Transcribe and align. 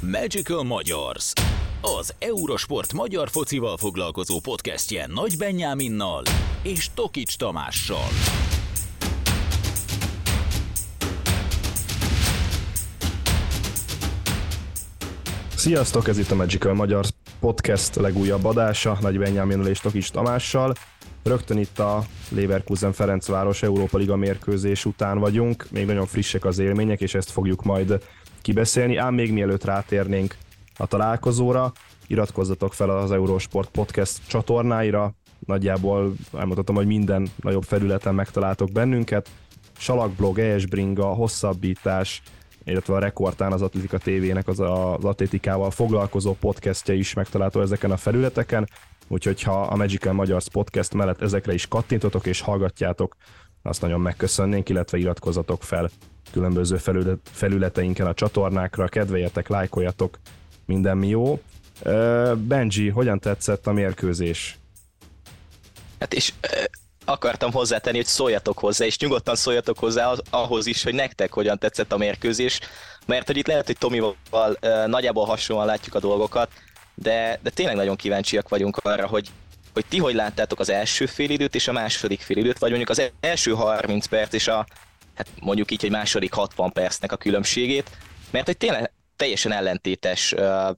Magical 0.00 0.62
Magyars, 0.62 1.32
az 1.80 2.14
Eurosport 2.18 2.92
magyar 2.92 3.28
focival 3.28 3.76
foglalkozó 3.76 4.40
podcastje 4.40 5.06
Nagy 5.06 5.34
Benyáminnal 5.38 6.22
és 6.62 6.90
Tokics 6.94 7.36
Tamással. 7.36 8.06
Sziasztok, 15.54 16.08
ez 16.08 16.18
itt 16.18 16.30
a 16.30 16.34
Magical 16.34 16.74
Magyar 16.74 17.04
Podcast 17.40 17.94
legújabb 17.94 18.44
adása, 18.44 18.98
Nagy 19.00 19.18
Benyáminnal 19.18 19.66
és 19.66 19.80
Tokics 19.80 20.10
Tamással. 20.10 20.74
Rögtön 21.22 21.58
itt 21.58 21.78
a 21.78 22.04
Leverkusen 22.28 22.92
Ferencváros 22.92 23.62
Európa 23.62 23.98
Liga 23.98 24.16
mérkőzés 24.16 24.84
után 24.84 25.18
vagyunk, 25.18 25.66
még 25.70 25.86
nagyon 25.86 26.06
frissek 26.06 26.44
az 26.44 26.58
élmények, 26.58 27.00
és 27.00 27.14
ezt 27.14 27.30
fogjuk 27.30 27.64
majd 27.64 28.02
kibeszélni, 28.48 28.96
ám 28.96 29.14
még 29.14 29.32
mielőtt 29.32 29.64
rátérnénk 29.64 30.36
a 30.76 30.86
találkozóra, 30.86 31.72
iratkozzatok 32.06 32.74
fel 32.74 32.90
az 32.90 33.10
Eurosport 33.12 33.68
Podcast 33.70 34.20
csatornáira, 34.28 35.12
nagyjából 35.46 36.14
elmutatom, 36.32 36.76
hogy 36.76 36.86
minden 36.86 37.28
nagyobb 37.36 37.62
felületen 37.62 38.14
megtaláltok 38.14 38.72
bennünket, 38.72 39.28
Salakblog, 39.78 40.38
ESBringa, 40.38 41.06
Hosszabbítás, 41.06 42.22
illetve 42.64 42.94
a 42.94 42.98
Rekordtán 42.98 43.52
az 43.52 43.62
Atletika 43.62 43.98
TV-nek 43.98 44.48
az, 44.48 44.60
az 44.60 45.04
atlétikával 45.04 45.70
foglalkozó 45.70 46.36
podcastja 46.40 46.94
is 46.94 47.14
megtalálható 47.14 47.60
ezeken 47.60 47.90
a 47.90 47.96
felületeken, 47.96 48.68
úgyhogy 49.08 49.42
ha 49.42 49.60
a 49.60 49.76
Magical 49.76 50.12
Magyars 50.12 50.48
podcast 50.52 50.94
mellett 50.94 51.22
ezekre 51.22 51.54
is 51.54 51.66
kattintotok 51.66 52.26
és 52.26 52.40
hallgatjátok, 52.40 53.16
azt 53.62 53.80
nagyon 53.80 54.00
megköszönnénk, 54.00 54.68
illetve 54.68 54.98
iratkozzatok 54.98 55.62
fel 55.62 55.90
különböző 56.30 56.76
felület, 56.76 57.18
felületeinken 57.32 58.06
a 58.06 58.14
csatornákra, 58.14 58.88
kedveljetek, 58.88 59.48
lájkoljatok, 59.48 60.18
minden 60.64 60.96
mi 60.96 61.08
jó. 61.08 61.40
Benji, 62.36 62.88
hogyan 62.88 63.20
tetszett 63.20 63.66
a 63.66 63.72
mérkőzés? 63.72 64.58
Hát 66.00 66.14
és 66.14 66.32
akartam 67.04 67.52
hozzátenni, 67.52 67.96
hogy 67.96 68.06
szóljatok 68.06 68.58
hozzá, 68.58 68.84
és 68.84 68.98
nyugodtan 68.98 69.36
szóljatok 69.36 69.78
hozzá 69.78 70.12
ahhoz 70.30 70.66
is, 70.66 70.82
hogy 70.82 70.94
nektek 70.94 71.32
hogyan 71.32 71.58
tetszett 71.58 71.92
a 71.92 71.96
mérkőzés, 71.96 72.60
mert 73.06 73.26
hogy 73.26 73.36
itt 73.36 73.46
lehet, 73.46 73.66
hogy 73.66 73.78
Tomival 73.78 74.16
nagyjából 74.86 75.24
hasonlóan 75.24 75.66
látjuk 75.66 75.94
a 75.94 76.00
dolgokat, 76.00 76.50
de, 76.94 77.38
de 77.42 77.50
tényleg 77.50 77.76
nagyon 77.76 77.96
kíváncsiak 77.96 78.48
vagyunk 78.48 78.76
arra, 78.76 79.06
hogy, 79.06 79.28
hogy 79.72 79.84
ti 79.88 79.98
hogy 79.98 80.14
láttátok 80.14 80.60
az 80.60 80.68
első 80.68 81.06
félidőt 81.06 81.54
és 81.54 81.68
a 81.68 81.72
második 81.72 82.20
félidőt, 82.20 82.58
vagy 82.58 82.68
mondjuk 82.68 82.90
az 82.90 83.02
első 83.20 83.52
30 83.52 84.06
perc 84.06 84.34
és 84.34 84.48
a 84.48 84.66
hát 85.18 85.28
mondjuk 85.40 85.70
így, 85.70 85.80
hogy 85.80 85.90
második 85.90 86.32
60 86.32 86.72
percnek 86.72 87.12
a 87.12 87.16
különbségét, 87.16 87.90
mert 88.30 88.46
hogy 88.46 88.56
tényleg 88.56 88.92
teljesen 89.16 89.52
ellentétes, 89.52 90.32
uh, 90.32 90.70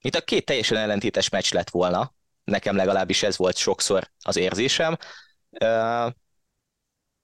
itt 0.00 0.14
a 0.14 0.20
két 0.20 0.44
teljesen 0.44 0.76
ellentétes 0.76 1.28
meccs 1.28 1.52
lett 1.52 1.70
volna, 1.70 2.14
nekem 2.44 2.76
legalábbis 2.76 3.22
ez 3.22 3.36
volt 3.36 3.56
sokszor 3.56 4.10
az 4.22 4.36
érzésem, 4.36 4.96
uh, 5.50 6.12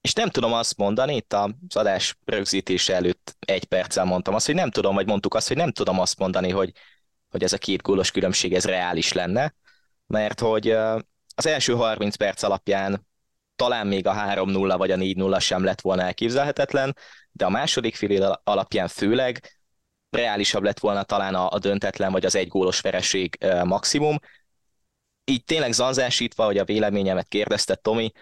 és 0.00 0.12
nem 0.12 0.28
tudom 0.28 0.52
azt 0.52 0.76
mondani, 0.76 1.16
itt 1.16 1.32
az 1.32 1.76
adás 1.76 2.18
rögzítése 2.24 2.94
előtt 2.94 3.36
egy 3.38 3.64
perccel 3.64 4.04
mondtam 4.04 4.34
azt, 4.34 4.46
hogy 4.46 4.54
nem 4.54 4.70
tudom, 4.70 4.94
vagy 4.94 5.06
mondtuk 5.06 5.34
azt, 5.34 5.48
hogy 5.48 5.56
nem 5.56 5.72
tudom 5.72 6.00
azt 6.00 6.18
mondani, 6.18 6.50
hogy, 6.50 6.72
hogy 7.28 7.42
ez 7.42 7.52
a 7.52 7.58
két 7.58 7.82
gólos 7.82 8.10
különbség 8.10 8.54
ez 8.54 8.64
reális 8.64 9.12
lenne, 9.12 9.54
mert 10.06 10.40
hogy 10.40 10.70
az 11.34 11.46
első 11.46 11.72
30 11.74 12.16
perc 12.16 12.42
alapján 12.42 13.06
talán 13.56 13.86
még 13.86 14.06
a 14.06 14.12
3-0 14.12 14.74
vagy 14.76 14.90
a 14.90 14.96
4-0 14.96 15.40
sem 15.40 15.64
lett 15.64 15.80
volna 15.80 16.02
elképzelhetetlen, 16.02 16.96
de 17.30 17.44
a 17.44 17.50
második 17.50 17.94
fél 17.94 18.40
alapján 18.44 18.88
főleg 18.88 19.58
reálisabb 20.10 20.62
lett 20.62 20.78
volna 20.78 21.02
talán 21.02 21.34
a, 21.34 21.50
a 21.50 21.58
döntetlen 21.58 22.12
vagy 22.12 22.24
az 22.24 22.34
egy 22.34 22.48
gólos 22.48 22.80
vereség 22.80 23.38
maximum. 23.64 24.18
Így 25.24 25.44
tényleg 25.44 25.72
zanzásítva, 25.72 26.44
hogy 26.44 26.58
a 26.58 26.64
véleményemet 26.64 27.28
kérdezte 27.28 27.74
Tomi, 27.74 28.12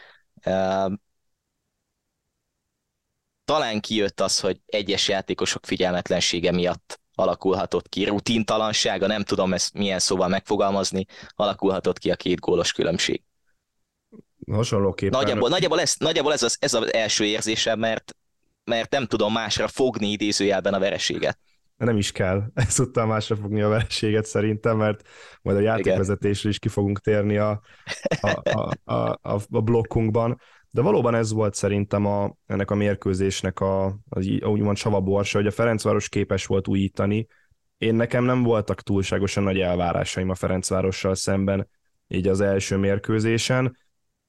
talán 3.44 3.80
kijött 3.80 4.20
az, 4.20 4.40
hogy 4.40 4.60
egyes 4.66 5.08
játékosok 5.08 5.66
figyelmetlensége 5.66 6.52
miatt 6.52 7.00
alakulhatott 7.14 7.88
ki, 7.88 8.04
rutintalansága, 8.04 9.06
nem 9.06 9.22
tudom 9.22 9.52
ezt 9.52 9.72
milyen 9.72 9.98
szóval 9.98 10.28
megfogalmazni, 10.28 11.04
alakulhatott 11.28 11.98
ki 11.98 12.10
a 12.10 12.16
két 12.16 12.40
gólos 12.40 12.72
különbség 12.72 13.22
hasonlóképpen... 14.52 15.20
Nagyjából, 15.20 15.48
nagyjából, 15.48 15.80
ez, 15.80 15.94
nagyjából 15.98 16.32
ez, 16.32 16.42
az, 16.42 16.56
ez 16.60 16.74
az 16.74 16.94
első 16.94 17.24
érzésem, 17.24 17.78
mert, 17.78 18.16
mert 18.64 18.90
nem 18.90 19.06
tudom 19.06 19.32
másra 19.32 19.68
fogni 19.68 20.10
idézőjelben 20.10 20.74
a 20.74 20.78
vereséget. 20.78 21.38
Nem 21.76 21.96
is 21.96 22.12
kell 22.12 22.42
ezúttal 22.68 23.06
másra 23.06 23.36
fogni 23.36 23.62
a 23.62 23.68
vereséget 23.68 24.24
szerintem, 24.24 24.76
mert 24.76 25.08
majd 25.42 25.56
a 25.56 25.60
játékvezetésre 25.60 26.48
is 26.48 26.58
ki 26.58 26.68
fogunk 26.68 26.98
térni 26.98 27.36
a, 27.36 27.60
a, 28.20 28.40
a, 28.50 28.92
a, 28.94 29.18
a, 29.50 29.60
blokkunkban. 29.60 30.40
De 30.70 30.80
valóban 30.82 31.14
ez 31.14 31.32
volt 31.32 31.54
szerintem 31.54 32.06
a, 32.06 32.36
ennek 32.46 32.70
a 32.70 32.74
mérkőzésnek 32.74 33.60
a, 33.60 33.98
az, 34.08 34.26
úgymond 34.40 34.76
savaborsa, 34.76 35.38
hogy 35.38 35.46
a 35.46 35.50
Ferencváros 35.50 36.08
képes 36.08 36.46
volt 36.46 36.68
újítani. 36.68 37.26
Én 37.78 37.94
nekem 37.94 38.24
nem 38.24 38.42
voltak 38.42 38.80
túlságosan 38.80 39.42
nagy 39.42 39.60
elvárásaim 39.60 40.30
a 40.30 40.34
Ferencvárossal 40.34 41.14
szemben 41.14 41.68
így 42.08 42.28
az 42.28 42.40
első 42.40 42.76
mérkőzésen 42.76 43.76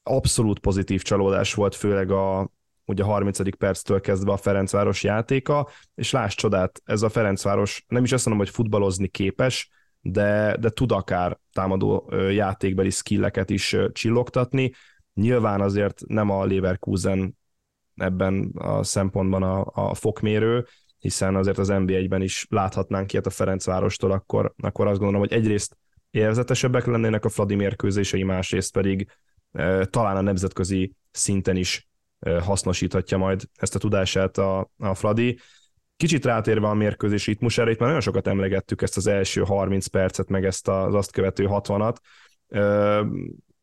abszolút 0.07 0.59
pozitív 0.59 1.01
csalódás 1.01 1.53
volt, 1.53 1.75
főleg 1.75 2.11
a, 2.11 2.51
ugye 2.85 3.03
a 3.03 3.05
30. 3.05 3.57
perctől 3.57 4.01
kezdve 4.01 4.31
a 4.31 4.37
Ferencváros 4.37 5.03
játéka, 5.03 5.69
és 5.95 6.11
láss 6.11 6.35
csodát, 6.35 6.81
ez 6.85 7.01
a 7.01 7.09
Ferencváros 7.09 7.85
nem 7.87 8.03
is 8.03 8.11
azt 8.11 8.25
mondom, 8.25 8.45
hogy 8.45 8.53
futballozni 8.53 9.07
képes, 9.07 9.69
de, 10.01 10.57
de 10.59 10.69
tud 10.69 10.91
akár 10.91 11.39
támadó 11.51 12.11
játékbeli 12.29 12.89
skilleket 12.89 13.49
is 13.49 13.75
csillogtatni. 13.91 14.73
Nyilván 15.13 15.61
azért 15.61 16.01
nem 16.07 16.29
a 16.29 16.45
Leverkusen 16.45 17.37
ebben 17.95 18.51
a 18.55 18.83
szempontban 18.83 19.43
a, 19.43 19.65
a 19.73 19.93
fokmérő, 19.93 20.65
hiszen 20.97 21.35
azért 21.35 21.57
az 21.57 21.67
NBA-ben 21.67 22.21
is 22.21 22.45
láthatnánk 22.49 23.13
ilyet 23.13 23.25
a 23.25 23.29
Ferencvárostól, 23.29 24.11
akkor, 24.11 24.53
akkor 24.57 24.87
azt 24.87 24.99
gondolom, 24.99 25.27
hogy 25.27 25.33
egyrészt 25.33 25.77
élvezetesebbek 26.11 26.85
lennének 26.85 27.25
a 27.25 27.29
Fradi 27.29 27.55
mérkőzései, 27.55 28.23
másrészt 28.23 28.71
pedig 28.71 29.07
talán 29.89 30.17
a 30.17 30.21
nemzetközi 30.21 30.95
szinten 31.11 31.55
is 31.55 31.87
hasznosíthatja 32.39 33.17
majd 33.17 33.41
ezt 33.55 33.75
a 33.75 33.79
tudását 33.79 34.37
a, 34.37 34.71
a 34.77 34.93
Fradi. 34.93 35.39
Kicsit 35.97 36.25
rátérve 36.25 36.67
a 36.67 36.73
mérkőzés 36.73 37.25
ritmusára, 37.25 37.69
itt 37.69 37.77
már 37.77 37.87
nagyon 37.87 38.03
sokat 38.03 38.27
emlegettük 38.27 38.81
ezt 38.81 38.97
az 38.97 39.07
első 39.07 39.41
30 39.41 39.87
percet, 39.87 40.29
meg 40.29 40.45
ezt 40.45 40.67
az 40.67 40.93
azt 40.93 41.11
követő 41.11 41.47
60-at. 41.49 41.95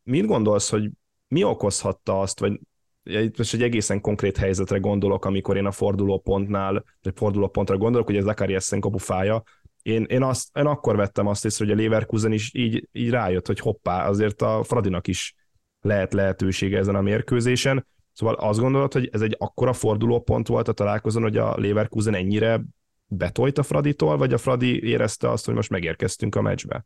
Mit 0.03 0.25
gondolsz, 0.25 0.69
hogy 0.69 0.89
mi 1.27 1.43
okozhatta 1.43 2.19
azt, 2.19 2.39
vagy 2.39 2.59
itt 3.03 3.37
most 3.37 3.53
egy 3.53 3.63
egészen 3.63 4.01
konkrét 4.01 4.37
helyzetre 4.37 4.77
gondolok, 4.77 5.25
amikor 5.25 5.57
én 5.57 5.65
a 5.65 5.71
fordulópontnál, 5.71 6.83
vagy 7.01 7.13
fordulópontra 7.15 7.77
gondolok, 7.77 8.07
hogy 8.07 8.17
ez 8.17 8.23
Zakari 8.23 8.53
Essen 8.53 8.79
kapufája, 8.79 9.43
én, 9.81 10.03
én, 10.03 10.23
azt, 10.23 10.57
én 10.57 10.65
akkor 10.65 10.95
vettem 10.95 11.27
azt 11.27 11.45
észre, 11.45 11.65
hogy 11.65 11.73
a 11.73 11.81
Leverkusen 11.81 12.31
is 12.31 12.53
így, 12.53 12.87
így 12.91 13.09
rájött, 13.09 13.47
hogy 13.47 13.59
hoppá, 13.59 14.07
azért 14.07 14.41
a 14.41 14.63
Fradinak 14.63 15.07
is 15.07 15.35
lehet 15.83 16.13
lehetősége 16.13 16.77
ezen 16.77 16.95
a 16.95 17.01
mérkőzésen. 17.01 17.87
Szóval 18.13 18.35
azt 18.35 18.59
gondolod, 18.59 18.93
hogy 18.93 19.09
ez 19.11 19.21
egy 19.21 19.35
akkora 19.39 19.73
fordulópont 19.73 20.47
volt 20.47 20.67
a 20.67 20.73
találkozón, 20.73 21.21
hogy 21.21 21.37
a 21.37 21.59
Leverkusen 21.59 22.15
ennyire 22.15 22.61
betolt 23.05 23.57
a 23.57 23.63
Fraditól, 23.63 24.17
vagy 24.17 24.33
a 24.33 24.37
Fradi 24.37 24.83
érezte 24.83 25.29
azt, 25.29 25.45
hogy 25.45 25.53
most 25.53 25.69
megérkeztünk 25.69 26.35
a 26.35 26.41
meccsbe? 26.41 26.85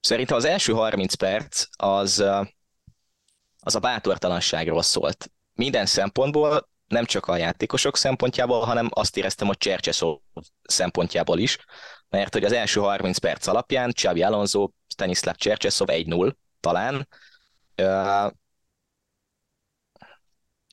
Szerintem 0.00 0.36
az 0.36 0.44
első 0.44 0.72
30 0.72 1.14
perc 1.14 1.64
az, 1.76 2.24
az 3.60 3.74
a 3.74 3.80
bátortalanságról 3.80 4.82
szólt. 4.82 5.30
Minden 5.54 5.86
szempontból, 5.86 6.68
nem 6.86 7.04
csak 7.04 7.26
a 7.26 7.36
játékosok 7.36 7.96
szempontjából, 7.96 8.60
hanem 8.60 8.88
azt 8.90 9.16
éreztem, 9.16 9.46
hogy 9.46 9.56
Csercseszó 9.56 10.22
szempontjából 10.62 11.38
is, 11.38 11.58
mert 12.08 12.32
hogy 12.32 12.44
az 12.44 12.52
első 12.52 12.80
30 12.80 13.18
perc 13.18 13.46
alapján 13.46 13.92
Xavi 13.92 14.22
Alonso, 14.22 14.70
Stanislav 14.88 15.34
Csercseszov 15.34 15.88
1-0, 15.90 16.32
talán. 16.60 17.08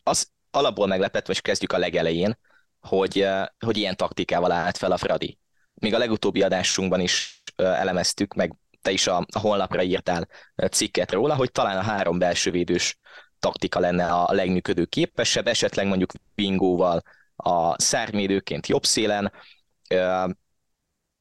Az 0.03 0.31
alapból 0.51 0.87
meglepett, 0.87 1.27
vagy 1.27 1.41
kezdjük 1.41 1.71
a 1.71 1.77
legelején, 1.77 2.37
hogy, 2.79 3.27
hogy 3.59 3.77
ilyen 3.77 3.95
taktikával 3.95 4.51
állt 4.51 4.77
fel 4.77 4.91
a 4.91 4.97
Fradi. 4.97 5.37
Még 5.73 5.93
a 5.93 5.97
legutóbbi 5.97 6.41
adásunkban 6.41 6.99
is 6.99 7.41
elemeztük, 7.55 8.33
meg 8.33 8.55
te 8.81 8.91
is 8.91 9.07
a, 9.07 9.25
a 9.33 9.39
honlapra 9.39 9.81
írtál 9.81 10.27
cikket 10.71 11.11
róla, 11.11 11.35
hogy 11.35 11.51
talán 11.51 11.77
a 11.77 11.81
három 11.81 12.19
belső 12.19 12.51
védős 12.51 12.97
taktika 13.39 13.79
lenne 13.79 14.05
a 14.13 14.33
legműködő 14.33 14.85
képesebb, 14.85 15.47
esetleg 15.47 15.85
mondjuk 15.87 16.11
Bingóval 16.35 17.03
a 17.35 17.81
szárnyvédőként 17.81 18.67
jobb 18.67 18.85
szélen, 18.85 19.31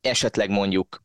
esetleg 0.00 0.50
mondjuk, 0.50 1.02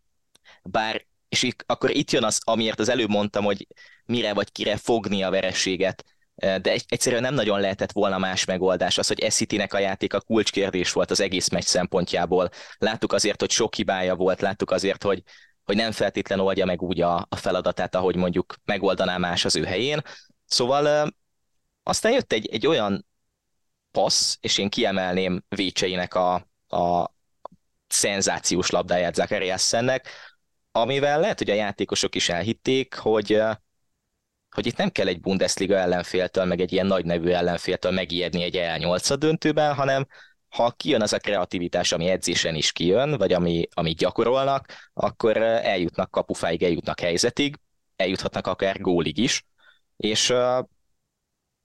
bár 0.63 1.05
és 1.37 1.43
itt, 1.43 1.63
akkor 1.65 1.89
itt 1.89 2.11
jön 2.11 2.23
az, 2.23 2.41
amiért 2.43 2.79
az 2.79 2.89
előbb 2.89 3.09
mondtam, 3.09 3.43
hogy 3.43 3.67
mire 4.05 4.33
vagy 4.33 4.51
kire 4.51 4.77
fogni 4.77 5.23
a 5.23 5.29
vereséget. 5.29 6.03
de 6.35 6.77
egyszerűen 6.87 7.21
nem 7.21 7.33
nagyon 7.33 7.59
lehetett 7.59 7.91
volna 7.91 8.17
más 8.17 8.45
megoldás. 8.45 8.97
Az, 8.97 9.07
hogy 9.07 9.19
Essity-nek 9.19 9.73
a 9.73 9.79
játék 9.79 10.13
a 10.13 10.21
kulcskérdés 10.21 10.91
volt 10.91 11.11
az 11.11 11.19
egész 11.19 11.49
meccs 11.49 11.63
szempontjából. 11.63 12.49
Láttuk 12.77 13.13
azért, 13.13 13.39
hogy 13.39 13.51
sok 13.51 13.75
hibája 13.75 14.15
volt, 14.15 14.41
láttuk 14.41 14.71
azért, 14.71 15.03
hogy, 15.03 15.23
hogy 15.63 15.75
nem 15.75 15.91
feltétlen 15.91 16.39
oldja 16.39 16.65
meg 16.65 16.81
úgy 16.81 17.01
a, 17.01 17.25
a 17.29 17.35
feladatát, 17.35 17.95
ahogy 17.95 18.15
mondjuk 18.15 18.55
megoldaná 18.65 19.17
más 19.17 19.45
az 19.45 19.55
ő 19.55 19.63
helyén. 19.63 20.01
Szóval 20.45 21.13
aztán 21.83 22.11
jött 22.11 22.33
egy, 22.33 22.47
egy 22.47 22.67
olyan 22.67 23.05
passz, 23.91 24.37
és 24.39 24.57
én 24.57 24.69
kiemelném 24.69 25.43
Vécseinek 25.49 26.13
a, 26.15 26.33
a 26.67 27.11
szenzációs 27.87 28.69
labdáját 28.69 29.15
Zakariassennek, 29.15 30.09
amivel 30.81 31.19
lehet, 31.19 31.37
hogy 31.37 31.49
a 31.49 31.53
játékosok 31.53 32.15
is 32.15 32.29
elhitték, 32.29 32.95
hogy 32.95 33.41
hogy 34.49 34.65
itt 34.65 34.77
nem 34.77 34.89
kell 34.89 35.07
egy 35.07 35.19
Bundesliga 35.19 35.75
ellenféltől, 35.75 36.45
meg 36.45 36.61
egy 36.61 36.71
ilyen 36.71 36.85
nagy 36.85 37.05
nevű 37.05 37.29
ellenféltől 37.29 37.91
megijedni 37.91 38.43
egy 38.43 38.57
el 38.57 38.77
8 38.77 39.17
döntőben, 39.17 39.73
hanem 39.73 40.07
ha 40.49 40.71
kijön 40.71 41.01
az 41.01 41.13
a 41.13 41.17
kreativitás, 41.17 41.91
ami 41.91 42.07
edzésen 42.09 42.55
is 42.55 42.71
kijön, 42.71 43.17
vagy 43.17 43.33
ami, 43.33 43.67
ami 43.73 43.91
gyakorolnak, 43.93 44.89
akkor 44.93 45.37
eljutnak 45.37 46.11
kapufáig, 46.11 46.63
eljutnak 46.63 46.99
helyzetig, 46.99 47.55
eljuthatnak 47.95 48.47
akár 48.47 48.81
gólig 48.81 49.17
is, 49.17 49.45
és, 49.97 50.33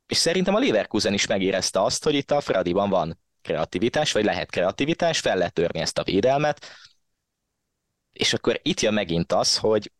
és 0.06 0.16
szerintem 0.16 0.54
a 0.54 0.58
Leverkusen 0.58 1.12
is 1.12 1.26
megérezte 1.26 1.82
azt, 1.82 2.04
hogy 2.04 2.14
itt 2.14 2.30
a 2.30 2.40
Fradiban 2.40 2.90
van 2.90 3.20
kreativitás, 3.42 4.12
vagy 4.12 4.24
lehet 4.24 4.50
kreativitás, 4.50 5.20
fel 5.20 5.36
lehet 5.36 5.52
törni 5.52 5.80
ezt 5.80 5.98
a 5.98 6.04
védelmet, 6.04 6.66
és 8.12 8.32
akkor 8.32 8.60
itt 8.62 8.80
jön 8.80 8.94
megint 8.94 9.32
az, 9.32 9.58
hogy, 9.58 9.92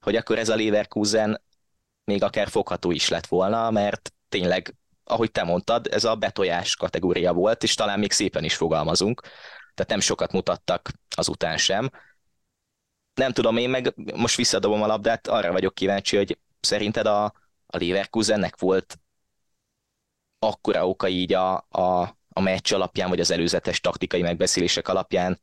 hogy 0.00 0.16
akkor 0.16 0.38
ez 0.38 0.48
a 0.48 0.56
Leverkusen 0.56 1.42
még 2.04 2.22
akár 2.22 2.48
fogható 2.48 2.90
is 2.90 3.08
lett 3.08 3.26
volna, 3.26 3.70
mert 3.70 4.12
tényleg, 4.28 4.74
ahogy 5.04 5.30
te 5.30 5.42
mondtad, 5.42 5.86
ez 5.86 6.04
a 6.04 6.16
betojás 6.16 6.76
kategória 6.76 7.32
volt, 7.32 7.62
és 7.62 7.74
talán 7.74 7.98
még 7.98 8.12
szépen 8.12 8.44
is 8.44 8.56
fogalmazunk, 8.56 9.20
tehát 9.74 9.90
nem 9.90 10.00
sokat 10.00 10.32
mutattak 10.32 10.90
azután 11.16 11.56
sem. 11.56 11.90
Nem 13.14 13.32
tudom, 13.32 13.56
én 13.56 13.70
meg 13.70 13.94
most 14.14 14.36
visszadobom 14.36 14.82
a 14.82 14.86
labdát, 14.86 15.26
arra 15.26 15.52
vagyok 15.52 15.74
kíváncsi, 15.74 16.16
hogy 16.16 16.38
szerinted 16.60 17.06
a, 17.06 17.24
a 17.66 17.76
Leverkusennek 17.78 18.58
volt 18.58 18.98
akkora 20.38 20.88
oka 20.88 21.08
így 21.08 21.32
a, 21.32 21.54
a, 21.68 22.16
a 22.28 22.40
meccs 22.40 22.72
alapján, 22.72 23.08
vagy 23.08 23.20
az 23.20 23.30
előzetes 23.30 23.80
taktikai 23.80 24.22
megbeszélések 24.22 24.88
alapján 24.88 25.40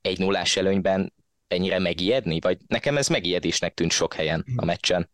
egy 0.00 0.18
nullás 0.18 0.56
előnyben 0.56 1.12
ennyire 1.48 1.78
megijedni? 1.78 2.40
Vagy 2.40 2.58
nekem 2.66 2.96
ez 2.96 3.08
megijedésnek 3.08 3.74
tűnt 3.74 3.90
sok 3.90 4.14
helyen 4.14 4.44
a 4.56 4.64
meccsen. 4.64 5.10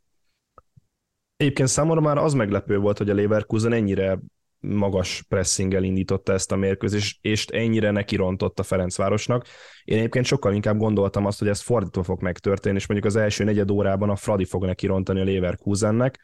Egyébként 1.37 1.69
számomra 1.69 2.01
már 2.01 2.17
az 2.17 2.33
meglepő 2.33 2.79
volt, 2.79 2.99
hogy 2.99 3.11
a 3.11 3.15
Leverkusen 3.15 3.73
ennyire 3.73 4.19
magas 4.59 5.25
pressinggel 5.29 5.83
indította 5.83 6.33
ezt 6.33 6.53
a 6.53 6.57
mérkőzést, 6.57 7.19
és 7.21 7.47
ennyire 7.47 7.91
nekirontott 7.91 8.59
a 8.59 8.63
Ferencvárosnak. 8.63 9.47
Én 9.85 9.99
egyébként 9.99 10.25
sokkal 10.25 10.55
inkább 10.55 10.77
gondoltam 10.77 11.27
azt, 11.27 11.39
hogy 11.39 11.49
ez 11.49 11.61
fordítva 11.61 12.03
fog 12.03 12.23
megtörténni, 12.23 12.79
és 12.79 12.87
mondjuk 12.87 13.11
az 13.15 13.17
első 13.17 13.45
negyed 13.45 13.71
órában 13.71 14.11
a 14.11 14.17
Fradi 14.17 14.45
fog 14.45 14.65
nekirontani 14.65 15.21
a 15.21 15.25
Leverkusennek, 15.25 16.21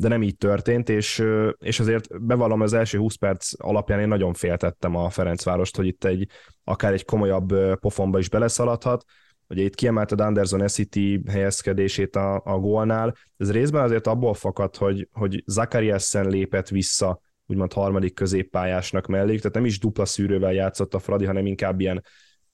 de 0.00 0.08
nem 0.08 0.22
így 0.22 0.36
történt, 0.36 0.88
és, 0.88 1.24
és 1.58 1.80
azért 1.80 2.22
bevallom 2.22 2.60
az 2.60 2.72
első 2.72 2.98
20 2.98 3.14
perc 3.14 3.52
alapján 3.56 4.00
én 4.00 4.08
nagyon 4.08 4.34
féltettem 4.34 4.96
a 4.96 5.10
Ferencvárost, 5.10 5.76
hogy 5.76 5.86
itt 5.86 6.04
egy 6.04 6.28
akár 6.64 6.92
egy 6.92 7.04
komolyabb 7.04 7.78
pofonba 7.78 8.18
is 8.18 8.28
beleszaladhat, 8.28 9.04
Ugye 9.48 9.62
itt 9.62 9.74
kiemelted 9.74 10.20
Anderson 10.20 10.66
City 10.66 11.22
helyezkedését 11.28 12.16
a, 12.16 12.42
a 12.44 12.58
gólnál, 12.58 13.14
ez 13.36 13.52
részben 13.52 13.82
azért 13.82 14.06
abból 14.06 14.34
fakad, 14.34 14.76
hogy, 14.76 15.08
hogy 15.12 15.42
Zakariasen 15.46 16.28
lépett 16.28 16.68
vissza 16.68 17.20
úgymond 17.46 17.72
harmadik 17.72 18.14
középpályásnak 18.14 19.06
mellé, 19.06 19.36
tehát 19.36 19.54
nem 19.54 19.64
is 19.64 19.78
dupla 19.78 20.04
szűrővel 20.04 20.52
játszott 20.52 20.94
a 20.94 20.98
Fradi, 20.98 21.24
hanem 21.24 21.46
inkább 21.46 21.80
ilyen, 21.80 22.04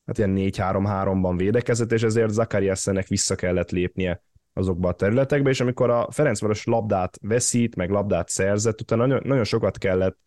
hát 0.06 0.18
ilyen 0.18 0.34
4-3-3-ban 0.36 1.34
védekezett, 1.36 1.92
és 1.92 2.02
ezért 2.02 2.32
Zakariasennek 2.32 3.06
vissza 3.06 3.34
kellett 3.34 3.70
lépnie 3.70 4.22
azokba 4.56 4.88
a 4.88 4.94
területekbe, 4.94 5.50
és 5.50 5.60
amikor 5.60 5.90
a 5.90 6.08
Ferencváros 6.10 6.64
labdát 6.64 7.18
veszít, 7.20 7.76
meg 7.76 7.90
labdát 7.90 8.28
szerzett, 8.28 8.80
utána 8.80 9.06
nagyon, 9.06 9.22
nagyon 9.24 9.44
sokat 9.44 9.78
kellett 9.78 10.18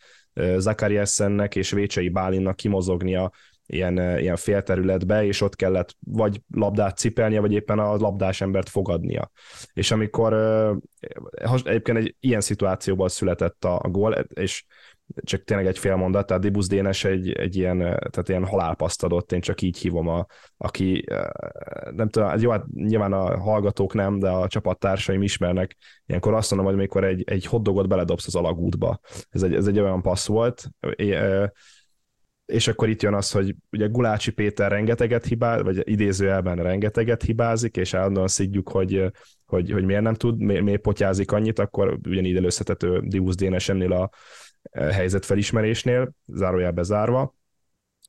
Zakariasennek 0.57 1.55
és 1.55 1.71
Vécsei 1.71 2.09
Bálinnak 2.09 2.55
kimozognia 2.55 3.31
ilyen, 3.65 3.97
ilyen 4.19 4.35
félterületbe, 4.35 5.25
és 5.25 5.41
ott 5.41 5.55
kellett 5.55 5.95
vagy 5.99 6.41
labdát 6.51 6.97
cipelnie, 6.97 7.39
vagy 7.39 7.53
éppen 7.53 7.79
a 7.79 7.95
labdás 7.95 8.41
embert 8.41 8.69
fogadnia. 8.69 9.31
És 9.73 9.91
amikor 9.91 10.33
egyébként 11.63 11.97
egy 11.97 12.15
ilyen 12.19 12.41
szituációból 12.41 13.09
született 13.09 13.65
a 13.65 13.89
gól, 13.89 14.13
és 14.13 14.65
csak 15.23 15.43
tényleg 15.43 15.67
egy 15.67 15.77
fél 15.77 15.95
mondat, 15.95 16.25
tehát 16.25 16.41
Dibus 16.41 16.67
Dénes 16.67 17.03
egy, 17.03 17.31
egy 17.31 17.55
ilyen, 17.55 17.77
tehát 17.77 18.29
ilyen 18.29 18.45
halálpaszt 18.45 19.03
adott, 19.03 19.31
én 19.31 19.41
csak 19.41 19.61
így 19.61 19.77
hívom, 19.77 20.07
a, 20.07 20.25
aki 20.57 21.05
nem 21.91 22.09
tudom, 22.09 22.39
jó, 22.39 22.49
hát 22.49 22.65
nyilván 22.73 23.13
a 23.13 23.39
hallgatók 23.39 23.93
nem, 23.93 24.19
de 24.19 24.29
a 24.29 24.47
csapattársaim 24.47 25.21
ismernek, 25.21 25.77
ilyenkor 26.05 26.33
azt 26.33 26.49
mondom, 26.49 26.67
hogy 26.67 26.79
amikor 26.79 27.03
egy, 27.03 27.23
egy 27.25 27.45
hoddogot 27.45 27.87
beledobsz 27.87 28.27
az 28.27 28.35
alagútba. 28.35 28.99
Ez 29.29 29.43
egy, 29.43 29.53
ez 29.53 29.67
egy 29.67 29.79
olyan 29.79 30.01
passz 30.01 30.27
volt, 30.27 30.69
és 32.45 32.67
akkor 32.67 32.89
itt 32.89 33.01
jön 33.01 33.13
az, 33.13 33.31
hogy 33.31 33.55
ugye 33.71 33.87
Gulácsi 33.87 34.31
Péter 34.31 34.71
rengeteget 34.71 35.25
hibáz, 35.25 35.61
vagy 35.61 35.81
idézőjelben 35.89 36.55
rengeteget 36.55 37.23
hibázik, 37.23 37.77
és 37.77 37.93
állandóan 37.93 38.27
szidjuk, 38.27 38.69
hogy, 38.69 39.11
hogy, 39.45 39.71
hogy 39.71 39.85
miért 39.85 40.01
nem 40.01 40.13
tud, 40.13 40.39
miért, 40.39 40.63
miért 40.63 40.81
potyázik 40.81 41.31
annyit, 41.31 41.59
akkor 41.59 41.99
ugyanígy 42.07 42.35
előszetető 42.35 43.01
Divusz 43.03 43.35
Dénes 43.35 43.69
ennél 43.69 43.91
a 43.91 44.09
helyzet 44.71 45.25
felismerésnél, 45.25 46.11
zárójelbe 46.25 46.83
zárva. 46.83 47.35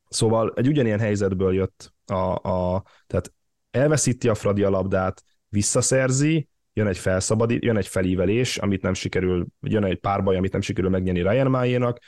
Szóval 0.09 0.53
egy 0.55 0.67
ugyanilyen 0.67 0.99
helyzetből 0.99 1.53
jött 1.53 1.93
a, 2.05 2.49
a 2.49 2.83
tehát 3.07 3.33
elveszíti 3.71 4.29
a 4.29 4.35
Fradi 4.35 4.63
a 4.63 4.69
labdát, 4.69 5.23
visszaszerzi, 5.49 6.49
jön 6.73 6.87
egy 6.87 6.97
felszabadít, 6.97 7.63
jön 7.63 7.77
egy 7.77 7.87
felívelés, 7.87 8.57
amit 8.57 8.81
nem 8.81 8.93
sikerül, 8.93 9.45
jön 9.59 9.83
egy 9.83 9.99
párbaj, 9.99 10.37
amit 10.37 10.51
nem 10.51 10.61
sikerül 10.61 10.89
megnyerni 10.89 11.21
Ryan 11.21 11.49
Májénak, 11.49 11.99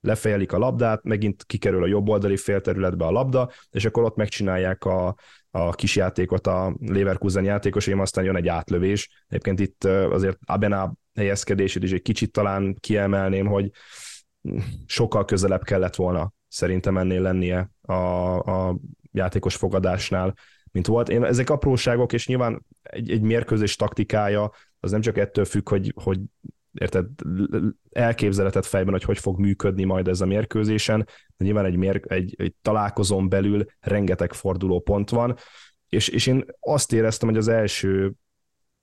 lefejelik 0.00 0.52
a 0.52 0.58
labdát, 0.58 1.02
megint 1.02 1.44
kikerül 1.44 1.82
a 1.82 1.86
jobb 1.86 2.08
oldali 2.08 2.36
félterületbe 2.36 3.04
a 3.04 3.10
labda, 3.10 3.50
és 3.70 3.84
akkor 3.84 4.02
ott 4.02 4.16
megcsinálják 4.16 4.84
a, 4.84 5.16
a 5.50 5.70
kis 5.70 5.96
játékot 5.96 6.46
a 6.46 6.76
Leverkusen 6.80 7.44
játékosaim, 7.44 8.00
aztán 8.00 8.24
jön 8.24 8.36
egy 8.36 8.48
átlövés. 8.48 9.24
Egyébként 9.28 9.60
itt 9.60 9.84
azért 9.84 10.38
Abena 10.44 10.92
helyezkedését 11.14 11.82
is 11.82 11.92
egy 11.92 12.02
kicsit 12.02 12.32
talán 12.32 12.76
kiemelném, 12.80 13.46
hogy 13.46 13.70
sokkal 14.86 15.24
közelebb 15.24 15.62
kellett 15.62 15.94
volna 15.94 16.32
szerintem 16.48 16.98
ennél 16.98 17.20
lennie 17.20 17.70
a, 17.80 17.92
a 18.38 18.76
játékos 19.12 19.56
fogadásnál, 19.56 20.34
mint 20.72 20.86
volt. 20.86 21.08
Én, 21.08 21.24
ezek 21.24 21.50
apróságok, 21.50 22.12
és 22.12 22.26
nyilván 22.26 22.66
egy, 22.82 23.10
egy 23.10 23.20
mérkőzés 23.20 23.76
taktikája 23.76 24.50
az 24.80 24.90
nem 24.90 25.00
csak 25.00 25.18
ettől 25.18 25.44
függ, 25.44 25.68
hogy, 25.68 25.92
hogy 26.02 26.20
érted, 26.72 27.06
elképzeletet 27.90 28.66
fejben, 28.66 28.92
hogy 28.92 29.02
hogy 29.02 29.18
fog 29.18 29.38
működni 29.38 29.84
majd 29.84 30.08
ez 30.08 30.20
a 30.20 30.26
mérkőzésen, 30.26 31.08
de 31.36 31.44
nyilván 31.44 31.64
egy, 31.64 31.76
mér, 31.76 32.00
egy, 32.06 32.34
egy 32.38 32.54
találkozón 32.62 33.28
belül 33.28 33.64
rengeteg 33.80 34.32
forduló 34.32 34.80
pont 34.80 35.10
van, 35.10 35.36
és, 35.88 36.08
és 36.08 36.26
én 36.26 36.44
azt 36.60 36.92
éreztem, 36.92 37.28
hogy 37.28 37.38
az 37.38 37.48
első 37.48 38.12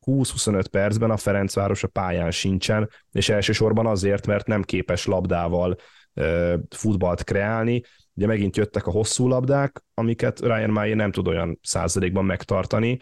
20-25 0.08 0.66
percben 0.72 1.12
a 1.12 1.18
Ferencváros 1.18 1.84
a 1.84 1.88
pályán 1.88 2.32
sincsen, 2.32 2.90
és 3.12 3.30
elsősorban 3.30 3.86
azért, 3.86 4.28
mert 4.28 4.48
nem 4.48 4.64
képes 4.64 5.06
labdával 5.06 5.76
futballt 6.70 7.24
kreálni. 7.24 7.84
Ugye 8.14 8.28
megint 8.28 8.58
jöttek 8.58 8.88
a 8.88 8.92
hosszú 8.92 9.28
labdák, 9.28 9.84
amiket 9.94 10.40
Ryan 10.40 10.70
Mayer 10.70 10.96
nem 10.96 11.12
tud 11.12 11.28
olyan 11.28 11.60
százalékban 11.62 12.26
megtartani, 12.26 13.00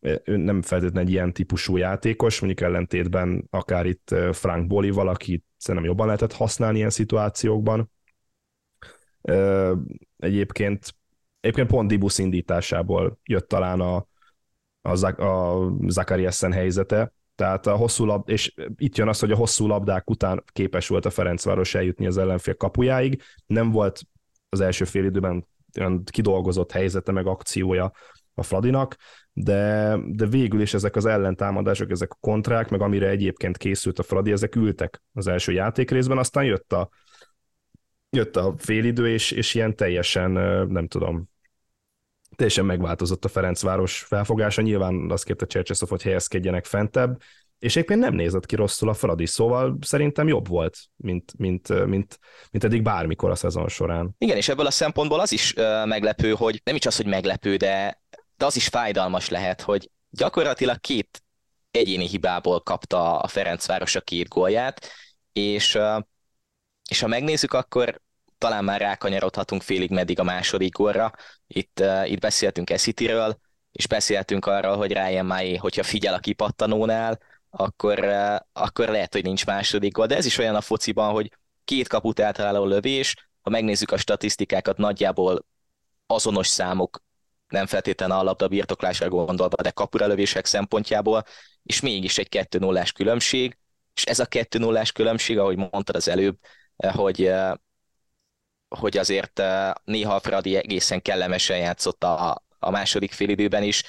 ő 0.00 0.36
nem 0.36 0.62
feltétlenül 0.62 1.08
egy 1.08 1.14
ilyen 1.14 1.32
típusú 1.32 1.76
játékos, 1.76 2.40
mondjuk 2.40 2.68
ellentétben 2.68 3.46
akár 3.50 3.86
itt 3.86 4.14
Frank 4.32 4.66
Boli 4.66 4.90
valaki 4.90 5.44
szerintem 5.56 5.90
jobban 5.90 6.06
lehetett 6.06 6.32
használni 6.32 6.76
ilyen 6.78 6.90
szituációkban. 6.90 7.90
Egyébként, 10.16 10.94
egyébként 11.40 11.68
pont 11.68 11.88
Dibus 11.88 12.18
indításából 12.18 13.18
jött 13.24 13.48
talán 13.48 13.80
a, 13.80 14.06
a, 14.82 15.22
a 15.22 15.70
Zakariasen 15.86 16.52
helyzete, 16.52 17.12
tehát 17.34 17.66
a 17.66 17.76
hosszú 17.76 18.04
lab, 18.04 18.28
és 18.28 18.54
itt 18.76 18.96
jön 18.96 19.08
az, 19.08 19.18
hogy 19.18 19.30
a 19.30 19.36
hosszú 19.36 19.66
labdák 19.66 20.10
után 20.10 20.44
képes 20.52 20.88
volt 20.88 21.04
a 21.04 21.10
Ferencváros 21.10 21.74
eljutni 21.74 22.06
az 22.06 22.18
ellenfél 22.18 22.54
kapujáig. 22.54 23.22
Nem 23.46 23.70
volt 23.70 24.00
az 24.48 24.60
első 24.60 24.84
fél 24.84 25.04
időben 25.04 25.46
olyan 25.78 26.04
kidolgozott 26.04 26.72
helyzete, 26.72 27.12
meg 27.12 27.26
akciója 27.26 27.92
a 28.34 28.42
Fradinak, 28.42 28.96
de, 29.32 29.96
de 30.06 30.26
végül 30.26 30.60
is 30.60 30.74
ezek 30.74 30.96
az 30.96 31.06
ellentámadások, 31.06 31.90
ezek 31.90 32.12
a 32.12 32.18
kontrák, 32.20 32.70
meg 32.70 32.80
amire 32.80 33.08
egyébként 33.08 33.56
készült 33.56 33.98
a 33.98 34.02
Fradi, 34.02 34.32
ezek 34.32 34.56
ültek 34.56 35.02
az 35.12 35.26
első 35.26 35.52
játékrészben, 35.52 36.18
aztán 36.18 36.44
jött 36.44 36.72
a, 36.72 36.88
jött 38.10 38.36
a 38.36 38.54
félidő, 38.56 39.08
és, 39.08 39.30
és 39.30 39.54
ilyen 39.54 39.76
teljesen, 39.76 40.30
nem 40.68 40.86
tudom, 40.86 41.28
teljesen 42.38 42.64
megváltozott 42.64 43.24
a 43.24 43.28
Ferencváros 43.28 43.98
felfogása. 43.98 44.62
Nyilván 44.62 45.10
azt 45.10 45.24
kérte 45.24 45.46
Csercseszov, 45.46 45.88
hogy 45.88 46.02
helyezkedjenek 46.02 46.64
fentebb, 46.64 47.20
és 47.58 47.76
éppen 47.76 47.98
nem 47.98 48.14
nézett 48.14 48.46
ki 48.46 48.56
rosszul 48.56 48.88
a 48.88 48.94
Fradi, 48.94 49.26
szóval 49.26 49.78
szerintem 49.80 50.28
jobb 50.28 50.48
volt, 50.48 50.78
mint, 50.96 51.32
mint, 51.38 51.68
mint, 51.86 52.18
mint 52.50 52.64
eddig 52.64 52.82
bármikor 52.82 53.30
a 53.30 53.34
szezon 53.34 53.68
során. 53.68 54.14
Igen, 54.18 54.36
és 54.36 54.48
ebből 54.48 54.66
a 54.66 54.70
szempontból 54.70 55.20
az 55.20 55.32
is 55.32 55.54
meglepő, 55.84 56.32
hogy 56.32 56.60
nem 56.64 56.74
is 56.74 56.86
az, 56.86 56.96
hogy 56.96 57.06
meglepő, 57.06 57.56
de, 57.56 58.02
de 58.36 58.44
az 58.44 58.56
is 58.56 58.66
fájdalmas 58.66 59.28
lehet, 59.28 59.60
hogy 59.60 59.90
gyakorlatilag 60.10 60.80
két 60.80 61.22
egyéni 61.70 62.06
hibából 62.06 62.60
kapta 62.60 63.18
a 63.18 63.28
Ferencváros 63.28 63.94
a 63.94 64.00
két 64.00 64.28
gólját, 64.28 64.86
és, 65.32 65.78
és 66.90 67.00
ha 67.00 67.06
megnézzük, 67.06 67.52
akkor 67.52 68.00
talán 68.38 68.64
már 68.64 68.80
rákanyarodhatunk 68.80 69.62
félig 69.62 69.90
meddig 69.90 70.18
a 70.18 70.22
második 70.22 70.72
gólra. 70.72 71.12
Itt, 71.46 71.80
uh, 71.80 72.10
itt 72.10 72.20
beszéltünk 72.20 72.70
Eszitiről, 72.70 73.38
és 73.72 73.86
beszéltünk 73.86 74.46
arról, 74.46 74.76
hogy 74.76 74.92
Ryan 74.92 75.26
Mai, 75.26 75.56
hogyha 75.56 75.82
figyel 75.82 76.14
a 76.14 76.18
kipattanónál, 76.18 77.18
akkor, 77.50 78.04
akkor 78.52 78.88
lehet, 78.88 79.12
hogy 79.12 79.22
nincs 79.22 79.46
második 79.46 79.92
gól, 79.92 80.06
de 80.06 80.16
ez 80.16 80.26
is 80.26 80.38
olyan 80.38 80.54
a 80.54 80.60
fociban, 80.60 81.12
hogy 81.12 81.32
két 81.64 81.88
kaput 81.88 82.18
eltaláló 82.18 82.64
lövés, 82.64 83.28
ha 83.42 83.50
megnézzük 83.50 83.90
a 83.90 83.96
statisztikákat, 83.96 84.76
nagyjából 84.76 85.46
azonos 86.06 86.46
számok, 86.46 87.02
nem 87.48 87.66
feltétlenül 87.66 88.16
a 88.16 88.22
labda 88.22 88.48
birtoklásra 88.48 89.08
gondolva, 89.08 89.62
de 89.62 89.70
kapura 89.70 90.06
lövések 90.06 90.46
szempontjából, 90.46 91.24
és 91.62 91.80
mégis 91.80 92.18
egy 92.18 92.28
2 92.28 92.58
0 92.58 92.82
különbség, 92.94 93.58
és 93.94 94.04
ez 94.04 94.18
a 94.18 94.26
2 94.26 94.58
0 94.58 94.82
különbség, 94.94 95.38
ahogy 95.38 95.56
mondtad 95.56 95.96
az 95.96 96.08
előbb, 96.08 96.36
hogy, 96.76 97.32
hogy 98.68 98.96
azért 98.96 99.42
néha 99.84 100.14
a 100.14 100.20
Fradi 100.20 100.56
egészen 100.56 101.02
kellemesen 101.02 101.58
játszott 101.58 102.04
a, 102.04 102.42
a 102.58 102.70
második 102.70 103.12
félidőben 103.12 103.62
is, 103.62 103.82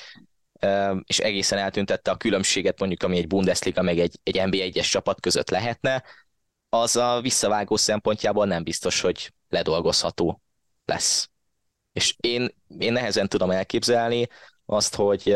és 1.04 1.20
egészen 1.20 1.58
eltüntette 1.60 2.12
a 2.12 2.18
különbséget 2.18 2.80
mondjuk, 2.80 3.04
ami 3.04 3.18
egy 3.18 3.28
Bundesliga 3.28 3.82
meg 3.82 4.00
egy, 4.00 4.20
egy 4.24 4.46
NBA-es 4.46 4.90
csapat 4.90 5.22
között 5.22 5.50
lehetne, 5.50 6.04
az 6.70 6.96
a 6.96 7.22
visszavágó 7.22 7.76
szempontjából 7.76 8.46
nem 8.46 8.64
biztos, 8.64 9.02
hogy 9.02 9.34
ledolgozható 9.50 10.42
lesz. 10.86 11.30
És 11.94 12.16
én, 12.20 12.50
én 12.78 12.94
nehezen 12.94 13.28
tudom 13.28 13.52
elképzelni 13.52 14.28
azt, 14.66 14.96
hogy, 14.96 15.36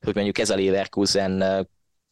hogy 0.00 0.14
mondjuk 0.14 0.38
ez 0.38 0.50
a 0.50 0.56
Leverkusen 0.56 1.68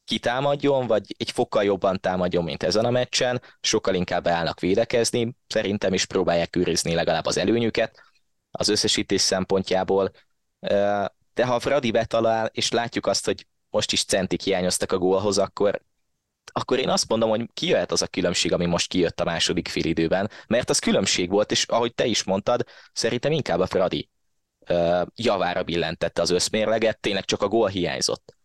kitámadjon, 0.09 0.87
vagy 0.87 1.15
egy 1.19 1.31
fokkal 1.31 1.65
jobban 1.65 2.00
támadjon, 2.00 2.45
mint 2.45 2.62
ezen 2.62 2.85
a 2.85 2.91
meccsen, 2.91 3.43
sokkal 3.61 3.95
inkább 3.95 4.29
állnak 4.29 4.61
védekezni, 4.61 5.37
szerintem 5.47 5.93
is 5.93 6.05
próbálják 6.05 6.57
őrizni 6.57 6.95
legalább 6.95 7.27
az 7.27 7.38
előnyüket 7.38 8.03
az 8.50 8.69
összesítés 8.69 9.21
szempontjából, 9.21 10.11
de 11.35 11.45
ha 11.45 11.61
Fradi 11.61 11.91
betalál, 11.91 12.50
és 12.53 12.71
látjuk 12.71 13.07
azt, 13.07 13.25
hogy 13.25 13.47
most 13.71 13.93
is 13.93 14.05
centik 14.05 14.43
hiányoztak 14.43 14.93
a 14.93 14.99
gólhoz, 14.99 15.38
akkor, 15.38 15.83
akkor 16.53 16.79
én 16.79 16.88
azt 16.88 17.09
mondom, 17.09 17.29
hogy 17.29 17.49
kijöhet 17.55 17.93
az 17.93 18.03
a 18.03 18.07
különbség, 18.07 18.53
ami 18.53 18.67
most 18.67 18.88
kijött 18.88 19.21
a 19.21 19.25
második 19.25 19.69
félidőben, 19.69 20.31
mert 20.47 20.71
az 20.71 20.79
különbség 20.79 21.31
volt, 21.31 21.50
és 21.50 21.65
ahogy 21.65 21.95
te 21.95 22.07
is 22.07 22.25
mondtad, 22.25 22.65
szerintem 22.93 23.33
inkább 23.33 23.61
a 23.61 23.67
Fradi 23.67 24.11
javára 25.15 25.62
billentette 25.62 26.23
az 26.23 26.31
összmérleget, 26.31 27.00
tényleg 27.00 27.25
csak 27.25 27.43
a 27.43 27.49
gól 27.49 27.69
hiányzott. 27.69 28.38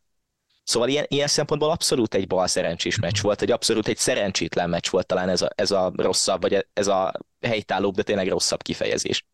Szóval 0.63 0.89
ilyen, 0.89 1.05
ilyen 1.07 1.27
szempontból 1.27 1.69
abszolút 1.69 2.13
egy 2.13 2.27
bal 2.27 2.47
szerencsés 2.47 2.99
meccs 2.99 3.21
volt, 3.21 3.41
egy 3.41 3.51
abszolút 3.51 3.87
egy 3.87 3.97
szerencsétlen 3.97 4.69
meccs 4.69 4.89
volt 4.89 5.05
talán 5.05 5.29
ez 5.29 5.41
a, 5.41 5.49
ez 5.55 5.71
a 5.71 5.91
rosszabb, 5.95 6.41
vagy 6.41 6.67
ez 6.73 6.87
a 6.87 7.13
helytállóbb, 7.41 7.95
de 7.95 8.03
tényleg 8.03 8.27
rosszabb 8.27 8.61
kifejezés. 8.61 9.25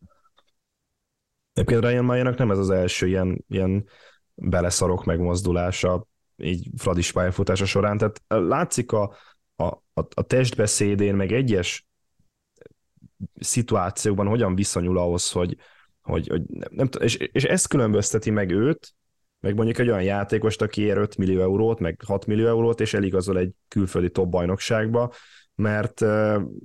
Egyébként 1.52 1.84
Ryan 1.84 2.04
Mayer-nak 2.04 2.38
nem 2.38 2.50
ez 2.50 2.58
az 2.58 2.70
első 2.70 3.06
ilyen, 3.06 3.44
ilyen 3.48 3.88
beleszarok 4.34 5.04
megmozdulása 5.04 6.08
így 6.36 6.68
Fradis 6.76 7.12
pályafutása 7.12 7.66
során, 7.66 7.98
tehát 7.98 8.22
látszik 8.28 8.92
a, 8.92 9.16
a, 9.56 9.64
a, 9.64 10.06
a 10.14 10.22
testbeszédén, 10.22 11.14
meg 11.14 11.32
egyes 11.32 11.86
szituációkban 13.40 14.26
hogyan 14.26 14.54
viszonyul 14.54 14.98
ahhoz, 14.98 15.30
hogy, 15.30 15.56
hogy, 16.00 16.28
hogy 16.28 16.42
nem, 16.48 16.88
és, 16.98 17.16
és 17.16 17.44
ezt 17.44 17.68
különbözteti 17.68 18.30
meg 18.30 18.50
őt, 18.50 18.94
meg 19.40 19.54
mondjuk 19.54 19.78
egy 19.78 19.88
olyan 19.88 20.02
játékost, 20.02 20.62
aki 20.62 20.82
ér 20.82 20.96
5 20.96 21.16
millió 21.16 21.40
eurót, 21.40 21.80
meg 21.80 22.00
6 22.06 22.26
millió 22.26 22.46
eurót, 22.46 22.80
és 22.80 22.94
eligazol 22.94 23.38
egy 23.38 23.52
külföldi 23.68 24.10
top 24.10 24.28
bajnokságba, 24.28 25.12
mert, 25.54 26.00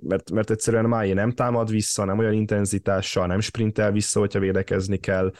mert, 0.01 0.31
mert 0.31 0.49
egyszerűen 0.49 0.85
Máé 0.85 1.13
nem 1.13 1.31
támad 1.31 1.69
vissza, 1.69 2.05
nem 2.05 2.17
olyan 2.17 2.33
intenzitással, 2.33 3.27
nem 3.27 3.39
sprintel 3.39 3.91
vissza, 3.91 4.19
hogyha 4.19 4.39
védekezni 4.39 4.97
kell. 4.97 5.31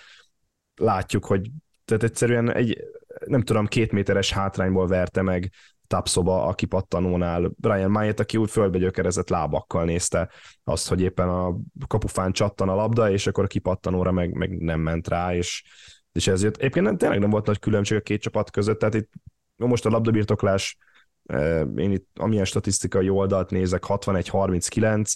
Látjuk, 0.76 1.26
hogy 1.26 1.52
tehát 1.86 2.04
egyszerűen 2.04 2.54
egy, 2.54 2.78
nem 3.26 3.42
tudom, 3.42 3.66
két 3.66 3.92
méteres 3.92 4.32
hátrányból 4.32 4.88
verte 4.88 5.22
meg 5.22 5.52
Tapszoba 5.88 6.46
a 6.46 6.54
kipattanónál. 6.54 7.52
Brian 7.58 7.92
Májét, 7.92 8.20
aki 8.20 8.38
úgy 8.38 8.50
földbe 8.50 8.78
gyökerezett 8.78 9.30
lábakkal 9.30 9.86
nézte 9.86 10.30
azt, 10.64 10.88
hogy 10.88 11.02
éppen 11.02 11.30
a 11.30 11.58
kapufán 11.88 12.32
csattan 12.32 12.70
a 12.70 12.76
labda, 12.76 13.12
és 13.12 13.28
akkor 13.28 13.44
a 13.44 13.48
kipattanóra 13.48 14.12
meg, 14.12 14.34
meg 14.34 14.58
nem 14.58 14.80
ment 14.80 15.08
rá, 15.08 15.36
és, 15.36 15.64
és 16.16 16.28
ezért 16.28 16.58
egyébként 16.58 16.98
tényleg 16.98 17.20
nem 17.20 17.30
volt 17.30 17.46
nagy 17.46 17.60
különbség 17.60 17.98
a 17.98 18.02
két 18.02 18.22
csapat 18.22 18.52
között, 18.52 18.80
tehát 18.80 18.96
itt 18.96 19.12
most 19.56 19.86
a 19.86 19.90
labdabirtoklás 19.90 20.78
én 21.76 21.92
itt 21.92 22.08
amilyen 22.20 22.46
statisztikai 22.46 23.10
oldalt 23.10 23.50
nézek, 23.50 23.84
61-39, 23.88 25.14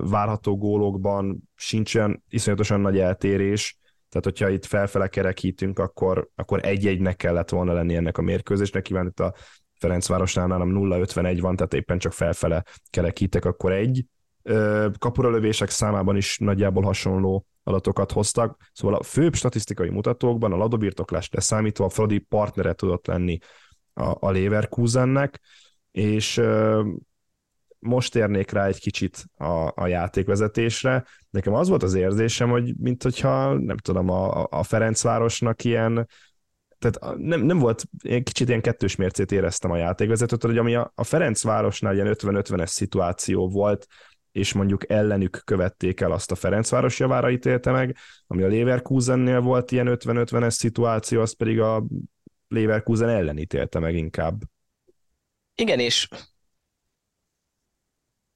várható 0.00 0.56
gólokban 0.56 1.48
sincs 1.54 1.94
olyan 1.94 2.24
iszonyatosan 2.28 2.80
nagy 2.80 2.98
eltérés, 2.98 3.78
tehát 4.08 4.24
hogyha 4.24 4.48
itt 4.48 4.64
felfele 4.64 5.08
kerekítünk, 5.08 5.78
akkor, 5.78 6.28
akkor 6.34 6.64
egy-egynek 6.64 7.16
kellett 7.16 7.48
volna 7.48 7.72
lenni 7.72 7.94
ennek 7.96 8.18
a 8.18 8.22
mérkőzésnek, 8.22 8.82
kíván 8.82 9.06
itt 9.06 9.20
a 9.20 9.34
Ferencvárosnál 9.78 10.46
nálam 10.46 10.70
0-51 10.74 11.38
van, 11.40 11.56
tehát 11.56 11.74
éppen 11.74 11.98
csak 11.98 12.12
felfele 12.12 12.64
kerekítek, 12.90 13.44
akkor 13.44 13.72
egy. 13.72 14.04
Kapuralövések 14.98 15.70
számában 15.70 16.16
is 16.16 16.38
nagyjából 16.38 16.82
hasonló 16.82 17.46
adatokat 17.68 18.12
hoztak, 18.12 18.70
szóval 18.72 18.96
a 18.96 19.02
főbb 19.02 19.34
statisztikai 19.34 19.88
mutatókban 19.88 20.52
a 20.52 20.56
ladobirtoklás 20.56 21.28
leszámítva 21.32 21.84
a 21.84 21.88
Fradi 21.88 22.18
partnere 22.18 22.72
tudott 22.72 23.06
lenni 23.06 23.38
a, 23.94 24.26
a 24.26 24.30
Leverkusennek, 24.30 25.40
és 25.90 26.40
most 27.78 28.16
érnék 28.16 28.50
rá 28.50 28.66
egy 28.66 28.80
kicsit 28.80 29.24
a, 29.36 29.72
a 29.74 29.86
játékvezetésre. 29.86 31.04
Nekem 31.30 31.54
az 31.54 31.68
volt 31.68 31.82
az 31.82 31.94
érzésem, 31.94 32.50
hogy 32.50 32.76
mint 32.76 33.02
hogyha, 33.02 33.58
nem 33.58 33.76
tudom, 33.76 34.10
a, 34.10 34.46
a 34.50 34.62
Ferencvárosnak 34.62 35.64
ilyen, 35.64 36.08
tehát 36.78 37.18
nem, 37.18 37.40
nem 37.40 37.58
volt, 37.58 37.84
én 38.02 38.24
kicsit 38.24 38.48
ilyen 38.48 38.60
kettős 38.60 38.96
mércét 38.96 39.32
éreztem 39.32 39.70
a 39.70 39.76
játékvezetőtől, 39.76 40.50
hogy 40.50 40.60
ami 40.60 40.74
a, 40.74 40.92
a 40.94 41.04
Ferencvárosnál 41.04 41.94
ilyen 41.94 42.14
50-50-es 42.18 42.66
szituáció 42.66 43.48
volt, 43.48 43.86
és 44.38 44.52
mondjuk 44.52 44.90
ellenük 44.90 45.42
követték 45.44 46.00
el 46.00 46.12
azt 46.12 46.30
a 46.30 46.34
Ferencváros 46.34 46.98
javára 46.98 47.30
ítélte 47.30 47.70
meg, 47.70 47.96
ami 48.26 48.42
a 48.42 48.48
Leverkusennél 48.48 49.40
volt 49.40 49.70
ilyen 49.70 49.86
50-50-es 49.90 50.50
szituáció, 50.50 51.20
az 51.20 51.36
pedig 51.36 51.60
a 51.60 51.84
Leverkusen 52.48 53.08
ellen 53.08 53.38
ítélte 53.38 53.78
meg 53.78 53.94
inkább. 53.94 54.42
Igen, 55.54 55.78
és 55.78 56.08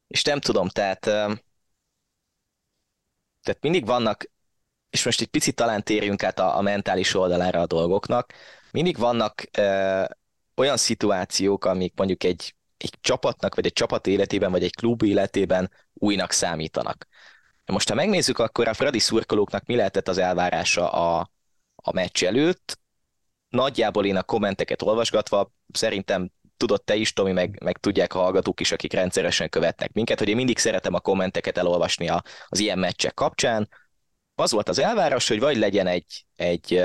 és 0.07 0.23
nem 0.23 0.41
tudom, 0.41 0.69
tehát 0.69 1.01
tehát 3.43 3.61
mindig 3.61 3.87
vannak, 3.87 4.31
és 4.91 5.05
most 5.05 5.21
egy 5.21 5.27
picit 5.27 5.55
talán 5.55 5.83
térjünk 5.83 6.23
át 6.23 6.39
a, 6.39 6.57
a 6.57 6.61
mentális 6.61 7.15
oldalára 7.15 7.61
a 7.61 7.67
dolgoknak, 7.67 8.33
mindig 8.71 8.97
vannak 8.97 9.49
ö, 9.59 10.05
olyan 10.57 10.77
szituációk, 10.77 11.65
amik 11.65 11.93
mondjuk 11.97 12.25
egy, 12.25 12.55
egy 12.83 12.95
csapatnak, 13.01 13.55
vagy 13.55 13.67
egy 13.67 13.73
csapat 13.73 14.07
életében, 14.07 14.51
vagy 14.51 14.63
egy 14.63 14.75
klub 14.75 15.03
életében 15.03 15.71
újnak 15.93 16.33
számítanak. 16.33 17.07
Most 17.67 17.89
ha 17.89 17.95
megnézzük, 17.95 18.39
akkor 18.39 18.69
a 18.69 18.75
Fradi 18.75 18.99
szurkolóknak 18.99 19.67
mi 19.67 19.77
lehetett 19.77 20.09
az 20.09 20.19
elvárása 20.19 20.91
a, 20.91 21.31
a 21.75 21.93
meccs 21.93 22.25
előtt, 22.25 22.81
nagyjából 23.49 24.07
én 24.07 24.17
a 24.17 24.23
kommenteket 24.23 24.83
olvasgatva 24.83 25.53
szerintem 25.73 26.31
tudod 26.57 26.85
te 26.85 26.95
is, 26.95 27.13
Tomi, 27.13 27.33
meg, 27.33 27.63
meg 27.63 27.79
tudják 27.79 28.15
a 28.15 28.19
hallgatók 28.19 28.61
is, 28.61 28.73
akik 28.73 28.93
rendszeresen 28.93 29.49
követnek 29.49 29.93
minket, 29.93 30.19
hogy 30.19 30.29
én 30.29 30.37
mindig 30.37 30.59
szeretem 30.59 30.95
a 30.95 31.01
kommenteket 31.01 31.59
elolvasni 31.59 32.09
a, 32.09 32.23
az 32.49 32.59
ilyen 32.59 32.79
meccsek 32.79 33.15
kapcsán. 33.15 33.69
Az 34.35 34.53
volt 34.53 34.69
az 34.69 34.79
elvárás, 34.79 35.29
hogy 35.29 35.41
vagy 35.41 35.57
legyen 35.57 35.87
egy, 35.87 36.27
egy 36.37 36.83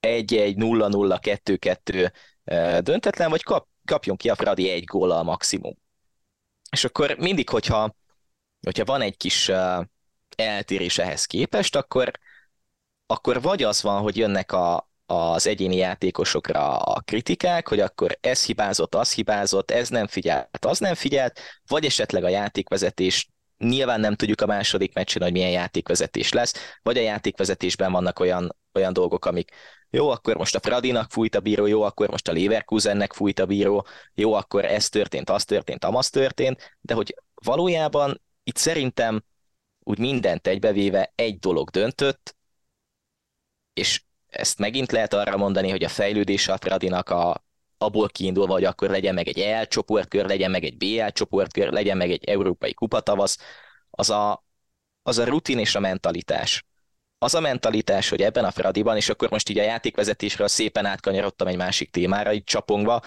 egy, 0.00 0.34
egy 0.34 0.56
0 0.56 0.88
0 0.88 1.18
2 1.18 1.56
2 1.56 2.12
döntetlen, 2.80 3.30
vagy 3.30 3.42
kap, 3.42 3.68
kapjon 3.90 4.16
ki 4.16 4.28
a 4.28 4.34
Fradi 4.34 4.70
egy 4.70 4.84
góla 4.84 5.18
a 5.18 5.22
maximum. 5.22 5.76
És 6.70 6.84
akkor 6.84 7.16
mindig, 7.18 7.48
hogyha, 7.48 7.94
hogyha 8.60 8.84
van 8.84 9.00
egy 9.00 9.16
kis 9.16 9.50
eltérés 10.36 10.98
ehhez 10.98 11.24
képest, 11.24 11.76
akkor, 11.76 12.10
akkor 13.06 13.42
vagy 13.42 13.62
az 13.62 13.82
van, 13.82 14.02
hogy 14.02 14.16
jönnek 14.16 14.52
a, 14.52 14.88
az 15.06 15.46
egyéni 15.46 15.76
játékosokra 15.76 16.76
a 16.76 17.00
kritikák, 17.00 17.68
hogy 17.68 17.80
akkor 17.80 18.18
ez 18.20 18.44
hibázott, 18.44 18.94
az 18.94 19.12
hibázott, 19.12 19.70
ez 19.70 19.88
nem 19.88 20.06
figyelt, 20.06 20.64
az 20.64 20.78
nem 20.78 20.94
figyelt, 20.94 21.40
vagy 21.66 21.84
esetleg 21.84 22.24
a 22.24 22.28
játékvezetés 22.28 23.28
nyilván 23.58 24.00
nem 24.00 24.14
tudjuk 24.14 24.40
a 24.40 24.46
második 24.46 24.94
meccsen, 24.94 25.22
hogy 25.22 25.32
milyen 25.32 25.50
játékvezetés 25.50 26.32
lesz, 26.32 26.54
vagy 26.82 26.98
a 26.98 27.00
játékvezetésben 27.00 27.92
vannak 27.92 28.18
olyan, 28.18 28.56
olyan 28.72 28.92
dolgok, 28.92 29.24
amik, 29.24 29.50
jó, 29.90 30.08
akkor 30.08 30.36
most 30.36 30.54
a 30.54 30.60
Fradinak 30.60 31.10
fújt 31.10 31.34
a 31.34 31.40
bíró, 31.40 31.66
jó, 31.66 31.82
akkor 31.82 32.10
most 32.10 32.28
a 32.28 32.32
Leverkusennek 32.32 33.12
fújt 33.12 33.38
a 33.38 33.46
bíró, 33.46 33.86
jó, 34.14 34.32
akkor 34.32 34.64
ez 34.64 34.88
történt, 34.88 35.30
az 35.30 35.44
történt, 35.44 35.84
amaz 35.84 36.10
történt, 36.10 36.76
de 36.80 36.94
hogy 36.94 37.14
valójában 37.34 38.22
itt 38.42 38.56
szerintem 38.56 39.24
úgy 39.78 39.98
mindent 39.98 40.46
egybevéve 40.46 41.12
egy 41.14 41.38
dolog 41.38 41.70
döntött, 41.70 42.36
és 43.72 44.02
ezt 44.26 44.58
megint 44.58 44.92
lehet 44.92 45.12
arra 45.12 45.36
mondani, 45.36 45.70
hogy 45.70 45.84
a 45.84 45.88
fejlődés 45.88 46.48
a 46.48 46.56
Fradinak 46.56 47.08
a, 47.08 47.44
abból 47.78 48.08
kiindulva, 48.08 48.52
hogy 48.52 48.64
akkor 48.64 48.90
legyen 48.90 49.14
meg 49.14 49.28
egy 49.28 49.38
EL 49.38 49.66
csoportkör, 49.66 50.26
legyen 50.26 50.50
meg 50.50 50.64
egy 50.64 50.76
BL 50.76 51.06
csoportkör, 51.06 51.72
legyen 51.72 51.96
meg 51.96 52.10
egy 52.10 52.24
európai 52.24 52.74
kupatavasz, 52.74 53.38
az 53.90 54.10
a, 54.10 54.44
az 55.02 55.18
a 55.18 55.24
rutin 55.24 55.58
és 55.58 55.74
a 55.74 55.80
mentalitás. 55.80 56.64
Az 57.22 57.34
a 57.34 57.40
mentalitás, 57.40 58.08
hogy 58.08 58.22
ebben 58.22 58.44
a 58.44 58.50
Fradiban, 58.50 58.96
és 58.96 59.08
akkor 59.08 59.30
most 59.30 59.48
így 59.48 59.58
a 59.58 59.62
játékvezetésről 59.62 60.48
szépen 60.48 60.86
átkanyarodtam 60.86 61.46
egy 61.46 61.56
másik 61.56 61.90
témára, 61.90 62.32
így 62.32 62.44
csapongva, 62.44 63.02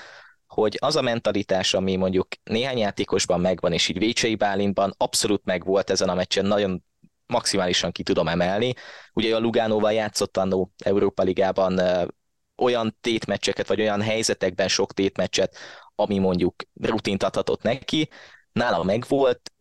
hogy 0.48 0.77
az 0.79 0.96
a 0.96 1.01
mentalitás, 1.01 1.74
ami 1.74 1.96
mondjuk 1.96 2.27
néhány 2.43 2.77
játékosban 2.77 3.39
megvan, 3.39 3.74
és 3.74 3.88
így 3.88 3.98
Vécsei 3.98 4.36
Bálintban 4.36 4.93
abszolút 4.98 5.46
megvolt 5.46 5.89
ezen 5.89 6.10
a 6.10 6.13
meccsen, 6.13 6.46
nagyon 6.46 6.84
maximálisan 7.25 7.91
ki 7.91 8.03
tudom 8.03 8.27
emelni. 8.27 8.74
Ugye 9.13 9.36
a 9.36 9.39
Lugánóval 9.39 9.93
játszott 9.93 10.38
annó 10.38 10.72
Európa 10.84 11.24
Ligában 11.24 11.82
olyan 12.58 12.98
tétmeccseket, 13.01 13.67
vagy 13.67 13.82
olyan 13.82 14.01
helyzetekben 14.01 14.67
sok 14.67 14.93
tétmeccset, 14.93 15.58
ami 15.96 16.17
mondjuk 16.17 16.55
rutint 16.82 17.24
adhatott 17.24 17.62
neki, 17.62 18.10
nála 18.53 18.83
megvolt, 18.83 19.51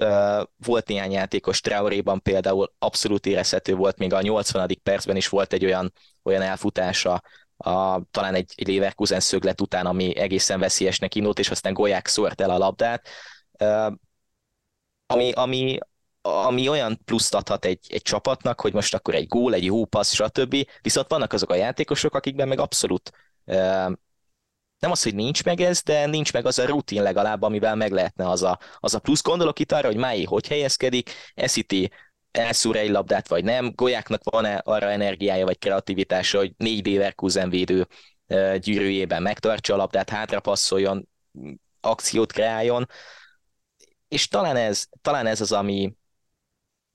volt 0.56 0.88
néhány 0.88 1.12
játékos 1.12 1.60
Traoréban 1.60 2.22
például 2.22 2.72
abszolút 2.78 3.26
érezhető 3.26 3.74
volt, 3.74 3.98
még 3.98 4.12
a 4.12 4.22
80. 4.22 4.78
percben 4.82 5.16
is 5.16 5.28
volt 5.28 5.52
egy 5.52 5.64
olyan, 5.64 5.92
olyan 6.22 6.42
elfutása, 6.42 7.22
a, 7.56 8.02
talán 8.10 8.34
egy, 8.34 8.52
egy 8.56 8.68
Leverkusen 8.68 9.20
szöglet 9.20 9.60
után, 9.60 9.86
ami 9.86 10.16
egészen 10.16 10.60
veszélyesnek 10.60 11.14
indult, 11.14 11.38
és 11.38 11.50
aztán 11.50 11.72
Golyák 11.72 12.06
szórt 12.06 12.40
el 12.40 12.50
a 12.50 12.58
labdát, 12.58 13.08
ami, 15.06 15.32
ami, 15.32 15.78
ami 16.22 16.68
olyan 16.68 17.00
pluszt 17.04 17.34
adhat 17.34 17.64
egy, 17.64 17.86
egy 17.88 18.02
csapatnak, 18.02 18.60
hogy 18.60 18.72
most 18.72 18.94
akkor 18.94 19.14
egy 19.14 19.26
gól, 19.26 19.54
egy 19.54 19.64
jó 19.64 19.84
passz, 19.84 20.12
stb. 20.12 20.66
Viszont 20.80 21.08
vannak 21.08 21.32
azok 21.32 21.50
a 21.50 21.54
játékosok, 21.54 22.14
akikben 22.14 22.48
meg 22.48 22.60
abszolút 22.60 23.10
nem 24.82 24.90
az, 24.90 25.02
hogy 25.02 25.14
nincs 25.14 25.44
meg 25.44 25.60
ez, 25.60 25.82
de 25.82 26.06
nincs 26.06 26.32
meg 26.32 26.46
az 26.46 26.58
a 26.58 26.66
rutin 26.66 27.02
legalább, 27.02 27.42
amivel 27.42 27.74
meg 27.74 27.92
lehetne 27.92 28.28
az 28.28 28.42
a, 28.42 28.58
az 28.78 28.94
a 28.94 28.98
plusz. 28.98 29.22
Gondolok 29.22 29.58
itt 29.58 29.72
arra, 29.72 29.86
hogy 29.86 29.96
Mái 29.96 30.24
hogy 30.24 30.48
helyezkedik, 30.48 31.10
Esziti 31.34 31.90
elszúr 32.30 32.76
egy 32.76 32.90
labdát, 32.90 33.28
vagy 33.28 33.44
nem, 33.44 33.72
Golyáknak 33.74 34.30
van-e 34.30 34.60
arra 34.64 34.90
energiája, 34.90 35.44
vagy 35.44 35.58
kreativitása, 35.58 36.38
hogy 36.38 36.52
négy 36.56 36.86
Leverkusen 36.86 37.50
védő 37.50 37.86
gyűrűjében 38.58 39.22
megtartsa 39.22 39.74
a 39.74 39.76
labdát, 39.76 40.10
hátra 40.10 40.40
passzoljon, 40.40 41.08
akciót 41.80 42.32
kreáljon, 42.32 42.88
és 44.08 44.28
talán 44.28 44.56
ez, 44.56 44.86
talán 45.02 45.26
ez 45.26 45.40
az, 45.40 45.52
ami, 45.52 45.92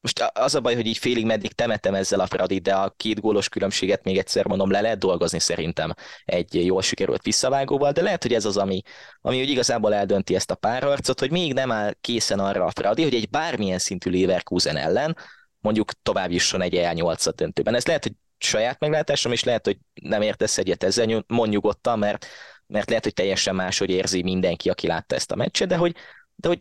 most 0.07 0.31
az 0.33 0.55
a 0.55 0.61
baj, 0.61 0.75
hogy 0.75 0.85
így 0.85 0.97
félig 0.97 1.25
meddig 1.25 1.51
temetem 1.51 1.93
ezzel 1.93 2.19
a 2.19 2.25
Fradi, 2.25 2.59
de 2.59 2.73
a 2.75 2.93
két 2.97 3.19
gólos 3.19 3.49
különbséget 3.49 4.03
még 4.03 4.17
egyszer 4.17 4.45
mondom, 4.45 4.71
le 4.71 4.81
lehet 4.81 4.99
dolgozni 4.99 5.39
szerintem 5.39 5.93
egy 6.25 6.65
jól 6.65 6.81
sikerült 6.81 7.21
visszavágóval, 7.21 7.91
de 7.91 8.01
lehet, 8.01 8.23
hogy 8.23 8.33
ez 8.33 8.45
az, 8.45 8.57
ami, 8.57 8.81
ami 9.21 9.41
úgy 9.41 9.49
igazából 9.49 9.93
eldönti 9.93 10.35
ezt 10.35 10.51
a 10.51 10.55
párharcot, 10.55 11.19
hogy 11.19 11.31
még 11.31 11.53
nem 11.53 11.71
áll 11.71 11.93
készen 12.01 12.39
arra 12.39 12.65
a 12.65 12.71
Fradi, 12.71 13.03
hogy 13.03 13.13
egy 13.13 13.29
bármilyen 13.29 13.79
szintű 13.79 14.09
Leverkusen 14.09 14.77
ellen 14.77 15.17
mondjuk 15.59 15.91
tovább 16.03 16.31
jusson 16.31 16.61
egy 16.61 16.75
el 16.75 16.93
8 16.93 17.35
döntőben. 17.35 17.75
Ez 17.75 17.85
lehet, 17.85 18.03
hogy 18.03 18.13
saját 18.37 18.79
meglátásom, 18.79 19.31
és 19.31 19.43
lehet, 19.43 19.65
hogy 19.65 19.77
nem 20.01 20.21
értesz 20.21 20.57
egyet 20.57 20.83
ezzel, 20.83 21.23
mond 21.27 21.51
nyugodtan, 21.51 21.99
mert, 21.99 22.25
mert 22.67 22.87
lehet, 22.89 23.03
hogy 23.03 23.13
teljesen 23.13 23.55
máshogy 23.55 23.89
érzi 23.89 24.21
mindenki, 24.23 24.69
aki 24.69 24.87
látta 24.87 25.15
ezt 25.15 25.31
a 25.31 25.35
meccset, 25.35 25.67
de 25.67 25.75
hogy, 25.75 25.95
de 26.35 26.47
hogy 26.47 26.59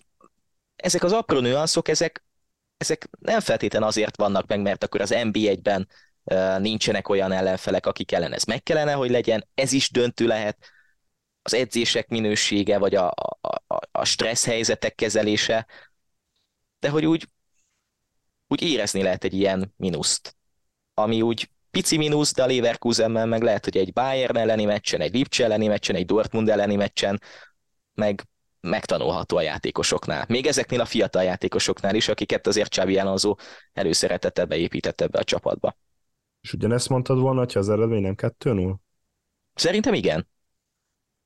ezek 0.76 1.02
az 1.04 1.12
apró 1.12 1.38
nüanszok, 1.38 1.88
ezek 1.88 2.25
ezek 2.76 3.08
nem 3.18 3.40
feltétlen 3.40 3.82
azért 3.82 4.16
vannak 4.16 4.46
meg, 4.46 4.60
mert 4.60 4.84
akkor 4.84 5.00
az 5.00 5.12
NB1-ben 5.14 5.88
nincsenek 6.60 7.08
olyan 7.08 7.32
ellenfelek, 7.32 7.86
akik 7.86 8.12
ellen 8.12 8.32
ez 8.32 8.44
meg 8.44 8.62
kellene, 8.62 8.92
hogy 8.92 9.10
legyen, 9.10 9.48
ez 9.54 9.72
is 9.72 9.90
döntő 9.90 10.26
lehet, 10.26 10.70
az 11.42 11.54
edzések 11.54 12.08
minősége, 12.08 12.78
vagy 12.78 12.94
a, 12.94 13.12
a, 13.40 13.78
a 13.92 14.04
stressz 14.04 14.44
helyzetek 14.44 14.94
kezelése, 14.94 15.66
de 16.78 16.88
hogy 16.88 17.06
úgy, 17.06 17.28
úgy 18.46 18.62
érezni 18.62 19.02
lehet 19.02 19.24
egy 19.24 19.34
ilyen 19.34 19.74
mínuszt, 19.76 20.36
ami 20.94 21.22
úgy 21.22 21.50
pici 21.70 21.96
mínusz, 21.96 22.34
de 22.34 22.42
a 22.42 22.46
Leverkusenben 22.46 23.28
meg 23.28 23.42
lehet, 23.42 23.64
hogy 23.64 23.76
egy 23.76 23.92
Bayern 23.92 24.36
elleni 24.36 24.64
meccsen, 24.64 25.00
egy 25.00 25.14
Lipcse 25.14 25.44
elleni 25.44 25.66
meccsen, 25.66 25.96
egy 25.96 26.06
Dortmund 26.06 26.48
elleni 26.48 26.76
meccsen, 26.76 27.20
meg 27.94 28.22
megtanulható 28.66 29.36
a 29.36 29.42
játékosoknál. 29.42 30.24
Még 30.28 30.46
ezeknél 30.46 30.80
a 30.80 30.84
fiatal 30.84 31.22
játékosoknál 31.22 31.94
is, 31.94 32.08
akiket 32.08 32.46
azért 32.46 32.68
Xavi 32.68 32.98
Alonso 32.98 33.34
előszeretette 33.72 34.44
beépített 34.44 35.00
ebbe 35.00 35.18
a 35.18 35.24
csapatba. 35.24 35.76
És 36.40 36.52
ugyanezt 36.52 36.88
mondtad 36.88 37.18
volna, 37.18 37.38
hogy 37.38 37.52
az 37.56 37.68
eredmény 37.68 38.02
nem 38.02 38.14
2-0? 38.16 38.74
Szerintem 39.54 39.94
igen. 39.94 40.28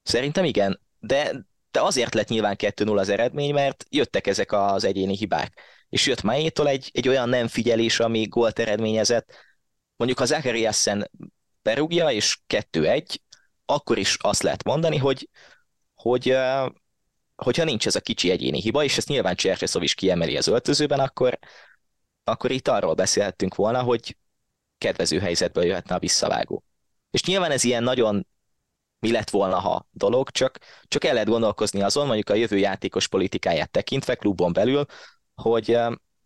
Szerintem 0.02 0.44
igen, 0.44 0.80
de, 0.98 1.46
de 1.70 1.80
azért 1.80 2.14
lett 2.14 2.28
nyilván 2.28 2.56
2-0 2.58 2.96
az 2.96 3.08
eredmény, 3.08 3.52
mert 3.54 3.84
jöttek 3.88 4.26
ezek 4.26 4.52
az 4.52 4.84
egyéni 4.84 5.16
hibák. 5.16 5.60
És 5.88 6.06
jött 6.06 6.22
Maétól 6.22 6.68
egy, 6.68 6.90
egy 6.94 7.08
olyan 7.08 7.28
nem 7.28 7.48
figyelés, 7.48 8.00
ami 8.00 8.26
gólt 8.26 8.58
eredményezett. 8.58 9.32
Mondjuk 9.96 10.20
a 10.20 10.24
Zachariasen 10.24 11.10
berúgja, 11.62 12.10
és 12.10 12.38
2-1, 12.48 13.16
akkor 13.64 13.98
is 13.98 14.16
azt 14.20 14.42
lehet 14.42 14.64
mondani, 14.64 14.96
hogy, 14.96 15.28
hogy 15.94 16.36
hogyha 17.42 17.64
nincs 17.64 17.86
ez 17.86 17.94
a 17.94 18.00
kicsi 18.00 18.30
egyéni 18.30 18.60
hiba, 18.60 18.84
és 18.84 18.96
ezt 18.96 19.08
nyilván 19.08 19.34
Csercseszov 19.34 19.82
is 19.82 19.94
kiemeli 19.94 20.36
az 20.36 20.46
öltözőben, 20.46 21.00
akkor, 21.00 21.38
akkor 22.24 22.50
itt 22.50 22.68
arról 22.68 22.94
beszélhettünk 22.94 23.54
volna, 23.54 23.82
hogy 23.82 24.16
kedvező 24.78 25.18
helyzetből 25.18 25.64
jöhetne 25.64 25.94
a 25.94 25.98
visszavágó. 25.98 26.64
És 27.10 27.24
nyilván 27.24 27.50
ez 27.50 27.64
ilyen 27.64 27.82
nagyon 27.82 28.26
mi 28.98 29.10
lett 29.10 29.30
volna, 29.30 29.58
ha 29.58 29.86
dolog, 29.90 30.30
csak, 30.30 30.58
csak 30.84 31.04
el 31.04 31.12
lehet 31.12 31.28
gondolkozni 31.28 31.82
azon, 31.82 32.06
mondjuk 32.06 32.28
a 32.28 32.34
jövő 32.34 32.56
játékos 32.56 33.08
politikáját 33.08 33.70
tekintve 33.70 34.14
klubon 34.14 34.52
belül, 34.52 34.84
hogy, 35.34 35.78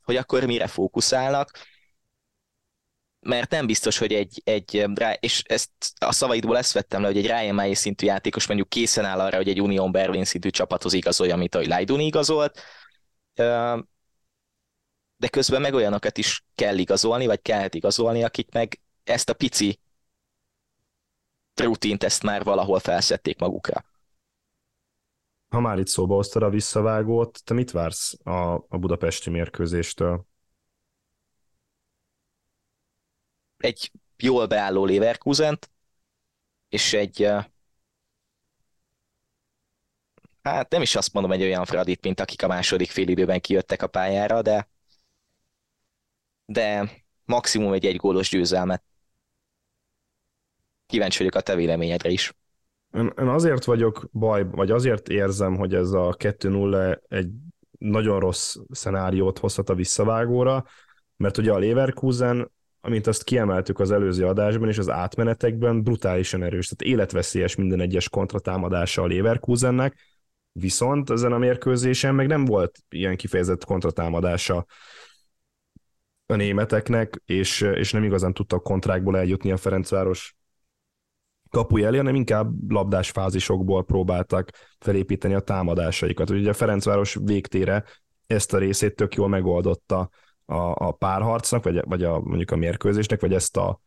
hogy 0.02 0.16
akkor 0.16 0.44
mire 0.44 0.66
fókuszálnak, 0.66 1.50
mert 3.24 3.50
nem 3.50 3.66
biztos, 3.66 3.98
hogy 3.98 4.12
egy, 4.12 4.40
egy 4.44 4.86
és 5.20 5.42
ezt 5.46 5.70
a 5.98 6.12
szavaidból 6.12 6.56
ezt 6.56 6.72
vettem 6.72 7.00
le, 7.00 7.06
hogy 7.06 7.16
egy 7.16 7.26
Ryan 7.26 7.54
May 7.54 7.74
szintű 7.74 8.06
játékos 8.06 8.46
mondjuk 8.46 8.68
készen 8.68 9.04
áll 9.04 9.20
arra, 9.20 9.36
hogy 9.36 9.48
egy 9.48 9.60
Union 9.60 9.92
Berlin 9.92 10.24
szintű 10.24 10.50
csapathoz 10.50 10.92
igazolja, 10.92 11.36
mint 11.36 11.54
ahogy 11.54 11.66
Lajduni 11.66 12.04
igazolt, 12.04 12.60
de 15.16 15.28
közben 15.30 15.60
meg 15.60 15.74
olyanokat 15.74 16.18
is 16.18 16.44
kell 16.54 16.78
igazolni, 16.78 17.26
vagy 17.26 17.42
kellhet 17.42 17.74
igazolni, 17.74 18.24
akik 18.24 18.52
meg 18.52 18.80
ezt 19.04 19.28
a 19.28 19.34
pici 19.34 19.80
rutint 21.54 22.02
ezt 22.02 22.22
már 22.22 22.44
valahol 22.44 22.78
felszették 22.78 23.38
magukra. 23.38 23.84
Ha 25.48 25.60
már 25.60 25.78
itt 25.78 25.86
szóba 25.86 26.14
hoztad 26.14 26.42
a 26.42 26.50
visszavágót, 26.50 27.44
te 27.44 27.54
mit 27.54 27.70
vársz 27.70 28.26
a, 28.26 28.54
a 28.54 28.78
budapesti 28.78 29.30
mérkőzéstől? 29.30 30.26
Egy 33.64 33.90
jól 34.16 34.46
beálló 34.46 34.84
leverkusen 34.86 35.58
és 36.68 36.92
egy 36.92 37.28
hát 40.42 40.70
nem 40.70 40.82
is 40.82 40.94
azt 40.94 41.12
mondom 41.12 41.32
egy 41.32 41.42
olyan 41.42 41.64
Fradit, 41.64 42.02
mint 42.02 42.20
akik 42.20 42.42
a 42.42 42.46
második 42.46 42.90
fél 42.90 43.08
időben 43.08 43.40
kijöttek 43.40 43.82
a 43.82 43.86
pályára, 43.86 44.42
de 44.42 44.68
de 46.44 46.90
maximum 47.24 47.72
egy 47.72 47.86
egy 47.86 47.96
gólos 47.96 48.28
győzelmet. 48.28 48.84
Kíváncsi 50.86 51.18
vagyok 51.18 51.34
a 51.34 51.40
te 51.40 51.54
véleményedre 51.54 52.10
is. 52.10 52.34
Én, 52.92 53.12
én 53.18 53.26
azért 53.26 53.64
vagyok 53.64 54.08
baj, 54.12 54.44
vagy 54.50 54.70
azért 54.70 55.08
érzem, 55.08 55.56
hogy 55.56 55.74
ez 55.74 55.90
a 55.90 56.14
2-0 56.18 57.00
egy 57.08 57.30
nagyon 57.78 58.20
rossz 58.20 58.56
szenáriót 58.70 59.38
hozhat 59.38 59.68
a 59.68 59.74
visszavágóra, 59.74 60.64
mert 61.16 61.38
ugye 61.38 61.52
a 61.52 61.58
Leverkusen 61.58 62.52
amint 62.84 63.06
azt 63.06 63.24
kiemeltük 63.24 63.78
az 63.78 63.90
előző 63.90 64.26
adásban, 64.26 64.68
és 64.68 64.78
az 64.78 64.90
átmenetekben 64.90 65.82
brutálisan 65.82 66.42
erős, 66.42 66.68
tehát 66.68 66.94
életveszélyes 66.94 67.54
minden 67.54 67.80
egyes 67.80 68.08
kontratámadása 68.08 69.02
a 69.02 69.06
Leverkusennek, 69.06 69.96
viszont 70.52 71.10
ezen 71.10 71.32
a 71.32 71.38
mérkőzésen 71.38 72.14
meg 72.14 72.26
nem 72.26 72.44
volt 72.44 72.78
ilyen 72.88 73.16
kifejezett 73.16 73.64
kontratámadása 73.64 74.66
a 76.26 76.34
németeknek, 76.34 77.22
és, 77.26 77.60
és 77.60 77.92
nem 77.92 78.04
igazán 78.04 78.32
tudtak 78.32 78.62
kontrákból 78.62 79.16
eljutni 79.16 79.52
a 79.52 79.56
Ferencváros 79.56 80.36
kapuj 81.50 81.84
elé, 81.84 81.96
hanem 81.96 82.14
inkább 82.14 82.70
labdás 82.70 83.10
fázisokból 83.10 83.84
próbáltak 83.84 84.50
felépíteni 84.78 85.34
a 85.34 85.40
támadásaikat. 85.40 86.30
Ugye 86.30 86.50
a 86.50 86.54
Ferencváros 86.54 87.18
végtére 87.22 87.84
ezt 88.26 88.52
a 88.52 88.58
részét 88.58 88.94
tök 88.94 89.14
jól 89.14 89.28
megoldotta 89.28 90.10
a, 90.46 90.86
a 90.86 90.92
párharcnak, 90.92 91.64
vagy, 91.64 91.80
vagy 91.84 92.04
a, 92.04 92.20
mondjuk 92.20 92.50
a 92.50 92.56
mérkőzésnek, 92.56 93.20
vagy 93.20 93.34
ezt 93.34 93.56
a 93.56 93.80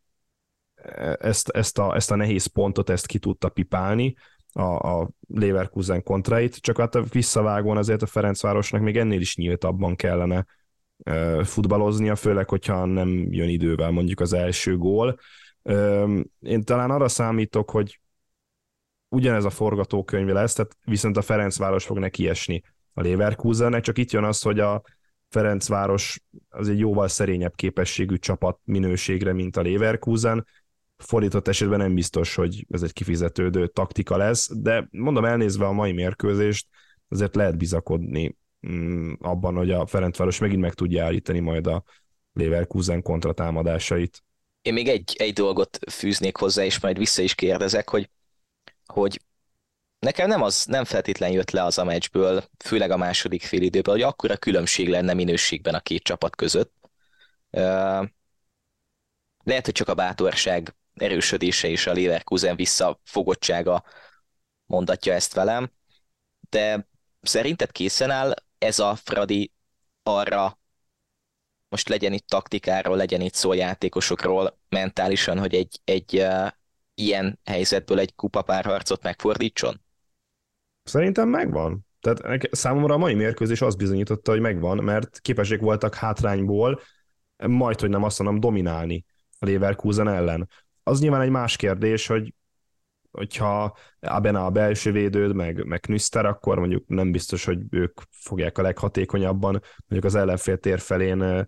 ezt, 1.19 1.49
ezt, 1.49 1.77
a, 1.77 1.95
ezt 1.95 2.11
a 2.11 2.15
nehéz 2.15 2.45
pontot, 2.45 2.89
ezt 2.89 3.05
ki 3.05 3.19
tudta 3.19 3.49
pipálni, 3.49 4.15
a, 4.53 4.61
a 4.61 5.09
Leverkusen 5.27 6.03
kontrait, 6.03 6.55
csak 6.55 6.77
hát 6.77 6.95
a 6.95 7.01
visszavágón 7.01 7.77
azért 7.77 8.01
a 8.01 8.05
Ferencvárosnak 8.05 8.81
még 8.81 8.97
ennél 8.97 9.19
is 9.19 9.35
nyíltabban 9.35 9.95
kellene 9.95 10.45
futballoznia, 11.43 12.15
főleg, 12.15 12.49
hogyha 12.49 12.85
nem 12.85 13.27
jön 13.33 13.49
idővel 13.49 13.91
mondjuk 13.91 14.19
az 14.19 14.33
első 14.33 14.77
gól. 14.77 15.19
Én 16.39 16.63
talán 16.63 16.91
arra 16.91 17.07
számítok, 17.07 17.69
hogy 17.69 17.99
ugyanez 19.09 19.45
a 19.45 19.49
forgatókönyv 19.49 20.27
lesz, 20.27 20.53
tehát 20.53 20.77
viszont 20.85 21.17
a 21.17 21.21
Ferencváros 21.21 21.85
fog 21.85 21.97
neki 21.97 22.29
esni 22.29 22.63
a 22.93 23.01
Leverkusennek, 23.01 23.81
csak 23.81 23.97
itt 23.97 24.11
jön 24.11 24.23
az, 24.23 24.41
hogy 24.41 24.59
a 24.59 24.81
Ferencváros 25.37 26.19
az 26.49 26.69
egy 26.69 26.79
jóval 26.79 27.07
szerényebb 27.07 27.55
képességű 27.55 28.15
csapat 28.15 28.59
minőségre, 28.63 29.33
mint 29.33 29.57
a 29.57 29.61
Leverkusen, 29.61 30.45
fordított 30.97 31.47
esetben 31.47 31.79
nem 31.79 31.93
biztos, 31.93 32.35
hogy 32.35 32.65
ez 32.69 32.81
egy 32.81 32.93
kifizetődő 32.93 33.67
taktika 33.67 34.17
lesz, 34.17 34.49
de 34.55 34.87
mondom, 34.91 35.25
elnézve 35.25 35.65
a 35.65 35.71
mai 35.71 35.91
mérkőzést, 35.91 36.67
azért 37.09 37.35
lehet 37.35 37.57
bizakodni 37.57 38.37
mm, 38.67 39.13
abban, 39.19 39.55
hogy 39.55 39.71
a 39.71 39.85
Ferencváros 39.85 40.39
megint 40.39 40.61
meg 40.61 40.73
tudja 40.73 41.03
állítani 41.03 41.39
majd 41.39 41.67
a 41.67 41.83
Leverkusen 42.33 43.01
kontratámadásait. 43.01 44.23
Én 44.61 44.73
még 44.73 44.87
egy, 44.87 45.15
egy 45.17 45.33
dolgot 45.33 45.79
fűznék 45.91 46.37
hozzá, 46.37 46.65
és 46.65 46.79
majd 46.79 46.97
vissza 46.97 47.21
is 47.21 47.35
kérdezek, 47.35 47.89
hogy, 47.89 48.09
hogy 48.85 49.21
nekem 49.99 50.27
nem, 50.27 50.41
az, 50.41 50.65
nem 50.65 50.85
feltétlen 50.85 51.31
jött 51.31 51.51
le 51.51 51.63
az 51.63 51.77
a 51.77 51.83
meccsből, 51.83 52.43
főleg 52.57 52.91
a 52.91 52.97
második 52.97 53.43
fél 53.43 53.61
időből, 53.61 53.93
hogy 53.93 54.03
akkora 54.03 54.37
különbség 54.37 54.89
lenne 54.89 55.13
minőségben 55.13 55.75
a 55.75 55.79
két 55.79 56.03
csapat 56.03 56.35
között. 56.35 56.73
Lehet, 59.43 59.65
hogy 59.65 59.71
csak 59.71 59.87
a 59.87 59.93
bátorság 59.93 60.75
erősödése 60.93 61.67
és 61.67 61.87
a 61.87 61.93
Leverkusen 61.93 62.55
visszafogottsága 62.55 63.83
mondatja 64.65 65.13
ezt 65.13 65.33
velem, 65.33 65.71
de 66.49 66.87
szerinted 67.21 67.71
készen 67.71 68.11
áll 68.11 68.33
ez 68.57 68.79
a 68.79 68.95
Fradi 68.95 69.51
arra, 70.03 70.59
most 71.69 71.89
legyen 71.89 72.13
itt 72.13 72.27
taktikáról, 72.27 72.97
legyen 72.97 73.21
itt 73.21 73.33
szó 73.33 73.53
játékosokról 73.53 74.59
mentálisan, 74.69 75.39
hogy 75.39 75.55
egy, 75.55 75.79
egy 75.83 76.19
uh, 76.19 76.47
ilyen 76.93 77.39
helyzetből 77.43 77.99
egy 77.99 78.15
kupapárharcot 78.15 79.03
megfordítson? 79.03 79.85
Szerintem 80.87 81.29
megvan. 81.29 81.85
Tehát 81.99 82.49
számomra 82.51 82.93
a 82.93 82.97
mai 82.97 83.13
mérkőzés 83.13 83.61
azt 83.61 83.77
bizonyította, 83.77 84.31
hogy 84.31 84.39
megvan, 84.39 84.83
mert 84.83 85.19
képesek 85.19 85.59
voltak 85.59 85.95
hátrányból, 85.95 86.79
majd, 87.47 87.79
hogy 87.79 87.89
nem 87.89 88.03
azt 88.03 88.19
mondom, 88.19 88.39
dominálni 88.39 89.05
a 89.39 89.45
Leverkusen 89.45 90.07
ellen 90.07 90.47
az 90.87 90.99
nyilván 90.99 91.21
egy 91.21 91.29
más 91.29 91.55
kérdés, 91.55 92.07
hogy 92.07 92.33
hogyha 93.11 93.77
Abena 93.99 94.45
a 94.45 94.49
belső 94.49 94.91
védőd, 94.91 95.35
meg, 95.35 95.65
meg 95.65 95.79
Knüster, 95.79 96.25
akkor 96.25 96.59
mondjuk 96.59 96.83
nem 96.87 97.11
biztos, 97.11 97.45
hogy 97.45 97.59
ők 97.69 98.01
fogják 98.09 98.57
a 98.57 98.61
leghatékonyabban 98.61 99.61
mondjuk 99.87 100.03
az 100.03 100.15
ellenfél 100.15 100.57
tér 100.57 100.79
felén 100.79 101.47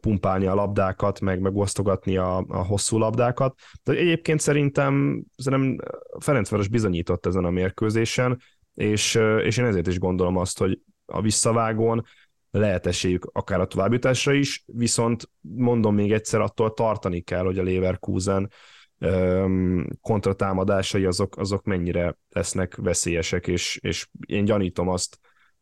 pumpálni 0.00 0.46
a 0.46 0.54
labdákat, 0.54 1.20
meg 1.20 1.40
megosztogatni 1.40 2.16
a, 2.16 2.36
a 2.36 2.64
hosszú 2.64 2.98
labdákat. 2.98 3.58
De 3.82 3.92
egyébként 3.92 4.40
szerintem, 4.40 5.24
szerintem 5.36 5.88
Ferencváros 6.18 6.68
bizonyított 6.68 7.26
ezen 7.26 7.44
a 7.44 7.50
mérkőzésen, 7.50 8.40
és, 8.76 9.14
és 9.42 9.56
én 9.56 9.64
ezért 9.64 9.86
is 9.86 9.98
gondolom 9.98 10.36
azt, 10.36 10.58
hogy 10.58 10.80
a 11.06 11.20
visszavágón 11.20 12.04
lehet 12.50 12.86
esélyük 12.86 13.30
akár 13.32 13.60
a 13.60 13.66
továbbjutásra 13.66 14.32
is, 14.32 14.64
viszont 14.66 15.30
mondom 15.40 15.94
még 15.94 16.12
egyszer, 16.12 16.40
attól 16.40 16.72
tartani 16.72 17.20
kell, 17.20 17.44
hogy 17.44 17.58
a 17.58 17.62
Leverkusen 17.62 18.50
kontratámadásai 20.00 21.04
azok, 21.04 21.36
azok 21.36 21.64
mennyire 21.64 22.16
lesznek 22.28 22.76
veszélyesek, 22.76 23.46
és, 23.46 23.78
és 23.82 24.08
én 24.26 24.44
gyanítom 24.44 24.88
azt, 24.88 25.18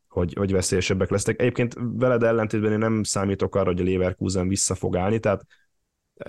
hogy, 0.08 0.34
hogy 0.34 0.52
veszélyesebbek 0.52 1.10
lesznek. 1.10 1.40
Egyébként 1.40 1.76
veled 1.78 2.22
ellentétben 2.22 2.72
én 2.72 2.78
nem 2.78 3.02
számítok 3.02 3.54
arra, 3.54 3.66
hogy 3.66 3.80
a 3.80 3.84
Leverkusen 3.84 4.48
vissza 4.48 4.74
fog 4.74 4.96
állni, 4.96 5.18
tehát 5.18 5.44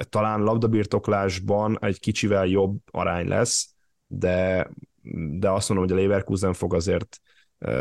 talán 0.09 0.41
labdabirtoklásban 0.41 1.77
egy 1.81 1.99
kicsivel 1.99 2.45
jobb 2.45 2.77
arány 2.91 3.27
lesz, 3.27 3.73
de, 4.07 4.69
de 5.13 5.49
azt 5.49 5.69
mondom, 5.69 5.87
hogy 5.87 5.97
a 5.97 6.01
Leverkusen 6.01 6.53
fog 6.53 6.73
azért 6.73 7.19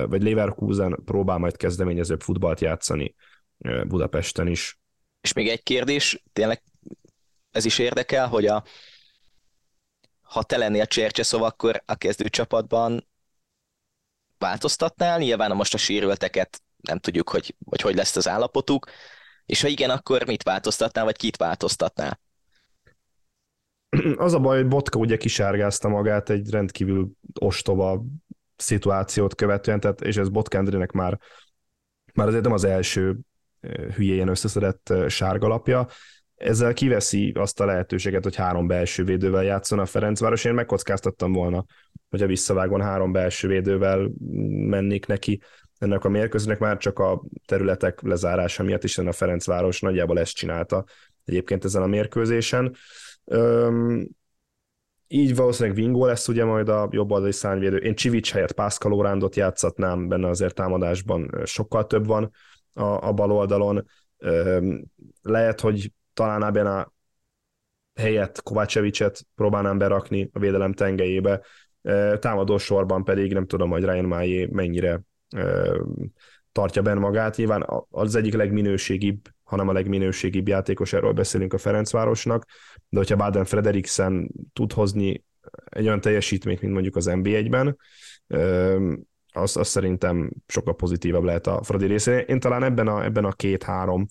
vagy 0.06 0.22
Leverkusen 0.22 1.02
próbál 1.04 1.38
majd 1.38 1.56
kezdeményezőbb 1.56 2.20
futballt 2.20 2.60
játszani 2.60 3.14
Budapesten 3.86 4.46
is. 4.46 4.78
És 5.20 5.32
még 5.32 5.48
egy 5.48 5.62
kérdés, 5.62 6.22
tényleg 6.32 6.62
ez 7.50 7.64
is 7.64 7.78
érdekel, 7.78 8.28
hogy 8.28 8.46
a, 8.46 8.64
ha 10.20 10.42
te 10.42 10.56
lennél 10.56 10.86
Csercseszov, 10.86 11.42
akkor 11.42 11.82
a 11.86 11.94
kezdőcsapatban 11.94 13.08
változtatnál? 14.38 15.18
Nyilván 15.18 15.56
most 15.56 15.74
a 15.74 15.78
sérülteket 15.78 16.62
nem 16.76 16.98
tudjuk, 16.98 17.28
hogy, 17.28 17.54
hogy 17.64 17.80
hogy 17.80 17.94
lesz 17.94 18.16
az 18.16 18.28
állapotuk, 18.28 18.90
és 19.46 19.60
ha 19.60 19.68
igen, 19.68 19.90
akkor 19.90 20.26
mit 20.26 20.42
változtatnál, 20.42 21.04
vagy 21.04 21.16
kit 21.16 21.36
változtatnál? 21.36 22.20
Az 24.16 24.34
a 24.34 24.38
baj, 24.38 24.56
hogy 24.56 24.68
Botka 24.68 24.98
ugye 24.98 25.16
kisárgázta 25.16 25.88
magát 25.88 26.30
egy 26.30 26.50
rendkívül 26.50 27.10
ostoba 27.40 28.04
szituációt 28.56 29.34
követően, 29.34 29.80
tehát, 29.80 30.00
és 30.00 30.16
ez 30.16 30.28
Botkendrinek 30.28 30.92
már, 30.92 31.18
már 32.14 32.26
azért 32.26 32.42
nem 32.42 32.52
az 32.52 32.64
első 32.64 33.18
hülyén 33.94 34.28
összeszedett 34.28 34.92
sárgalapja, 35.08 35.86
ezzel 36.34 36.72
kiveszi 36.72 37.32
azt 37.34 37.60
a 37.60 37.64
lehetőséget, 37.64 38.22
hogy 38.22 38.36
három 38.36 38.66
belső 38.66 39.04
védővel 39.04 39.44
játszon 39.44 39.78
a 39.78 39.86
Ferencváros. 39.86 40.44
Én 40.44 40.54
megkockáztattam 40.54 41.32
volna, 41.32 41.64
hogy 42.10 42.22
a 42.22 42.26
visszavágon 42.26 42.80
három 42.80 43.12
belső 43.12 43.48
védővel 43.48 44.10
mennék 44.68 45.06
neki. 45.06 45.40
Ennek 45.78 46.04
a 46.04 46.08
mérkőzőnek, 46.08 46.58
már 46.58 46.76
csak 46.76 46.98
a 46.98 47.22
területek 47.46 48.00
lezárása 48.02 48.62
miatt, 48.62 48.80
hiszen 48.80 49.06
a 49.06 49.12
Ferencváros 49.12 49.80
nagyjából 49.80 50.18
ezt 50.18 50.34
csinálta 50.34 50.84
egyébként 51.24 51.64
ezen 51.64 51.82
a 51.82 51.86
mérkőzésen 51.86 52.76
így 55.08 55.36
valószínűleg 55.36 55.76
Vingo 55.76 56.06
lesz 56.06 56.28
ugye 56.28 56.44
majd 56.44 56.68
a 56.68 56.88
jobb 56.90 57.10
oldali 57.10 57.32
szárnyvédő. 57.32 57.76
Én 57.76 57.94
Csivics 57.94 58.32
helyett 58.32 58.52
Pászkal 58.52 58.92
Órándot 58.92 59.36
játszatnám, 59.36 60.08
benne 60.08 60.28
azért 60.28 60.54
támadásban 60.54 61.30
sokkal 61.44 61.86
több 61.86 62.06
van 62.06 62.30
a, 62.72 62.82
a 62.82 63.12
bal 63.12 63.32
oldalon. 63.32 63.86
Lehet, 65.22 65.60
hogy 65.60 65.92
talán 66.14 66.44
ebben 66.44 66.66
a 66.66 66.92
helyett 67.94 68.42
Kovácsevicset 68.42 69.26
próbálnám 69.34 69.78
berakni 69.78 70.30
a 70.32 70.38
védelem 70.38 70.72
tengelyébe, 70.72 71.40
támadó 72.18 72.58
sorban 72.58 73.04
pedig 73.04 73.32
nem 73.32 73.46
tudom, 73.46 73.70
hogy 73.70 73.84
Ryan 73.84 74.04
Májé 74.04 74.48
mennyire 74.50 75.02
tartja 76.52 76.82
benne 76.82 77.00
magát. 77.00 77.36
Nyilván 77.36 77.66
az 77.90 78.14
egyik 78.14 78.34
legminőségibb, 78.34 79.28
hanem 79.42 79.68
a 79.68 79.72
legminőségibb 79.72 80.48
játékos, 80.48 80.92
erről 80.92 81.12
beszélünk 81.12 81.52
a 81.52 81.58
Ferencvárosnak, 81.58 82.46
de 82.94 83.00
hogyha 83.00 83.16
Baden 83.16 83.44
Frederiksen 83.44 84.30
tud 84.52 84.72
hozni 84.72 85.24
egy 85.64 85.86
olyan 85.86 86.00
teljesítményt, 86.00 86.60
mint 86.60 86.72
mondjuk 86.72 86.96
az 86.96 87.06
NB1-ben, 87.10 87.76
az, 89.32 89.56
az 89.56 89.68
szerintem 89.68 90.30
sokkal 90.46 90.76
pozitívabb 90.76 91.22
lehet 91.22 91.46
a 91.46 91.62
Fradi 91.62 91.86
részén. 91.86 92.18
Én 92.18 92.40
talán 92.40 92.62
ebben 92.62 92.88
a, 92.88 93.04
ebben 93.04 93.24
a 93.24 93.32
két-három 93.32 94.06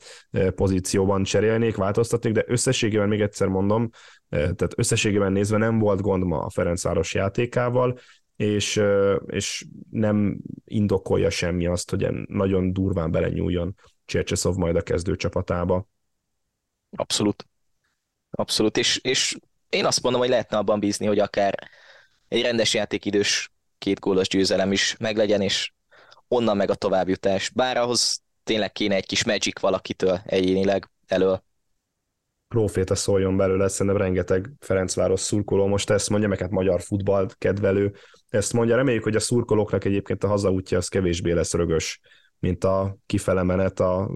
pozícióban 0.56 1.24
cserélnék, 1.24 1.76
változtatnék, 1.76 2.34
de 2.34 2.44
összességében 2.48 3.08
még 3.08 3.22
egyszer 3.22 3.48
mondom, 3.48 3.90
tehát 4.30 4.74
összességében 4.76 5.32
nézve 5.32 5.58
nem 5.58 5.80
volt 5.80 6.02
gond 6.02 6.24
ma 6.24 6.40
a 6.40 6.50
Ferencváros 6.50 7.14
játékával, 7.14 7.98
és, 8.36 8.82
és 9.26 9.66
nem 9.90 10.38
indokolja 10.66 11.30
semmi 11.30 11.66
azt, 11.66 11.90
hogy 11.90 12.08
nagyon 12.28 12.74
durván 12.74 13.12
belenyúljon 13.12 13.76
Csercseszov 14.06 14.56
majd 14.56 14.76
a 14.76 14.82
kezdő 14.82 15.16
csapatába. 15.16 15.88
Abszolút. 16.96 17.48
Abszolút, 18.36 18.78
és, 18.78 18.98
és 18.98 19.38
én 19.70 19.86
azt 19.86 20.02
mondom, 20.02 20.22
hogy 20.22 20.30
lehetne 20.30 20.58
abban 20.58 20.80
bízni, 20.80 21.06
hogy 21.06 21.20
akár 21.20 21.70
egy 22.28 22.42
rendes 22.42 22.74
játékidős 22.74 23.52
két 23.78 24.00
gólos 24.00 24.28
győzelem 24.28 24.72
is 24.72 24.96
meglegyen, 25.00 25.42
és 25.42 25.72
onnan 26.28 26.58
meg 26.58 26.70
a 26.70 26.76
továbbjutás. 26.76 27.50
Bár 27.50 27.78
ahhoz 27.78 28.22
tényleg 28.44 28.72
kéne 28.72 28.96
egy 28.96 29.06
kis 29.06 29.24
magic 29.24 29.60
valakitől 29.60 30.22
egyénileg 30.26 30.90
elől. 31.08 31.44
Proféta 32.48 32.96
szóljon 32.96 33.38
belőle, 33.38 33.68
szerintem 33.68 34.02
rengeteg 34.02 34.52
Ferencváros 34.60 35.20
szurkoló 35.20 35.68
most 35.68 35.90
ezt 35.90 36.10
mondja, 36.10 36.28
meg 36.28 36.40
hát 36.40 36.50
magyar 36.50 36.82
futball 36.82 37.30
kedvelő 37.38 37.94
ezt 38.30 38.54
mondja. 38.54 38.76
Reméljük, 38.76 39.04
hogy 39.04 39.16
a 39.16 39.20
szurkolóknak 39.20 39.86
egyébként 39.86 40.24
a 40.24 40.28
hazaútja 40.28 40.78
az 40.78 40.88
kevésbé 40.88 41.32
lesz 41.32 41.54
rögös, 41.54 42.00
mint 42.40 42.64
a 42.64 42.98
kifele 43.06 43.44
menet 43.44 43.80
a 43.80 44.10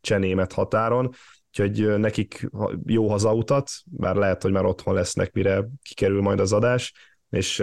csenémet 0.00 0.52
határon, 0.52 1.14
úgyhogy 1.50 1.98
nekik 1.98 2.50
jó 2.86 3.08
hazautat, 3.08 3.70
bár 3.84 4.16
lehet, 4.16 4.42
hogy 4.42 4.52
már 4.52 4.64
otthon 4.64 4.94
lesznek, 4.94 5.32
mire 5.32 5.64
kikerül 5.82 6.20
majd 6.20 6.40
az 6.40 6.52
adás, 6.52 6.92
és 7.30 7.60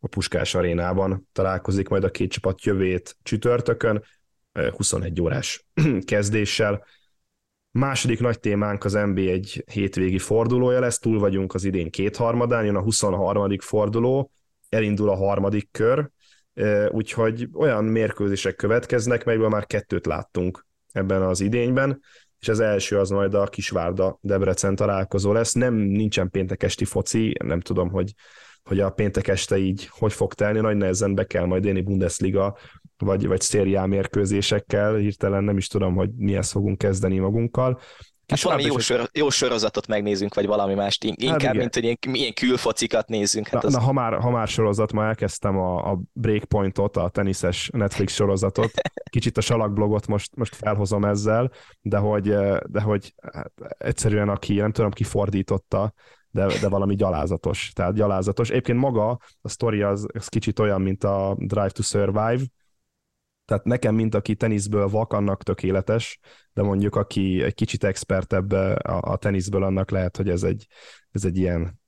a 0.00 0.08
Puskás 0.08 0.54
arénában 0.54 1.28
találkozik 1.32 1.88
majd 1.88 2.04
a 2.04 2.10
két 2.10 2.30
csapat 2.32 2.64
jövét 2.64 3.16
csütörtökön, 3.22 4.02
21 4.76 5.20
órás 5.20 5.66
kezdéssel. 6.04 6.84
Második 7.70 8.20
nagy 8.20 8.40
témánk 8.40 8.84
az 8.84 8.92
NBA 8.92 9.20
egy 9.20 9.64
hétvégi 9.72 10.18
fordulója 10.18 10.80
lesz, 10.80 10.98
túl 10.98 11.18
vagyunk 11.18 11.54
az 11.54 11.64
idén 11.64 11.90
kétharmadán, 11.90 12.64
jön 12.64 12.76
a 12.76 12.82
23. 12.82 13.58
forduló, 13.58 14.30
elindul 14.68 15.08
a 15.08 15.16
harmadik 15.16 15.68
kör, 15.70 16.10
úgyhogy 16.88 17.48
olyan 17.54 17.84
mérkőzések 17.84 18.56
következnek, 18.56 19.24
melyből 19.24 19.48
már 19.48 19.66
kettőt 19.66 20.06
láttunk 20.06 20.66
ebben 20.92 21.22
az 21.22 21.40
idényben, 21.40 22.00
és 22.40 22.48
az 22.48 22.60
első 22.60 22.98
az 22.98 23.10
majd 23.10 23.34
a 23.34 23.44
Kisvárda 23.44 24.18
Debrecen 24.20 24.74
találkozó 24.74 25.32
lesz. 25.32 25.52
Nem, 25.52 25.74
nincsen 25.74 26.30
péntek 26.30 26.62
esti 26.62 26.84
foci, 26.84 27.36
nem 27.44 27.60
tudom, 27.60 27.90
hogy, 27.90 28.12
hogy 28.62 28.80
a 28.80 28.90
péntek 28.90 29.28
este 29.28 29.56
így 29.56 29.86
hogy 29.90 30.12
fog 30.12 30.34
telni, 30.34 30.60
nagy 30.60 30.76
nehezen 30.76 31.14
be 31.14 31.24
kell 31.24 31.44
majd 31.44 31.64
élni 31.64 31.80
Bundesliga 31.80 32.56
vagy, 32.96 33.26
vagy 33.26 33.40
szériá 33.40 33.84
mérkőzésekkel, 33.84 34.94
hirtelen 34.94 35.44
nem 35.44 35.56
is 35.56 35.66
tudom, 35.66 35.94
hogy 35.94 36.10
mihez 36.16 36.50
fogunk 36.50 36.78
kezdeni 36.78 37.18
magunkkal. 37.18 37.80
Hát 38.30 38.42
valami 38.42 38.62
jó, 38.62 38.78
sor, 38.78 39.08
jó 39.12 39.30
sorozatot 39.30 39.86
megnézünk, 39.86 40.34
vagy 40.34 40.46
valami 40.46 40.74
mást, 40.74 41.04
hát 41.04 41.22
inkább, 41.22 41.42
hát 41.42 41.54
mint 41.54 41.74
hogy 41.74 41.84
ilyen, 41.84 41.96
ilyen 42.02 42.32
külfocikat 42.32 43.08
nézzünk. 43.08 43.48
Hát 43.48 43.62
na, 43.62 43.68
az... 43.68 43.74
na 43.74 43.80
ha, 43.80 43.92
már, 43.92 44.18
ha 44.18 44.30
már 44.30 44.48
sorozat, 44.48 44.92
ma 44.92 45.04
elkezdtem 45.04 45.58
a, 45.58 45.90
a 45.90 46.00
Breakpointot, 46.12 46.96
a 46.96 47.08
teniszes 47.08 47.70
Netflix 47.72 48.14
sorozatot, 48.14 48.70
kicsit 49.10 49.36
a 49.36 49.40
salakblogot 49.40 50.06
most, 50.06 50.36
most 50.36 50.54
felhozom 50.54 51.04
ezzel, 51.04 51.50
de 51.80 51.96
hogy, 51.96 52.34
de 52.66 52.80
hogy 52.80 53.14
hát 53.32 53.52
egyszerűen 53.78 54.28
aki, 54.28 54.54
nem 54.54 54.72
tudom, 54.72 54.90
ki 54.90 55.04
fordította, 55.04 55.92
de, 56.30 56.46
de 56.60 56.68
valami 56.68 56.94
gyalázatos. 56.94 57.70
Tehát 57.74 57.94
gyalázatos. 57.94 58.50
Egyébként 58.50 58.78
maga 58.78 59.18
a 59.40 59.48
sztori 59.48 59.82
az, 59.82 60.06
az 60.12 60.28
kicsit 60.28 60.58
olyan, 60.58 60.80
mint 60.80 61.04
a 61.04 61.36
Drive 61.38 61.70
to 61.70 61.82
Survive, 61.82 62.42
tehát 63.50 63.64
nekem, 63.64 63.94
mint 63.94 64.14
aki 64.14 64.34
teniszből 64.34 64.88
vak, 64.88 65.12
annak 65.12 65.42
tökéletes, 65.42 66.18
de 66.52 66.62
mondjuk 66.62 66.96
aki 66.96 67.42
egy 67.42 67.54
kicsit 67.54 67.84
expertebb 67.84 68.52
a, 68.52 69.00
a 69.00 69.16
teniszből, 69.16 69.62
annak 69.62 69.90
lehet, 69.90 70.16
hogy 70.16 70.28
ez 70.28 70.42
egy, 70.42 70.66
ez 71.10 71.24
egy 71.24 71.36
ilyen 71.36 71.80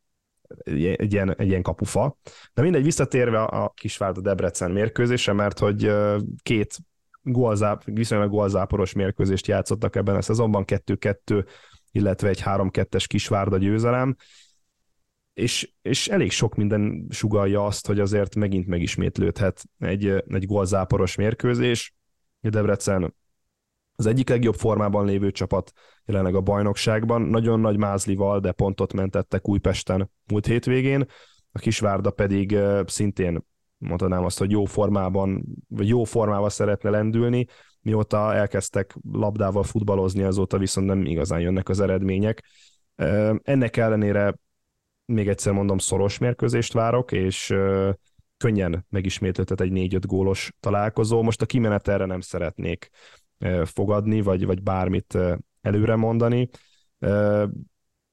egy 0.65 1.13
ilyen, 1.13 1.35
egy 1.39 1.49
ilyen 1.49 1.63
kapufa. 1.63 2.17
De 2.55 2.63
mindegy, 2.63 2.83
visszatérve 2.83 3.43
a 3.43 3.73
Kisvárda 3.77 4.21
Debrecen 4.21 4.71
mérkőzése, 4.71 5.33
mert 5.33 5.59
hogy 5.59 5.93
két 6.43 6.77
gólzáp, 7.21 7.83
viszonylag 7.85 8.31
gólzáporos 8.31 8.93
mérkőzést 8.93 9.47
játszottak 9.47 9.97
ebben 9.97 10.17
a 10.17 10.23
szezonban, 10.23 10.65
2-2, 10.67 11.47
illetve 11.91 12.29
egy 12.29 12.43
3-2-es 12.45 13.05
Kisvárda 13.07 13.59
győzelem 13.59 14.17
és, 15.35 15.73
és 15.83 16.09
elég 16.09 16.31
sok 16.31 16.55
minden 16.55 17.07
sugalja 17.11 17.65
azt, 17.65 17.87
hogy 17.87 18.01
azért 18.01 18.35
megint 18.35 18.67
megismétlődhet 18.67 19.65
egy, 19.79 20.07
egy 20.29 20.47
gólzáporos 20.47 21.15
mérkőzés. 21.15 21.95
Debrecen 22.41 23.15
az 23.95 24.07
egyik 24.07 24.29
legjobb 24.29 24.55
formában 24.55 25.07
lévő 25.07 25.31
csapat 25.31 25.73
jelenleg 26.05 26.35
a 26.35 26.41
bajnokságban, 26.41 27.23
nagyon 27.23 27.61
nagy 27.61 27.77
mázlival, 27.77 28.41
de 28.41 28.53
pontot 28.53 28.93
mentettek 28.93 29.49
Újpesten 29.49 30.11
múlt 30.27 30.47
hétvégén, 30.47 31.07
a 31.53 31.59
Kisvárda 31.59 32.11
pedig 32.11 32.59
szintén 32.87 33.45
mondhatnám 33.79 34.25
azt, 34.25 34.39
hogy 34.39 34.51
jó 34.51 34.65
formában, 34.65 35.45
vagy 35.69 35.89
jó 35.89 36.05
formával 36.05 36.51
szeretne 36.51 36.91
lendülni, 36.91 37.47
mióta 37.81 38.35
elkezdtek 38.35 38.97
labdával 39.13 39.63
futballozni, 39.63 40.23
azóta 40.23 40.59
viszont 40.59 40.87
nem 40.87 41.05
igazán 41.05 41.41
jönnek 41.41 41.69
az 41.69 41.81
eredmények. 41.81 42.45
Ennek 43.43 43.77
ellenére 43.77 44.35
még 45.05 45.29
egyszer 45.29 45.53
mondom, 45.53 45.79
szoros 45.79 46.19
mérkőzést 46.19 46.73
várok, 46.73 47.13
és 47.13 47.55
könnyen 48.37 48.87
megismétlődhet 48.89 49.61
egy 49.61 49.71
4-5 49.75 50.03
gólos 50.07 50.53
találkozó. 50.61 51.23
Most 51.23 51.43
a 51.43 51.47
kimenet 51.47 51.89
erre 51.89 52.05
nem 52.05 52.21
szeretnék 52.21 52.89
fogadni, 53.65 54.21
vagy, 54.21 54.47
vagy 54.47 54.63
bármit 54.63 55.19
előre 55.61 55.97
mondani. 55.97 56.49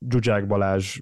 Zsuzsák 0.10 0.48
Balázs 0.48 1.00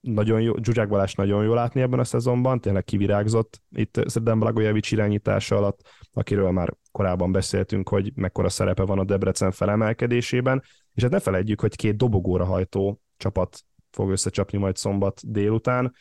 nagyon 0.00 0.40
jó, 0.40 0.54
Zsuzsák 0.62 0.88
Balázs 0.88 1.14
nagyon 1.14 1.44
jó 1.44 1.54
látni 1.54 1.80
ebben 1.80 1.98
a 1.98 2.04
szezonban, 2.04 2.60
tényleg 2.60 2.84
kivirágzott 2.84 3.62
itt 3.70 4.00
Szedem 4.06 4.38
Blagojevics 4.38 4.92
irányítása 4.92 5.56
alatt, 5.56 5.88
akiről 6.12 6.50
már 6.50 6.74
korábban 6.92 7.32
beszéltünk, 7.32 7.88
hogy 7.88 8.12
mekkora 8.14 8.48
szerepe 8.48 8.82
van 8.82 8.98
a 8.98 9.04
Debrecen 9.04 9.50
felemelkedésében, 9.50 10.62
és 10.94 11.02
hát 11.02 11.10
ne 11.10 11.20
felejtjük, 11.20 11.60
hogy 11.60 11.76
két 11.76 11.96
dobogóra 11.96 12.44
hajtó 12.44 13.00
csapat 13.16 13.60
fog 13.98 14.10
összecsapni 14.10 14.58
majd 14.58 14.76
szombat 14.76 15.30
délután, 15.30 15.94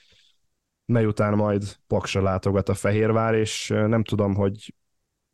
mely 0.85 1.05
majd 1.17 1.63
Paksra 1.87 2.21
látogat 2.21 2.69
a 2.69 2.73
Fehérvár, 2.73 3.33
és 3.33 3.67
nem 3.67 4.03
tudom, 4.03 4.35
hogy 4.35 4.73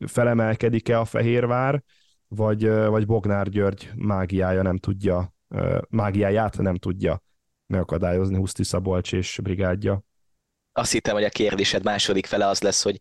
felemelkedik-e 0.08 1.00
a 1.00 1.06
Fehérvár, 1.06 1.84
vagy, 2.28 2.68
vagy 2.70 3.06
Bognár 3.06 3.50
György 3.50 3.92
mágiája 3.96 4.62
nem 4.62 4.78
tudja, 4.78 5.34
mágiáját 5.90 6.58
nem 6.58 6.76
tudja 6.76 7.24
megakadályozni 7.66 8.38
Huszti 8.38 8.64
Szabolcs 8.64 9.14
és 9.14 9.40
brigádja. 9.44 10.04
Azt 10.72 10.92
hittem, 10.92 11.14
hogy 11.14 11.24
a 11.24 11.30
kérdésed 11.30 11.84
második 11.84 12.26
fele 12.26 12.48
az 12.48 12.62
lesz, 12.62 12.84
hogy 12.84 12.98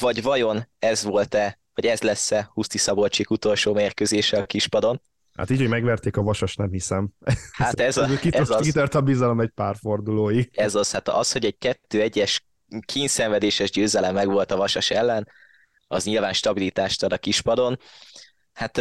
vagy 0.00 0.22
vajon 0.22 0.68
ez 0.78 1.04
volt-e, 1.04 1.58
vagy 1.74 1.86
ez 1.86 2.02
lesz-e 2.02 2.50
Huszti 2.52 2.78
Szabolcsik 2.78 3.30
utolsó 3.30 3.74
mérkőzése 3.74 4.38
a 4.38 4.46
kispadon, 4.46 5.00
Hát 5.34 5.50
így, 5.50 5.58
hogy 5.58 5.68
megverték 5.68 6.16
a 6.16 6.22
vasas, 6.22 6.56
nem 6.56 6.70
hiszem. 6.70 7.08
Hát 7.52 7.80
ez, 7.88 7.96
a, 7.96 8.08
ez 8.30 8.50
az... 8.50 8.66
Kitört 8.66 8.94
a 8.94 9.00
bizalom 9.00 9.40
egy 9.40 9.50
pár 9.50 9.76
fordulóig. 9.76 10.50
Ez 10.52 10.74
az, 10.74 10.92
hát 10.92 11.08
az, 11.08 11.32
hogy 11.32 11.44
egy 11.44 11.58
kettő-egyes 11.58 12.46
kínszenvedéses 12.86 13.70
győzelem 13.70 14.14
meg 14.14 14.28
volt 14.28 14.50
a 14.50 14.56
vasas 14.56 14.90
ellen, 14.90 15.28
az 15.86 16.04
nyilván 16.04 16.32
stabilitást 16.32 17.02
ad 17.02 17.12
a 17.12 17.18
kispadon. 17.18 17.78
Hát 18.52 18.78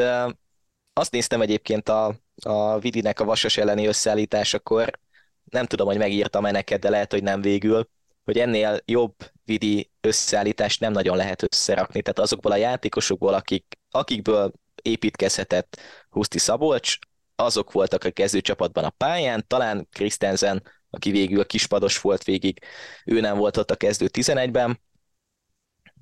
azt 0.94 1.12
néztem 1.12 1.42
egyébként 1.42 1.90
a, 1.90 2.16
a 2.44 2.80
Vidinek 2.80 3.20
a 3.20 3.26
vasas 3.26 3.58
elleni 3.58 3.86
összeállításakor, 3.86 5.00
nem 5.44 5.66
tudom, 5.66 5.88
hogy 5.88 5.98
megírtam-e 5.98 6.52
neked, 6.52 6.82
de 6.82 6.90
lehet, 6.90 7.12
hogy 7.12 7.24
nem 7.24 7.42
végül, 7.42 7.90
hogy 8.24 8.38
ennél 8.38 8.80
jobb 8.86 9.16
Vidi 9.46 9.92
összeállítást 10.02 10.80
nem 10.80 10.92
nagyon 10.92 11.18
lehet 11.18 11.44
összerakni. 11.44 12.02
Tehát 12.02 12.20
azokból 12.20 12.52
a 12.52 12.56
játékosokból, 12.56 13.34
akik, 13.34 13.78
akikből 13.92 14.52
építkezhetett 14.82 15.80
Huszti 16.14 16.40
Szabolcs, 16.40 16.98
azok 17.36 17.72
voltak 17.72 18.04
a 18.04 18.12
kezdőcsapatban 18.12 18.84
a 18.84 18.90
pályán, 18.90 19.46
talán 19.48 19.88
Christensen, 19.92 20.64
aki 20.90 21.12
végül 21.12 21.40
a 21.40 21.46
kispados 21.46 22.02
volt 22.02 22.24
végig, 22.24 22.60
ő 23.06 23.20
nem 23.20 23.38
volt 23.38 23.58
ott 23.58 23.72
a 23.72 23.76
kezdő 23.76 24.10
11-ben, 24.14 24.82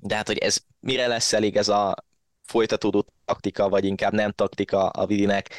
de 0.00 0.14
hát, 0.14 0.26
hogy 0.26 0.38
ez 0.38 0.56
mire 0.80 1.06
lesz 1.06 1.32
elég 1.32 1.56
ez 1.56 1.68
a 1.68 1.94
folytatódó 2.42 3.06
taktika, 3.24 3.68
vagy 3.68 3.84
inkább 3.84 4.12
nem 4.12 4.30
taktika 4.30 4.88
a 4.88 5.06
Vidinek, 5.06 5.54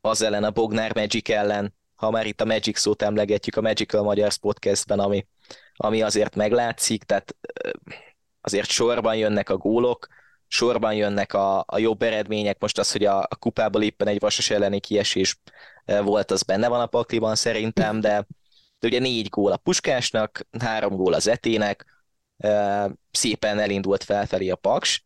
az 0.00 0.22
ellen 0.22 0.44
a 0.44 0.50
Bognár 0.50 0.94
Magic 0.94 1.28
ellen, 1.28 1.74
ha 1.94 2.10
már 2.10 2.26
itt 2.26 2.40
a 2.40 2.44
Magic 2.44 2.78
szót 2.78 3.02
emlegetjük 3.02 3.56
a 3.56 3.60
Magical 3.60 4.02
Magyar 4.02 4.36
Podcastben, 4.36 4.98
ami, 4.98 5.26
ami 5.74 6.02
azért 6.02 6.36
meglátszik, 6.36 7.02
tehát 7.02 7.36
azért 8.40 8.68
sorban 8.68 9.16
jönnek 9.16 9.50
a 9.50 9.56
gólok, 9.56 10.06
sorban 10.52 10.94
jönnek 10.94 11.32
a, 11.34 11.64
a 11.66 11.78
jobb 11.78 12.02
eredmények. 12.02 12.60
Most 12.60 12.78
az, 12.78 12.92
hogy 12.92 13.04
a, 13.04 13.18
a 13.18 13.36
kupából 13.38 13.82
éppen 13.82 14.08
egy 14.08 14.20
vasas 14.20 14.50
elleni 14.50 14.80
kiesés 14.80 15.40
e, 15.84 16.00
volt, 16.00 16.30
az 16.30 16.42
benne 16.42 16.68
van 16.68 16.80
a 16.80 16.86
pakliban 16.86 17.34
szerintem, 17.34 18.00
de, 18.00 18.26
de 18.78 18.86
ugye 18.86 18.98
négy 18.98 19.28
gól 19.28 19.52
a 19.52 19.56
Puskásnak, 19.56 20.46
három 20.58 20.96
gól 20.96 21.12
az 21.12 21.26
Etének, 21.26 21.84
e, 22.36 22.90
szépen 23.10 23.58
elindult 23.58 24.04
felfelé 24.04 24.48
a 24.48 24.56
Paks, 24.56 25.04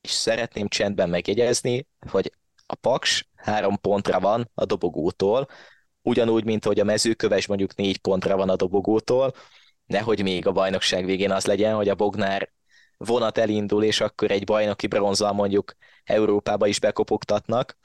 és 0.00 0.10
szeretném 0.10 0.68
csendben 0.68 1.08
megjegyezni, 1.08 1.86
hogy 2.10 2.32
a 2.66 2.74
Paks 2.74 3.28
három 3.34 3.80
pontra 3.80 4.20
van 4.20 4.50
a 4.54 4.64
dobogótól, 4.64 5.48
ugyanúgy, 6.02 6.44
mint 6.44 6.64
hogy 6.64 6.80
a 6.80 6.84
mezőköves 6.84 7.46
mondjuk 7.46 7.74
négy 7.74 7.98
pontra 7.98 8.36
van 8.36 8.48
a 8.48 8.56
dobogótól, 8.56 9.32
nehogy 9.86 10.22
még 10.22 10.46
a 10.46 10.52
bajnokság 10.52 11.04
végén 11.04 11.30
az 11.30 11.46
legyen, 11.46 11.74
hogy 11.74 11.88
a 11.88 11.94
Bognár 11.94 12.54
vonat 12.96 13.38
elindul, 13.38 13.84
és 13.84 14.00
akkor 14.00 14.30
egy 14.30 14.44
bajnoki 14.44 14.86
bronzal 14.86 15.32
mondjuk 15.32 15.74
Európába 16.04 16.66
is 16.66 16.80
bekopogtatnak. 16.80 17.76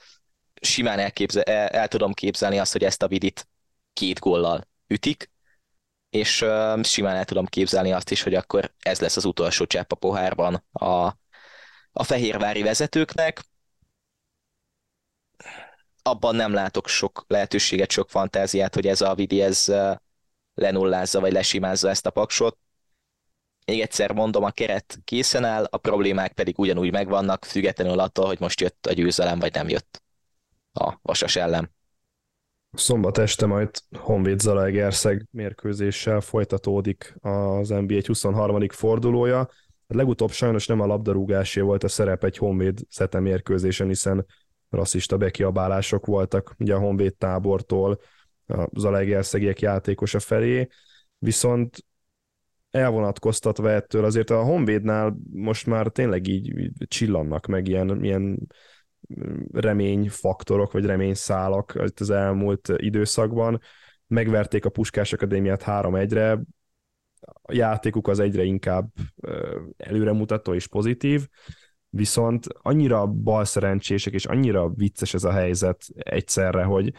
Simán 0.60 0.98
elképzel, 0.98 1.42
el, 1.42 1.68
el 1.68 1.88
tudom 1.88 2.12
képzelni 2.12 2.58
azt, 2.58 2.72
hogy 2.72 2.84
ezt 2.84 3.02
a 3.02 3.08
vidit 3.08 3.48
két 3.92 4.18
góllal 4.18 4.68
ütik, 4.86 5.30
és 6.10 6.40
uh, 6.40 6.82
simán 6.82 7.16
el 7.16 7.24
tudom 7.24 7.46
képzelni 7.46 7.92
azt 7.92 8.10
is, 8.10 8.22
hogy 8.22 8.34
akkor 8.34 8.74
ez 8.78 9.00
lesz 9.00 9.16
az 9.16 9.24
utolsó 9.24 9.66
csepp 9.66 9.92
a 9.92 9.96
pohárban 9.96 10.64
a, 10.72 11.16
a 11.92 12.02
fehérvári 12.02 12.62
vezetőknek. 12.62 13.44
Abban 16.02 16.34
nem 16.34 16.52
látok 16.52 16.88
sok 16.88 17.24
lehetőséget, 17.28 17.90
sok 17.90 18.10
fantáziát, 18.10 18.74
hogy 18.74 18.86
ez 18.86 19.00
a 19.00 19.14
vidi 19.14 19.42
ez 19.42 19.68
uh, 19.68 19.96
lenullázza 20.54 21.20
vagy 21.20 21.32
lesimázza 21.32 21.88
ezt 21.88 22.06
a 22.06 22.10
paksot 22.10 22.58
még 23.64 23.80
egyszer 23.80 24.12
mondom, 24.12 24.44
a 24.44 24.50
keret 24.50 24.98
készen 25.04 25.44
áll, 25.44 25.64
a 25.70 25.76
problémák 25.76 26.32
pedig 26.32 26.58
ugyanúgy 26.58 26.92
megvannak, 26.92 27.44
függetlenül 27.44 27.98
attól, 27.98 28.26
hogy 28.26 28.40
most 28.40 28.60
jött 28.60 28.86
a 28.86 28.92
győzelem, 28.92 29.38
vagy 29.38 29.54
nem 29.54 29.68
jött 29.68 30.02
a 30.72 30.98
Vasas 31.02 31.36
ellen. 31.36 31.70
Szombat 32.72 33.18
este 33.18 33.46
majd 33.46 33.70
Honvéd 33.98 34.40
Zalaegerszeg 34.40 35.26
mérkőzéssel 35.30 36.20
folytatódik 36.20 37.14
az 37.20 37.68
NBA 37.68 38.00
23. 38.06 38.68
fordulója. 38.68 39.40
A 39.86 39.96
legutóbb 39.96 40.30
sajnos 40.30 40.66
nem 40.66 40.80
a 40.80 40.86
labdarúgásé 40.86 41.60
volt 41.60 41.84
a 41.84 41.88
szerep 41.88 42.24
egy 42.24 42.36
Honvéd 42.36 42.80
Szete 42.88 43.20
mérkőzésen, 43.20 43.86
hiszen 43.86 44.26
rasszista 44.70 45.16
bekiabálások 45.16 46.06
voltak 46.06 46.54
ugye 46.58 46.74
a 46.74 46.78
Honvéd 46.78 47.14
tábortól 47.14 48.00
a 48.46 48.68
Zalaegerszegiek 48.72 49.60
játékosa 49.60 50.20
felé, 50.20 50.68
viszont 51.18 51.84
elvonatkoztatva 52.72 53.70
ettől. 53.70 54.04
Azért 54.04 54.30
a 54.30 54.42
Honvédnál 54.42 55.16
most 55.32 55.66
már 55.66 55.86
tényleg 55.86 56.26
így, 56.26 56.70
csillannak 56.86 57.46
meg 57.46 57.68
ilyen, 57.68 58.04
ilyen 58.04 58.46
reményfaktorok, 59.52 60.72
vagy 60.72 60.84
reményszálak 60.84 61.78
az 61.94 62.10
elmúlt 62.10 62.72
időszakban. 62.76 63.60
Megverték 64.06 64.64
a 64.64 64.70
Puskás 64.70 65.12
Akadémiát 65.12 65.62
3-1-re, 65.66 66.40
a 67.42 67.52
játékuk 67.52 68.08
az 68.08 68.18
egyre 68.18 68.42
inkább 68.42 68.90
előremutató 69.76 70.54
és 70.54 70.66
pozitív, 70.66 71.28
viszont 71.88 72.46
annyira 72.48 73.06
balszerencsések, 73.06 74.12
és 74.12 74.24
annyira 74.24 74.68
vicces 74.68 75.14
ez 75.14 75.24
a 75.24 75.32
helyzet 75.32 75.84
egyszerre, 75.94 76.62
hogy, 76.62 76.92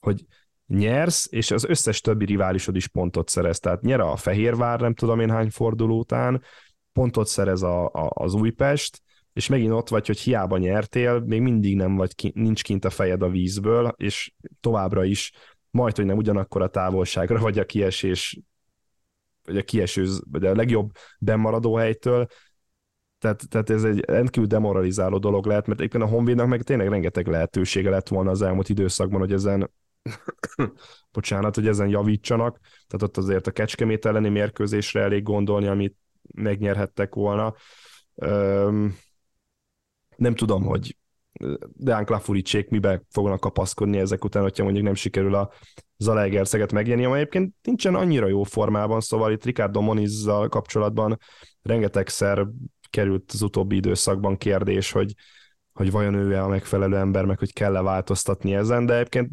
hogy 0.00 0.24
nyersz, 0.66 1.26
és 1.30 1.50
az 1.50 1.64
összes 1.64 2.00
többi 2.00 2.24
riválisod 2.24 2.76
is 2.76 2.88
pontot 2.88 3.28
szerez. 3.28 3.58
Tehát 3.58 3.80
nyer 3.80 4.00
a 4.00 4.16
Fehérvár, 4.16 4.80
nem 4.80 4.94
tudom 4.94 5.20
én 5.20 5.30
hány 5.30 5.50
forduló 5.50 5.98
után, 5.98 6.42
pontot 6.92 7.26
szerez 7.26 7.62
a, 7.62 7.84
a, 7.84 8.10
az 8.14 8.34
Újpest, 8.34 9.02
és 9.32 9.48
megint 9.48 9.72
ott 9.72 9.88
vagy, 9.88 10.06
hogy 10.06 10.18
hiába 10.18 10.58
nyertél, 10.58 11.20
még 11.20 11.40
mindig 11.40 11.76
nem 11.76 11.96
vagy, 11.96 12.14
ki, 12.14 12.32
nincs 12.34 12.62
kint 12.62 12.84
a 12.84 12.90
fejed 12.90 13.22
a 13.22 13.28
vízből, 13.28 13.94
és 13.96 14.32
továbbra 14.60 15.04
is 15.04 15.32
majd, 15.70 15.96
hogy 15.96 16.04
nem 16.04 16.16
ugyanakkor 16.16 16.62
a 16.62 16.68
távolságra, 16.68 17.38
vagy 17.38 17.58
a 17.58 17.64
kiesés, 17.64 18.40
vagy 19.44 19.56
a 19.56 19.62
kieső, 19.62 20.06
vagy 20.30 20.44
a 20.44 20.54
legjobb 20.54 20.90
bemaradó 21.18 21.74
helytől, 21.74 22.26
tehát, 23.18 23.48
tehát 23.48 23.70
ez 23.70 23.84
egy 23.84 24.04
rendkívül 24.04 24.48
demoralizáló 24.48 25.18
dolog 25.18 25.46
lehet, 25.46 25.66
mert 25.66 25.78
egyébként 25.78 26.04
a 26.04 26.06
Honvédnak 26.06 26.46
meg 26.46 26.62
tényleg 26.62 26.88
rengeteg 26.88 27.26
lehetősége 27.26 27.90
lett 27.90 28.08
volna 28.08 28.30
az 28.30 28.42
elmúlt 28.42 28.68
időszakban, 28.68 29.20
hogy 29.20 29.32
ezen 29.32 29.70
bocsánat, 31.12 31.54
hogy 31.54 31.66
ezen 31.66 31.88
javítsanak, 31.88 32.58
tehát 32.60 33.02
ott 33.02 33.16
azért 33.16 33.46
a 33.46 33.50
Kecskemét 33.50 34.06
elleni 34.06 34.28
mérkőzésre 34.28 35.00
elég 35.00 35.22
gondolni, 35.22 35.66
amit 35.66 35.96
megnyerhettek 36.34 37.14
volna. 37.14 37.54
Üm, 38.14 38.96
nem 40.16 40.34
tudom, 40.34 40.62
hogy 40.62 40.96
Deán 41.72 42.04
Klafuricsék 42.04 42.68
mibe 42.68 43.02
fognak 43.10 43.40
kapaszkodni 43.40 43.98
ezek 43.98 44.24
után, 44.24 44.42
hogyha 44.42 44.64
mondjuk 44.64 44.84
nem 44.84 44.94
sikerül 44.94 45.34
a 45.34 45.50
Zalaegerszeget 45.96 46.72
megnyerni, 46.72 47.04
ami 47.04 47.16
egyébként 47.16 47.54
nincsen 47.62 47.94
annyira 47.94 48.26
jó 48.26 48.42
formában, 48.42 49.00
szóval 49.00 49.32
itt 49.32 49.44
Ricardo 49.44 49.80
Monizzal 49.80 50.48
kapcsolatban 50.48 51.18
rengetegszer 51.62 52.46
került 52.90 53.30
az 53.32 53.42
utóbbi 53.42 53.76
időszakban 53.76 54.36
kérdés, 54.36 54.90
hogy, 54.90 55.14
hogy 55.74 55.90
vajon 55.90 56.14
ő 56.14 56.36
a 56.36 56.48
megfelelő 56.48 56.96
ember, 56.96 57.24
meg 57.24 57.38
hogy 57.38 57.52
kell-e 57.52 57.82
változtatni 57.82 58.54
ezen, 58.54 58.86
de 58.86 58.94
egyébként 58.94 59.30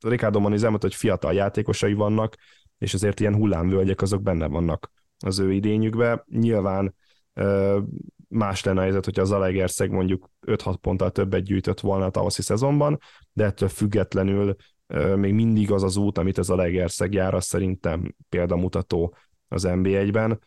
Ricardo 0.00 0.40
Moniz 0.40 0.62
elmondta, 0.62 0.86
hogy 0.86 0.96
fiatal 0.96 1.32
játékosai 1.32 1.92
vannak, 1.92 2.36
és 2.78 2.94
azért 2.94 3.20
ilyen 3.20 3.34
hullámvölgyek 3.34 4.02
azok 4.02 4.22
benne 4.22 4.46
vannak 4.46 4.90
az 5.18 5.38
ő 5.38 5.52
idényükbe. 5.52 6.24
Nyilván 6.26 6.94
más 8.28 8.64
lenne 8.64 8.78
a 8.78 8.82
helyzet, 8.82 9.04
hogyha 9.04 9.22
az 9.22 9.28
Zalaegerszeg 9.28 9.90
mondjuk 9.90 10.30
5-6 10.46 10.74
ponttal 10.80 11.10
többet 11.10 11.42
gyűjtött 11.42 11.80
volna 11.80 12.04
a 12.04 12.10
tavaszi 12.10 12.42
szezonban, 12.42 12.98
de 13.32 13.44
ettől 13.44 13.68
függetlenül 13.68 14.56
még 15.16 15.34
mindig 15.34 15.70
az 15.70 15.82
az 15.82 15.96
út, 15.96 16.18
amit 16.18 16.38
az 16.38 16.46
Zalaegerszeg 16.46 17.12
jár, 17.12 17.34
az 17.34 17.44
szerintem 17.44 18.14
példamutató 18.28 19.14
az 19.48 19.66
NB1-ben. 19.68 20.40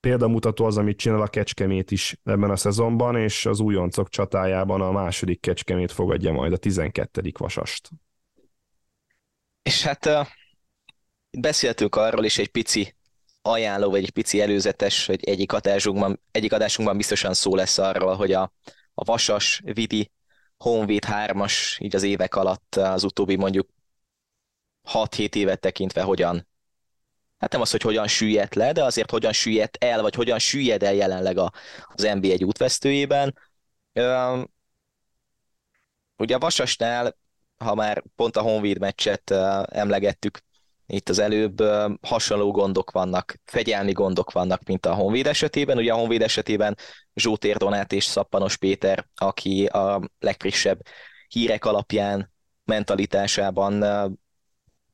Példamutató 0.00 0.64
az, 0.64 0.76
amit 0.76 0.98
csinál 0.98 1.22
a 1.22 1.26
Kecskemét 1.26 1.90
is 1.90 2.16
ebben 2.24 2.50
a 2.50 2.56
szezonban, 2.56 3.16
és 3.16 3.46
az 3.46 3.60
újoncok 3.60 4.08
csatájában 4.08 4.80
a 4.80 4.90
második 4.90 5.40
Kecskemét 5.40 5.92
fogadja 5.92 6.32
majd 6.32 6.52
a 6.52 6.56
12. 6.56 7.32
vasast. 7.38 7.90
És 9.62 9.82
hát 9.82 10.06
uh, 10.06 11.86
arról 11.90 12.24
is 12.24 12.38
egy 12.38 12.48
pici 12.48 12.94
ajánló, 13.42 13.90
vagy 13.90 14.02
egy 14.02 14.10
pici 14.10 14.40
előzetes, 14.40 15.06
hogy 15.06 15.24
egyik 15.24 15.52
adásunkban, 15.52 16.20
egyik 16.30 16.52
adásunkban 16.52 16.96
biztosan 16.96 17.34
szó 17.34 17.54
lesz 17.54 17.78
arról, 17.78 18.14
hogy 18.14 18.32
a, 18.32 18.52
a 18.94 19.04
Vasas, 19.04 19.60
Vidi, 19.64 20.10
Honvéd 20.56 21.04
3-as 21.06 21.78
így 21.78 21.94
az 21.94 22.02
évek 22.02 22.34
alatt 22.34 22.74
az 22.74 23.04
utóbbi 23.04 23.36
mondjuk 23.36 23.68
6-7 24.92 25.34
évet 25.34 25.60
tekintve 25.60 26.02
hogyan 26.02 26.48
hát 27.40 27.52
nem 27.52 27.60
az, 27.60 27.70
hogy 27.70 27.82
hogyan 27.82 28.06
süllyedt 28.06 28.54
le, 28.54 28.72
de 28.72 28.84
azért 28.84 29.10
hogyan 29.10 29.32
süllyedt 29.32 29.84
el, 29.84 30.02
vagy 30.02 30.14
hogyan 30.14 30.38
süllyed 30.38 30.82
el 30.82 30.94
jelenleg 30.94 31.38
a, 31.38 31.52
az 31.94 32.02
NBA 32.02 32.28
egy 32.28 32.44
útvesztőjében. 32.44 33.38
Ugye 36.16 36.34
a 36.34 36.38
Vasasnál, 36.38 37.16
ha 37.56 37.74
már 37.74 38.02
pont 38.16 38.36
a 38.36 38.40
Honvéd 38.40 38.78
meccset 38.78 39.30
uh, 39.30 39.62
emlegettük, 39.66 40.38
itt 40.86 41.08
az 41.08 41.18
előbb 41.18 41.62
hasonló 42.02 42.50
gondok 42.50 42.90
vannak, 42.90 43.40
fegyelmi 43.44 43.92
gondok 43.92 44.32
vannak, 44.32 44.62
mint 44.64 44.86
a 44.86 44.94
Honvéd 44.94 45.26
esetében. 45.26 45.76
Ugye 45.76 45.92
a 45.92 45.96
Honvéd 45.96 46.22
esetében 46.22 46.76
Zsótér 47.14 47.56
Donát 47.56 47.92
és 47.92 48.04
Szappanos 48.04 48.56
Péter, 48.56 49.06
aki 49.14 49.66
a 49.66 50.10
legfrissebb 50.18 50.80
hírek 51.28 51.64
alapján 51.64 52.32
mentalitásában 52.64 53.82
uh, 53.82 54.12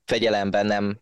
fegyelemben 0.05 0.67
nem 0.67 1.01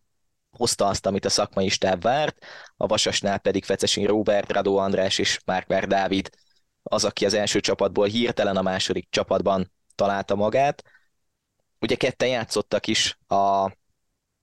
hozta 0.57 0.87
azt, 0.87 1.07
amit 1.07 1.25
a 1.25 1.29
szakmai 1.29 1.69
stáb 1.69 2.03
várt, 2.03 2.45
a 2.77 2.87
Vasasnál 2.87 3.39
pedig 3.39 3.65
Fecesin 3.65 4.07
Robert, 4.07 4.53
Radó 4.53 4.77
András 4.77 5.19
és 5.19 5.39
Márkvár 5.45 5.87
Dávid 5.87 6.31
az, 6.83 7.05
aki 7.05 7.25
az 7.25 7.35
első 7.35 7.61
csapatból 7.61 8.07
hirtelen 8.07 8.57
a 8.57 8.63
második 8.63 9.07
csapatban 9.11 9.73
találta 9.95 10.35
magát. 10.35 10.83
Ugye 11.81 11.95
ketten 11.95 12.29
játszottak 12.29 12.87
is 12.87 13.19
a, 13.27 13.35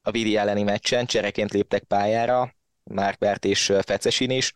a 0.02 0.12
Vidi 0.12 0.38
elleni 0.38 0.64
meccsen, 0.64 1.06
csereként 1.06 1.52
léptek 1.52 1.84
pályára, 1.84 2.56
Márkvárt 2.84 3.46
és 3.46 3.74
Fecesin 3.82 4.30
is. 4.30 4.56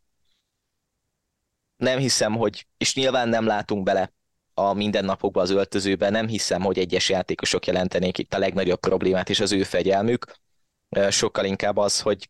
Nem 1.78 2.00
hiszem, 2.00 2.36
hogy, 2.36 2.68
és 2.78 2.96
nyilván 2.96 3.30
nem 3.30 3.46
látunk 3.46 3.84
bele 3.84 4.14
a 4.54 4.74
mindennapokban 4.74 5.44
az 5.44 5.50
öltözőben, 5.50 6.12
nem 6.12 6.28
hiszem, 6.28 6.62
hogy 6.62 6.80
egyes 6.80 7.10
játékosok 7.10 7.66
jelentenék 7.66 8.18
itt 8.18 8.34
a 8.34 8.38
legnagyobb 8.38 8.80
problémát, 8.80 9.30
és 9.30 9.40
az 9.40 9.52
ő 9.52 9.64
fegyelmük 9.64 10.26
sokkal 11.10 11.46
inkább 11.46 11.78
az, 11.78 12.02
hogy 12.02 12.30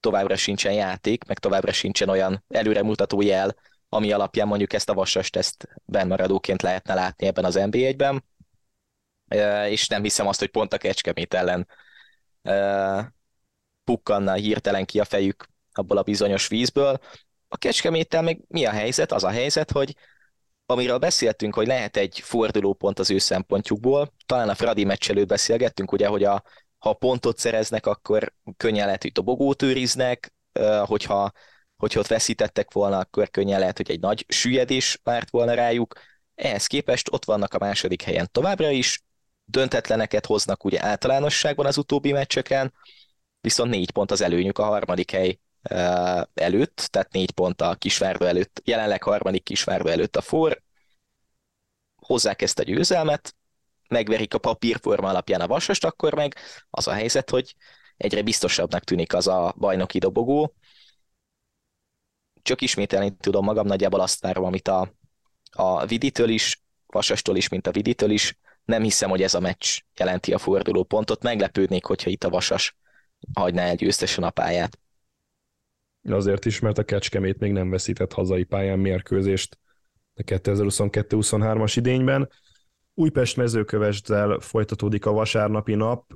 továbbra 0.00 0.36
sincsen 0.36 0.72
játék, 0.72 1.24
meg 1.24 1.38
továbbra 1.38 1.72
sincsen 1.72 2.08
olyan 2.08 2.44
előremutató 2.48 3.20
jel, 3.20 3.56
ami 3.88 4.12
alapján 4.12 4.46
mondjuk 4.46 4.72
ezt 4.72 4.88
a 4.88 4.94
vasast 4.94 5.36
ezt 5.36 5.68
benmaradóként 5.84 6.62
lehetne 6.62 6.94
látni 6.94 7.26
ebben 7.26 7.44
az 7.44 7.56
NB1-ben, 7.58 8.24
és 9.68 9.88
nem 9.88 10.02
hiszem 10.02 10.26
azt, 10.26 10.38
hogy 10.38 10.50
pont 10.50 10.72
a 10.72 10.78
Kecskemét 10.78 11.34
ellen 11.34 11.68
pukkanna 13.84 14.32
hirtelen 14.32 14.84
ki 14.84 15.00
a 15.00 15.04
fejük 15.04 15.48
abból 15.72 15.96
a 15.96 16.02
bizonyos 16.02 16.48
vízből. 16.48 16.98
A 17.48 17.56
Kecskeméttel 17.56 18.22
még 18.22 18.40
mi 18.48 18.64
a 18.64 18.70
helyzet? 18.70 19.12
Az 19.12 19.24
a 19.24 19.30
helyzet, 19.30 19.70
hogy 19.70 19.96
amiről 20.66 20.98
beszéltünk, 20.98 21.54
hogy 21.54 21.66
lehet 21.66 21.96
egy 21.96 22.20
fordulópont 22.20 22.98
az 22.98 23.10
ő 23.10 23.18
szempontjukból, 23.18 24.12
talán 24.26 24.48
a 24.48 24.54
Fradi 24.54 24.84
meccs 24.84 25.10
előtt 25.10 25.28
beszélgettünk, 25.28 25.92
ugye, 25.92 26.06
hogy 26.06 26.24
a 26.24 26.42
ha 26.80 26.92
pontot 26.92 27.38
szereznek, 27.38 27.86
akkor 27.86 28.34
könnyen 28.56 28.86
lehet, 28.86 29.02
hogy 29.02 29.12
dobogót 29.12 29.62
őriznek, 29.62 30.32
hogyha, 30.84 31.32
hogyha 31.76 32.00
ott 32.00 32.06
veszítettek 32.06 32.72
volna, 32.72 32.98
akkor 32.98 33.30
könnyen 33.30 33.58
lehet, 33.58 33.76
hogy 33.76 33.90
egy 33.90 34.00
nagy 34.00 34.24
süllyedés 34.28 35.00
várt 35.02 35.30
volna 35.30 35.54
rájuk. 35.54 35.94
Ehhez 36.34 36.66
képest 36.66 37.12
ott 37.12 37.24
vannak 37.24 37.54
a 37.54 37.58
második 37.58 38.02
helyen 38.02 38.28
továbbra 38.32 38.70
is, 38.70 39.02
döntetleneket 39.44 40.26
hoznak 40.26 40.64
ugye 40.64 40.82
általánosságban 40.82 41.66
az 41.66 41.76
utóbbi 41.76 42.12
meccseken, 42.12 42.72
viszont 43.40 43.70
négy 43.70 43.90
pont 43.90 44.10
az 44.10 44.20
előnyük 44.20 44.58
a 44.58 44.64
harmadik 44.64 45.10
hely 45.10 45.38
előtt, 46.34 46.88
tehát 46.90 47.12
négy 47.12 47.30
pont 47.30 47.60
a 47.60 47.74
kisvárdó 47.74 48.24
előtt, 48.24 48.60
jelenleg 48.64 49.02
harmadik 49.02 49.42
kisvárdó 49.42 49.88
előtt 49.88 50.16
a 50.16 50.20
for, 50.20 50.62
hozzák 51.96 52.42
ezt 52.42 52.58
a 52.58 52.62
győzelmet, 52.62 53.34
megverik 53.90 54.34
a 54.34 54.38
papírforma 54.38 55.08
alapján 55.08 55.40
a 55.40 55.46
vasast, 55.46 55.84
akkor 55.84 56.14
meg 56.14 56.34
az 56.70 56.86
a 56.86 56.92
helyzet, 56.92 57.30
hogy 57.30 57.54
egyre 57.96 58.22
biztosabbnak 58.22 58.84
tűnik 58.84 59.14
az 59.14 59.26
a 59.26 59.54
bajnoki 59.58 59.98
dobogó. 59.98 60.54
Csak 62.42 62.60
ismételni 62.60 63.16
tudom 63.16 63.44
magam, 63.44 63.66
nagyjából 63.66 64.00
azt 64.00 64.20
várom, 64.20 64.44
amit 64.44 64.68
a, 64.68 64.94
a 65.50 65.86
Viditől 65.86 66.28
is, 66.28 66.62
Vasastól 66.86 67.36
is, 67.36 67.48
mint 67.48 67.66
a 67.66 67.70
Viditől 67.70 68.10
is. 68.10 68.38
Nem 68.64 68.82
hiszem, 68.82 69.10
hogy 69.10 69.22
ez 69.22 69.34
a 69.34 69.40
meccs 69.40 69.78
jelenti 69.96 70.32
a 70.32 70.38
forduló 70.38 70.84
pontot. 70.84 71.22
Meglepődnék, 71.22 71.84
hogyha 71.84 72.10
itt 72.10 72.24
a 72.24 72.28
Vasas 72.28 72.76
hagyná 73.34 73.62
el 73.62 73.74
győztesen 73.74 74.24
a 74.24 74.30
pályát. 74.30 74.78
Azért 76.08 76.44
is, 76.44 76.58
mert 76.58 76.78
a 76.78 76.84
Kecskemét 76.84 77.38
még 77.38 77.52
nem 77.52 77.70
veszített 77.70 78.12
hazai 78.12 78.44
pályán 78.44 78.78
mérkőzést 78.78 79.58
a 80.14 80.22
2022-23-as 80.22 81.72
idényben. 81.76 82.28
Újpest 82.94 83.36
mezőkövesdel 83.36 84.38
folytatódik 84.38 85.06
a 85.06 85.12
vasárnapi 85.12 85.74
nap. 85.74 86.12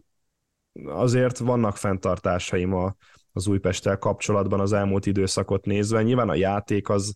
Azért 0.84 1.38
vannak 1.38 1.76
fenntartásaim 1.76 2.74
a, 2.74 2.96
az 3.32 3.46
Újpesttel 3.46 3.98
kapcsolatban 3.98 4.60
az 4.60 4.72
elmúlt 4.72 5.06
időszakot 5.06 5.64
nézve. 5.64 6.02
Nyilván 6.02 6.28
a 6.28 6.34
játék 6.34 6.88
az, 6.88 7.14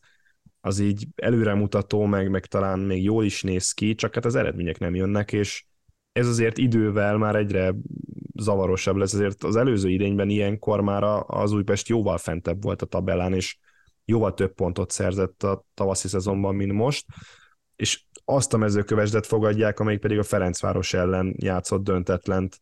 az 0.61 0.79
így 0.79 1.07
előremutató, 1.17 2.05
meg, 2.05 2.31
meg 2.31 2.47
talán 2.47 2.79
még 2.79 3.03
jól 3.03 3.25
is 3.25 3.43
néz 3.43 3.73
ki, 3.73 3.95
csak 3.95 4.15
hát 4.15 4.25
az 4.25 4.35
eredmények 4.35 4.79
nem 4.79 4.95
jönnek, 4.95 5.33
és 5.33 5.67
ez 6.13 6.27
azért 6.27 6.59
idővel 6.59 7.17
már 7.17 7.37
egyre 7.37 7.75
zavarosabb 8.35 8.97
lesz, 8.97 9.13
ezért 9.13 9.45
az 9.45 9.57
előző 9.57 9.89
idényben 9.89 10.29
ilyenkor 10.29 10.81
már 10.81 11.03
az 11.27 11.53
Újpest 11.53 11.89
jóval 11.89 12.19
fentebb 12.19 12.63
volt 12.63 12.83
a 12.83 12.87
tabellán, 12.87 13.33
és 13.33 13.59
jóval 14.05 14.35
több 14.35 14.55
pontot 14.55 14.91
szerzett 14.91 15.43
a 15.43 15.65
tavaszi 15.75 16.09
szezonban, 16.09 16.55
mint 16.55 16.73
most, 16.73 17.07
és 17.77 18.05
azt 18.31 18.55
a 18.55 18.57
mezőkövesdet 18.57 19.27
fogadják, 19.27 19.81
amelyik 19.81 20.01
pedig 20.01 20.19
a 20.19 20.23
Ferencváros 20.23 20.95
ellen 20.95 21.35
játszott 21.39 21.83
döntetlent 21.83 22.61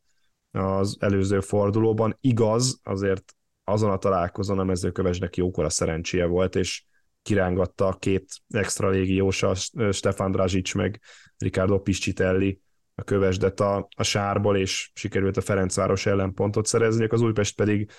az 0.50 0.96
előző 1.00 1.40
fordulóban. 1.40 2.16
Igaz, 2.20 2.80
azért 2.82 3.34
azon 3.64 3.90
a 3.90 3.98
találkozón 3.98 4.58
a 4.58 4.64
mezőkövesnek 4.64 5.36
jókora 5.36 5.70
szerencséje 5.70 6.26
volt, 6.26 6.56
és 6.56 6.84
kirángatta 7.22 7.86
a 7.86 7.96
két 7.96 8.24
extra 8.48 8.88
légiósa, 8.88 9.54
Stefan 9.90 10.30
Drazic 10.30 10.74
meg 10.74 11.00
Ricardo 11.36 11.78
Piscitelli 11.78 12.60
a 12.94 13.02
kövesdet 13.02 13.60
a, 13.60 13.88
a 13.96 14.02
sárból, 14.02 14.56
és 14.56 14.90
sikerült 14.94 15.36
a 15.36 15.40
Ferencváros 15.40 16.06
ellen 16.06 16.34
pontot 16.34 16.66
szerezni, 16.66 17.06
az 17.06 17.20
Újpest 17.20 17.56
pedig 17.56 17.90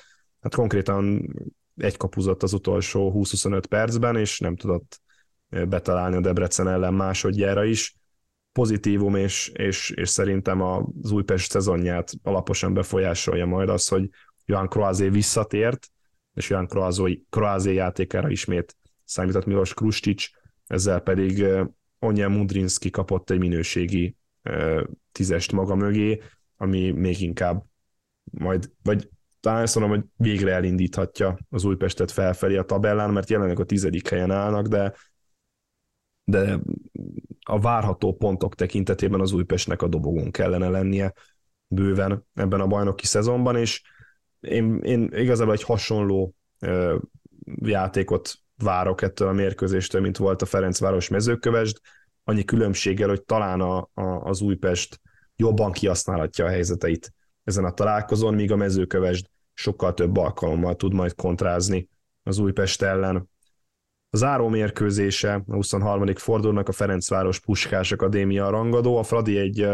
hát 0.41 0.55
konkrétan 0.55 1.33
egy 1.75 1.97
kapuzott 1.97 2.43
az 2.43 2.53
utolsó 2.53 3.11
20-25 3.15 3.63
percben, 3.69 4.15
és 4.15 4.39
nem 4.39 4.55
tudott 4.55 5.01
betalálni 5.49 6.15
a 6.15 6.21
Debrecen 6.21 6.67
ellen 6.67 6.93
másodjára 6.93 7.63
is. 7.63 7.95
Pozitívum, 8.51 9.15
és, 9.15 9.47
és, 9.47 9.89
és 9.89 10.09
szerintem 10.09 10.61
az 10.61 11.11
Újpest 11.11 11.51
szezonját 11.51 12.11
alaposan 12.23 12.73
befolyásolja 12.73 13.45
majd 13.45 13.69
az, 13.69 13.87
hogy 13.87 14.09
Johan 14.45 14.67
Kroazé 14.67 15.09
visszatért, 15.09 15.87
és 16.33 16.49
Johan 16.49 16.67
Kroazé 17.29 17.73
játékára 17.73 18.29
ismét 18.29 18.77
számított 19.03 19.45
Milos 19.45 19.73
Krustic, 19.73 20.29
ezzel 20.67 20.99
pedig 20.99 21.45
Onyen 21.99 22.31
Mudrinski 22.31 22.89
kapott 22.89 23.29
egy 23.29 23.39
minőségi 23.39 24.15
tízest 25.11 25.51
maga 25.51 25.75
mögé, 25.75 26.21
ami 26.57 26.91
még 26.91 27.21
inkább 27.21 27.63
majd, 28.23 28.71
vagy 28.83 29.09
talán 29.39 29.61
azt 29.61 29.75
mondom, 29.75 29.97
hogy 29.97 30.05
végre 30.15 30.51
elindíthatja 30.51 31.37
az 31.49 31.63
Újpestet 31.63 32.11
felfelé 32.11 32.57
a 32.57 32.63
tabellán, 32.63 33.09
mert 33.09 33.29
jelenleg 33.29 33.59
a 33.59 33.65
tizedik 33.65 34.09
helyen 34.09 34.31
állnak, 34.31 34.67
de 34.67 34.93
de 36.29 36.59
a 37.39 37.59
várható 37.59 38.15
pontok 38.15 38.55
tekintetében 38.55 39.19
az 39.19 39.31
Újpestnek 39.31 39.81
a 39.81 39.87
dobogón 39.87 40.31
kellene 40.31 40.69
lennie 40.69 41.13
bőven 41.67 42.25
ebben 42.33 42.59
a 42.59 42.67
bajnoki 42.67 43.05
szezonban, 43.05 43.55
és 43.55 43.81
én, 44.39 44.79
én 44.83 45.09
igazából 45.13 45.53
egy 45.53 45.63
hasonló 45.63 46.33
ö, 46.59 46.97
játékot 47.61 48.33
várok 48.57 49.01
ettől 49.01 49.27
a 49.27 49.33
mérkőzéstől, 49.33 50.01
mint 50.01 50.17
volt 50.17 50.41
a 50.41 50.45
Ferencváros 50.45 51.07
mezőkövesd, 51.07 51.77
annyi 52.23 52.43
különbséggel, 52.43 53.09
hogy 53.09 53.23
talán 53.23 53.61
a, 53.61 53.89
a, 53.93 54.01
az 54.03 54.41
Újpest 54.41 55.01
jobban 55.35 55.71
kihasználhatja 55.71 56.45
a 56.45 56.49
helyzeteit 56.49 57.13
ezen 57.43 57.65
a 57.65 57.73
találkozón, 57.73 58.33
míg 58.33 58.51
a 58.51 58.55
mezőkövesd 58.55 59.25
sokkal 59.53 59.93
több 59.93 60.17
alkalommal 60.17 60.75
tud 60.75 60.93
majd 60.93 61.15
kontrázni 61.15 61.89
az 62.23 62.37
Újpest 62.37 62.81
ellen. 62.81 63.29
A 64.09 64.17
záró 64.17 64.47
mérkőzése 64.47 65.33
a 65.47 65.53
23. 65.53 66.15
fordulónak 66.15 66.67
a 66.67 66.71
Ferencváros 66.71 67.39
Puskás 67.39 67.91
Akadémia 67.91 68.49
rangadó. 68.49 68.97
A 68.97 69.03
Fradi 69.03 69.37
egy 69.37 69.67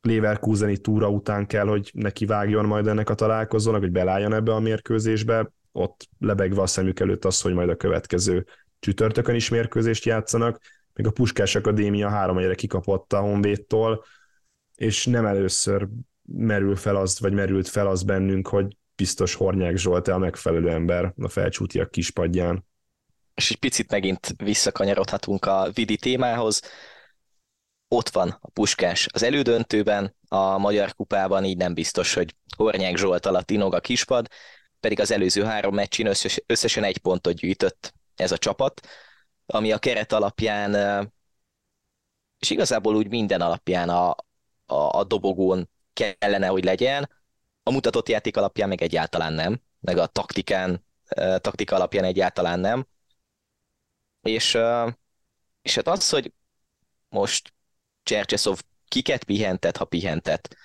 Leverkuseni 0.00 0.78
túra 0.78 1.08
után 1.08 1.46
kell, 1.46 1.66
hogy 1.66 1.90
neki 1.94 2.26
vágjon 2.26 2.64
majd 2.64 2.86
ennek 2.86 3.10
a 3.10 3.14
találkozónak, 3.14 3.80
hogy 3.80 3.90
belálljon 3.92 4.34
ebbe 4.34 4.54
a 4.54 4.60
mérkőzésbe. 4.60 5.52
Ott 5.72 6.08
lebegve 6.18 6.62
a 6.62 6.66
szemük 6.66 7.00
előtt 7.00 7.24
az, 7.24 7.40
hogy 7.40 7.54
majd 7.54 7.68
a 7.68 7.76
következő 7.76 8.46
csütörtökön 8.78 9.34
is 9.34 9.48
mérkőzést 9.48 10.04
játszanak. 10.04 10.60
Még 10.94 11.06
a 11.06 11.10
Puskás 11.10 11.54
Akadémia 11.54 12.08
három 12.08 12.38
egyre 12.38 12.54
kikapott 12.54 13.12
a 13.12 13.20
Honvédtól, 13.20 14.04
és 14.74 15.06
nem 15.06 15.26
először 15.26 15.88
merül 16.22 16.76
fel 16.76 16.96
az, 16.96 17.20
vagy 17.20 17.32
merült 17.32 17.68
fel 17.68 17.86
az 17.86 18.02
bennünk, 18.02 18.48
hogy 18.48 18.76
biztos 18.96 19.34
Hornyák 19.34 19.76
Zsolt 19.76 20.08
a 20.08 20.18
megfelelő 20.18 20.68
ember 20.70 21.14
a 21.16 21.28
felcsútiak 21.28 21.90
kispadján 21.90 22.66
és 23.38 23.50
egy 23.50 23.58
picit 23.58 23.90
megint 23.90 24.34
visszakanyarodhatunk 24.36 25.44
a 25.44 25.70
Vidi 25.72 25.96
témához. 25.96 26.62
Ott 27.88 28.08
van 28.08 28.38
a 28.40 28.50
Puskás 28.50 29.06
az 29.12 29.22
elődöntőben, 29.22 30.16
a 30.28 30.58
Magyar 30.58 30.94
Kupában 30.94 31.44
így 31.44 31.56
nem 31.56 31.74
biztos, 31.74 32.14
hogy 32.14 32.34
Hornyák 32.56 32.96
Zsolt 32.96 33.26
alatt 33.26 33.50
inog 33.50 33.74
a 33.74 33.80
kispad, 33.80 34.28
pedig 34.80 35.00
az 35.00 35.10
előző 35.10 35.44
három 35.44 35.74
meccsin 35.74 36.06
összes, 36.06 36.42
összesen 36.46 36.84
egy 36.84 36.98
pontot 36.98 37.34
gyűjtött 37.34 37.94
ez 38.14 38.32
a 38.32 38.38
csapat, 38.38 38.86
ami 39.46 39.72
a 39.72 39.78
keret 39.78 40.12
alapján, 40.12 40.74
és 42.38 42.50
igazából 42.50 42.96
úgy 42.96 43.08
minden 43.08 43.40
alapján 43.40 43.88
a, 43.88 44.10
a, 44.66 44.98
a 44.98 45.04
dobogón 45.04 45.70
kellene, 45.92 46.46
hogy 46.46 46.64
legyen, 46.64 47.10
a 47.62 47.70
mutatott 47.70 48.08
játék 48.08 48.36
alapján 48.36 48.68
meg 48.68 48.82
egyáltalán 48.82 49.32
nem, 49.32 49.60
meg 49.80 49.98
a 49.98 50.06
taktikán, 50.06 50.84
taktika 51.40 51.74
alapján 51.74 52.04
egyáltalán 52.04 52.60
nem. 52.60 52.86
És, 54.28 54.58
és 55.62 55.74
hát 55.74 55.88
az, 55.88 56.08
hogy 56.10 56.32
most 57.08 57.52
Csercseszov 58.02 58.60
kiket 58.88 59.24
pihentet, 59.24 59.76
ha 59.76 59.84
pihentet, 59.84 60.56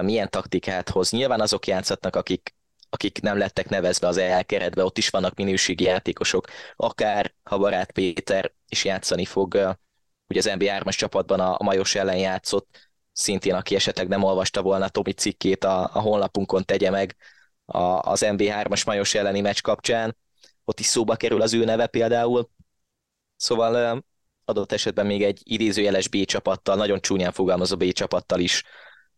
milyen 0.00 0.30
taktikát 0.30 0.88
hoz. 0.88 1.10
Nyilván 1.10 1.40
azok 1.40 1.66
játszhatnak, 1.66 2.16
akik, 2.16 2.54
akik 2.90 3.20
nem 3.20 3.38
lettek 3.38 3.68
nevezve 3.68 4.06
az 4.06 4.16
elkeretbe, 4.16 4.84
ott 4.84 4.98
is 4.98 5.08
vannak 5.08 5.34
minőségi 5.34 5.84
játékosok, 5.84 6.46
akár 6.76 7.34
ha 7.42 7.58
Barát 7.58 7.92
Péter 7.92 8.52
is 8.68 8.84
játszani 8.84 9.24
fog, 9.24 9.54
ugye 10.28 10.38
az 10.38 10.50
NBA-3-as 10.58 10.96
csapatban 10.96 11.40
a, 11.40 11.56
Majos 11.62 11.94
ellen 11.94 12.16
játszott, 12.16 12.90
szintén 13.12 13.54
aki 13.54 13.74
esetleg 13.74 14.08
nem 14.08 14.22
olvasta 14.22 14.62
volna 14.62 14.88
Tomi 14.88 15.12
cikkét 15.12 15.64
a, 15.64 15.82
a 15.92 16.00
honlapunkon 16.00 16.64
tegye 16.64 16.90
meg 16.90 17.16
a, 17.64 17.78
az 18.10 18.22
MB3-as 18.24 18.86
Majos 18.86 19.14
elleni 19.14 19.40
meccs 19.40 19.60
kapcsán, 19.60 20.16
ott 20.64 20.80
is 20.80 20.86
szóba 20.86 21.16
kerül 21.16 21.42
az 21.42 21.54
ő 21.54 21.64
neve 21.64 21.86
például, 21.86 22.50
Szóval 23.36 24.04
adott 24.44 24.72
esetben 24.72 25.06
még 25.06 25.22
egy 25.22 25.40
idézőjeles 25.44 26.08
B 26.08 26.24
csapattal, 26.24 26.76
nagyon 26.76 27.00
csúnyán 27.00 27.32
fogalmazó 27.32 27.76
B 27.76 27.92
csapattal 27.92 28.40
is 28.40 28.62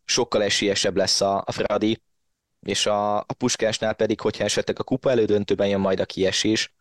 sokkal 0.05 0.43
esélyesebb 0.43 0.97
lesz 0.97 1.21
a, 1.21 1.43
a 1.47 1.53
Fradi, 1.53 2.03
és 2.61 2.87
a, 2.87 3.19
a 3.19 3.33
Puskásnál 3.39 3.95
pedig, 3.95 4.21
hogyha 4.21 4.45
esetleg 4.45 4.79
a 4.79 4.83
kupa 4.83 5.11
elődöntőben 5.11 5.69
jön 5.69 5.81
majd 5.81 6.01
a 6.01 6.05
kiesés, 6.05 6.73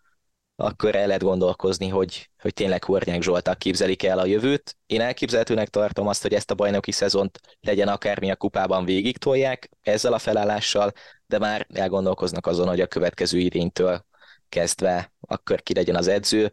akkor 0.56 0.96
el 0.96 1.08
lehet 1.08 1.24
gondolkozni, 1.24 1.88
hogy, 1.88 2.30
hogy 2.42 2.54
tényleg 2.54 2.84
Hornyák 2.84 3.22
Zsoltak 3.22 3.58
képzelik 3.60 4.04
el 4.04 4.20
a 4.20 4.26
jövőt. 4.26 4.78
Én 4.86 5.02
elképzelhetőnek 5.02 5.70
tartom 5.70 6.08
azt, 6.08 6.22
hogy 6.22 6.34
ezt 6.34 6.52
a 6.52 6.56
bajnoki 6.56 6.92
szezont 6.92 7.40
legyen 7.62 7.88
akármi 7.88 8.32
a 8.32 8.36
kupában 8.36 8.86
végig 8.86 9.18
tolják 9.18 9.70
ezzel 9.82 10.14
a 10.14 10.20
felállással, 10.20 10.92
de 11.26 11.40
már 11.40 11.68
elgondolkoznak 11.74 12.46
azon, 12.46 12.68
hogy 12.68 12.82
a 12.82 12.88
következő 12.88 13.38
idénytől 13.38 14.06
kezdve 14.50 15.14
akkor 15.22 15.62
ki 15.62 15.74
legyen 15.74 15.96
az 15.96 16.08
edző 16.08 16.52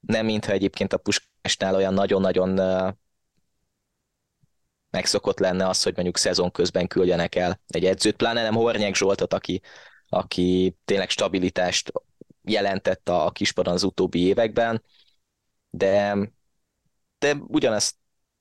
nem 0.00 0.24
mintha 0.24 0.52
egyébként 0.52 0.92
a 0.92 0.96
Puskásnál 0.96 1.74
olyan 1.74 1.94
nagyon-nagyon 1.94 2.48
megszokott 4.90 5.38
lenne 5.38 5.68
az, 5.68 5.82
hogy 5.82 5.94
mondjuk 5.94 6.16
szezon 6.16 6.50
közben 6.50 6.86
küldjenek 6.86 7.34
el 7.34 7.60
egy 7.66 7.84
edzőt, 7.84 8.16
pláne 8.16 8.42
nem 8.42 8.54
Hornyák 8.54 8.94
Zsoltot, 8.94 9.34
aki, 9.34 9.62
aki 10.08 10.76
tényleg 10.84 11.08
stabilitást 11.08 11.92
jelentett 12.42 13.08
a 13.08 13.30
kispadon 13.32 13.74
az 13.74 13.82
utóbbi 13.82 14.20
években, 14.20 14.82
de, 15.70 16.16
de 17.18 17.34
ugyanazt, 17.46 17.96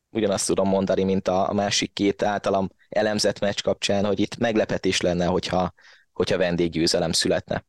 ugyanazt 0.09 0.47
tudom 0.47 0.67
mondani, 0.67 1.03
mint 1.03 1.27
a, 1.27 1.49
a 1.49 1.53
másik 1.53 1.93
két 1.93 2.21
általam 2.21 2.69
elemzett 2.89 3.39
meccs 3.39 3.61
kapcsán, 3.61 4.05
hogy 4.05 4.19
itt 4.19 4.37
meglepetés 4.37 5.01
lenne, 5.01 5.25
hogyha, 5.25 5.73
hogyha 6.11 6.37
vendéggyőzelem 6.37 7.11
születne. 7.11 7.65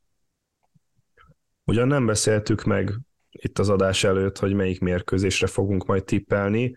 Ugyan 1.65 1.87
nem 1.87 2.07
beszéltük 2.07 2.65
meg 2.65 2.93
itt 3.43 3.59
az 3.59 3.69
adás 3.69 4.05
előtt, 4.05 4.39
hogy 4.39 4.53
melyik 4.53 4.81
mérkőzésre 4.81 5.47
fogunk 5.47 5.87
majd 5.87 6.05
tippelni. 6.05 6.77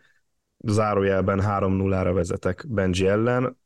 Zárójelben 0.58 1.42
3-0-ra 1.44 2.12
vezetek 2.14 2.66
Benji 2.68 3.08
ellen. 3.08 3.58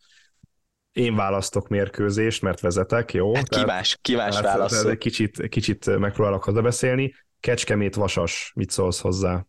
Én 0.92 1.16
választok 1.16 1.68
mérkőzést, 1.68 2.42
mert 2.42 2.60
vezetek, 2.60 3.14
jó? 3.14 3.36
Hát 3.36 3.50
ki 3.50 3.66
más, 3.66 3.98
ki 4.02 4.16
más 4.16 4.40
választ? 4.40 4.98
Kicsit, 4.98 5.48
kicsit 5.48 5.98
megpróbálok 5.98 6.44
haza 6.44 6.62
beszélni. 6.62 7.14
Kecskemét 7.40 7.96
Vasas, 7.96 8.52
mit 8.56 8.70
szólsz 8.70 9.00
hozzá? 9.00 9.46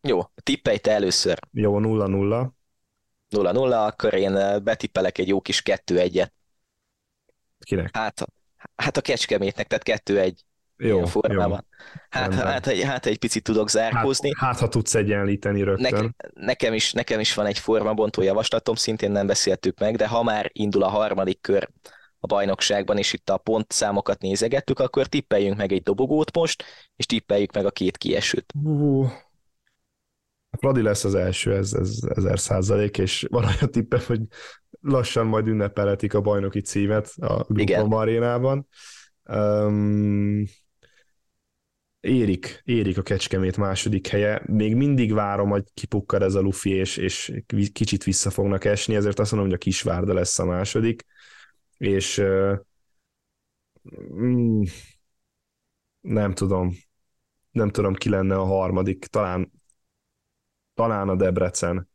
Jó, 0.00 0.20
tippelj 0.42 0.78
te 0.78 0.90
először. 0.90 1.38
Jó, 1.52 1.78
0-0. 1.80 2.48
0-0, 3.30 3.86
akkor 3.86 4.14
én 4.14 4.62
betippelek 4.62 5.18
egy 5.18 5.28
jó 5.28 5.40
kis 5.40 5.62
2-1-et. 5.64 6.28
Kinek? 7.58 7.96
Hát, 7.96 8.26
hát 8.76 8.96
a 8.96 9.00
Kecskemétnek, 9.00 9.66
tehát 9.66 10.02
2-1. 10.10 10.32
Jó, 10.76 11.04
formában. 11.04 11.66
Jó. 11.70 12.00
Hát, 12.08 12.34
hát, 12.34 12.66
hát, 12.66 12.78
hát 12.78 13.06
egy 13.06 13.18
picit 13.18 13.42
tudok 13.42 13.70
zárkózni. 13.70 14.30
Hát, 14.36 14.50
hát 14.50 14.58
ha 14.58 14.68
tudsz 14.68 14.94
egyenlíteni 14.94 15.62
rögtön. 15.62 16.14
Ne, 16.34 16.44
nekem, 16.44 16.74
is, 16.74 16.92
nekem 16.92 17.20
is 17.20 17.34
van 17.34 17.46
egy 17.46 17.58
formabontó 17.58 18.22
javaslatom, 18.22 18.74
szintén 18.74 19.10
nem 19.10 19.26
beszéltük 19.26 19.78
meg, 19.78 19.96
de 19.96 20.06
ha 20.06 20.22
már 20.22 20.50
indul 20.52 20.82
a 20.82 20.88
harmadik 20.88 21.40
kör, 21.40 21.68
a 22.18 22.26
bajnokságban, 22.26 22.98
és 22.98 23.12
itt 23.12 23.30
a 23.30 23.36
pontszámokat 23.36 24.20
nézegettük, 24.20 24.78
akkor 24.78 25.06
tippeljünk 25.06 25.56
meg 25.56 25.72
egy 25.72 25.82
dobogót 25.82 26.36
most, 26.36 26.64
és 26.96 27.06
tippeljük 27.06 27.52
meg 27.52 27.66
a 27.66 27.70
két 27.70 27.96
kiesőt. 27.96 28.52
Uh, 28.62 29.10
Fradi 30.58 30.82
lesz 30.82 31.04
az 31.04 31.14
első, 31.14 31.54
ez, 31.54 31.72
ez 31.72 31.98
ezer 32.14 32.38
százalék, 32.38 32.98
és 32.98 33.26
van 33.30 33.44
olyan 33.44 33.70
tippem, 33.70 34.00
hogy 34.06 34.20
lassan 34.80 35.26
majd 35.26 35.46
ünnepelhetik 35.46 36.14
a 36.14 36.20
bajnoki 36.20 36.60
címet 36.60 37.12
a 37.16 37.44
Grupom 37.48 37.92
arénában. 37.92 38.68
Um, 39.24 40.44
érik, 42.00 42.62
érik 42.64 42.98
a 42.98 43.02
Kecskemét 43.02 43.56
második 43.56 44.06
helye. 44.06 44.42
Még 44.46 44.74
mindig 44.74 45.12
várom, 45.12 45.48
hogy 45.48 45.64
kipukkad 45.74 46.22
ez 46.22 46.34
a 46.34 46.40
lufi, 46.40 46.70
és, 46.70 46.96
és 46.96 47.32
kicsit 47.72 48.04
vissza 48.04 48.30
fognak 48.30 48.64
esni, 48.64 48.94
ezért 48.94 49.18
azt 49.18 49.30
mondom, 49.30 49.50
hogy 49.50 49.58
a 49.58 49.62
Kisvárda 49.64 50.14
lesz 50.14 50.38
a 50.38 50.44
második, 50.44 51.04
és 51.78 52.22
mm, 54.14 54.62
nem 56.00 56.34
tudom, 56.34 56.72
nem 57.50 57.70
tudom, 57.70 57.94
ki 57.94 58.08
lenne 58.08 58.36
a 58.36 58.44
harmadik, 58.44 59.04
talán, 59.04 59.52
talán 60.74 61.08
a 61.08 61.16
Debrecen, 61.16 61.88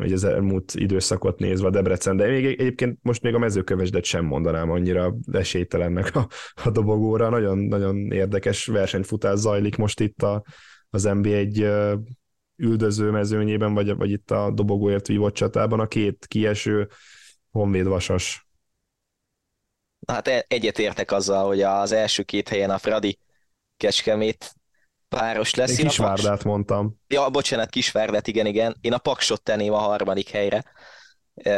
hogy 0.00 0.12
az 0.12 0.24
elmúlt 0.24 0.72
időszakot 0.74 1.38
nézve 1.38 1.70
Debrecen, 1.70 2.16
de 2.16 2.26
még 2.26 2.44
egyébként 2.44 2.98
most 3.02 3.22
még 3.22 3.34
a 3.34 3.38
mezőkövesdet 3.38 4.04
sem 4.04 4.24
mondanám 4.24 4.70
annyira 4.70 5.14
esélytelennek 5.32 6.16
a, 6.16 6.28
a 6.64 6.70
dobogóra. 6.70 7.28
Nagyon, 7.28 7.58
nagyon 7.58 8.10
érdekes 8.10 8.66
versenyfutás 8.66 9.38
zajlik 9.38 9.76
most 9.76 10.00
itt 10.00 10.22
a, 10.22 10.42
az 10.90 11.04
NB1 11.08 11.98
üldöző 12.56 13.10
mezőnyében, 13.10 13.74
vagy, 13.74 13.96
vagy 13.96 14.10
itt 14.10 14.30
a 14.30 14.50
dobogóért 14.50 15.06
vívott 15.06 15.34
csatában 15.34 15.80
a 15.80 15.86
két 15.86 16.26
kieső 16.28 16.88
Honvéd 17.50 17.86
Vasas. 17.86 18.48
Hát 20.06 20.28
e- 20.28 20.44
egyetértek 20.48 21.12
azzal, 21.12 21.46
hogy 21.46 21.62
az 21.62 21.92
első 21.92 22.22
két 22.22 22.48
helyen 22.48 22.70
a 22.70 22.78
Fradi 22.78 23.18
Kecskemét 23.76 24.54
páros 25.16 25.54
lesz. 25.54 25.78
Én 25.78 25.86
Kisvárdát 25.86 26.44
mondtam. 26.44 27.00
Ja, 27.06 27.30
bocsánat, 27.30 27.70
Kisvárdát, 27.70 28.26
igen, 28.26 28.46
igen. 28.46 28.76
Én 28.80 28.92
a 28.92 28.98
Paksot 28.98 29.42
tenném 29.42 29.72
a 29.72 29.78
harmadik 29.78 30.28
helyre 30.28 30.64
e, 31.34 31.52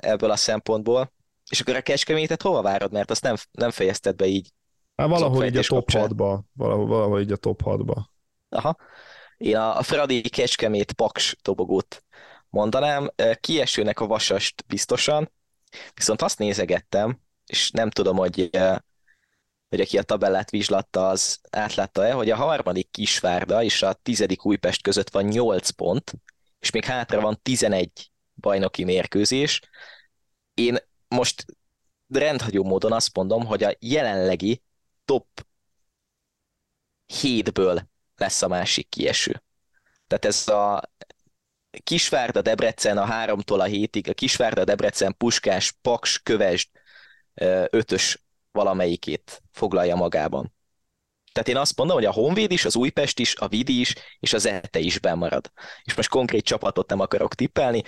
ebből 0.00 0.30
a 0.30 0.36
szempontból. 0.36 1.12
És 1.50 1.60
akkor 1.60 1.76
a 1.76 1.80
Kecskemétet 1.80 2.42
hova 2.42 2.62
várod, 2.62 2.92
mert 2.92 3.10
azt 3.10 3.22
nem, 3.22 3.36
nem 3.50 3.70
fejezted 3.70 4.16
be 4.16 4.26
így. 4.26 4.52
Hát 4.96 5.08
valahol 5.08 5.44
így 5.44 5.56
a 5.56 5.62
top 5.62 5.90
6-ba. 5.92 6.40
Valahol, 6.52 6.86
valahol 6.86 7.20
így 7.20 7.32
a 7.32 7.36
top 7.36 7.62
6-ba. 7.64 7.96
Aha. 8.48 8.76
Én 9.36 9.56
a 9.56 9.82
Fradi 9.82 10.20
Kecskemét 10.20 10.92
Paks 10.92 11.36
dobogót 11.42 12.04
mondanám. 12.48 13.10
E, 13.16 13.34
kiesőnek 13.34 14.00
a 14.00 14.06
Vasast 14.06 14.64
biztosan, 14.66 15.32
viszont 15.94 16.22
azt 16.22 16.38
nézegettem, 16.38 17.20
és 17.46 17.70
nem 17.70 17.90
tudom, 17.90 18.16
hogy 18.16 18.48
e, 18.52 18.84
hogy 19.74 19.82
aki 19.82 19.98
a 19.98 20.02
tabellát 20.02 20.50
vizslatta, 20.50 21.08
az 21.08 21.40
átlátta-e, 21.50 22.12
hogy 22.12 22.30
a 22.30 22.36
harmadik 22.36 22.90
Kisvárda 22.90 23.62
és 23.62 23.82
a 23.82 23.92
tizedik 23.92 24.44
Újpest 24.44 24.82
között 24.82 25.10
van 25.10 25.24
8 25.24 25.70
pont, 25.70 26.12
és 26.58 26.70
még 26.70 26.84
hátra 26.84 27.20
van 27.20 27.38
11 27.42 28.10
bajnoki 28.34 28.84
mérkőzés. 28.84 29.60
Én 30.54 30.78
most 31.08 31.44
rendhagyó 32.08 32.64
módon 32.64 32.92
azt 32.92 33.14
mondom, 33.14 33.46
hogy 33.46 33.62
a 33.62 33.76
jelenlegi 33.78 34.62
top 35.04 35.46
7-ből 37.12 37.82
lesz 38.16 38.42
a 38.42 38.48
másik 38.48 38.88
kieső. 38.88 39.42
Tehát 40.06 40.24
ez 40.24 40.48
a 40.48 40.82
Kisvárda, 41.82 42.42
Debrecen 42.42 42.98
a 42.98 43.04
háromtól 43.04 43.60
a 43.60 43.64
hétig, 43.64 44.08
a 44.08 44.14
Kisvárda, 44.14 44.64
Debrecen, 44.64 45.16
Puskás, 45.16 45.72
Paks, 45.72 46.20
Kövesd, 46.22 46.68
ötös 47.70 48.23
valamelyikét 48.54 49.42
foglalja 49.50 49.96
magában. 49.96 50.52
Tehát 51.32 51.48
én 51.48 51.56
azt 51.56 51.76
mondom, 51.76 51.96
hogy 51.96 52.04
a 52.04 52.12
Honvéd 52.12 52.50
is, 52.50 52.64
az 52.64 52.76
Újpest 52.76 53.18
is, 53.18 53.36
a 53.36 53.48
Vidi 53.48 53.80
is, 53.80 53.94
és 54.20 54.32
az 54.32 54.46
ETE 54.46 54.78
is 54.78 54.98
bemarad. 54.98 55.52
És 55.82 55.94
most 55.94 56.08
konkrét 56.08 56.44
csapatot 56.44 56.88
nem 56.88 57.00
akarok 57.00 57.34
tippelni, 57.34 57.82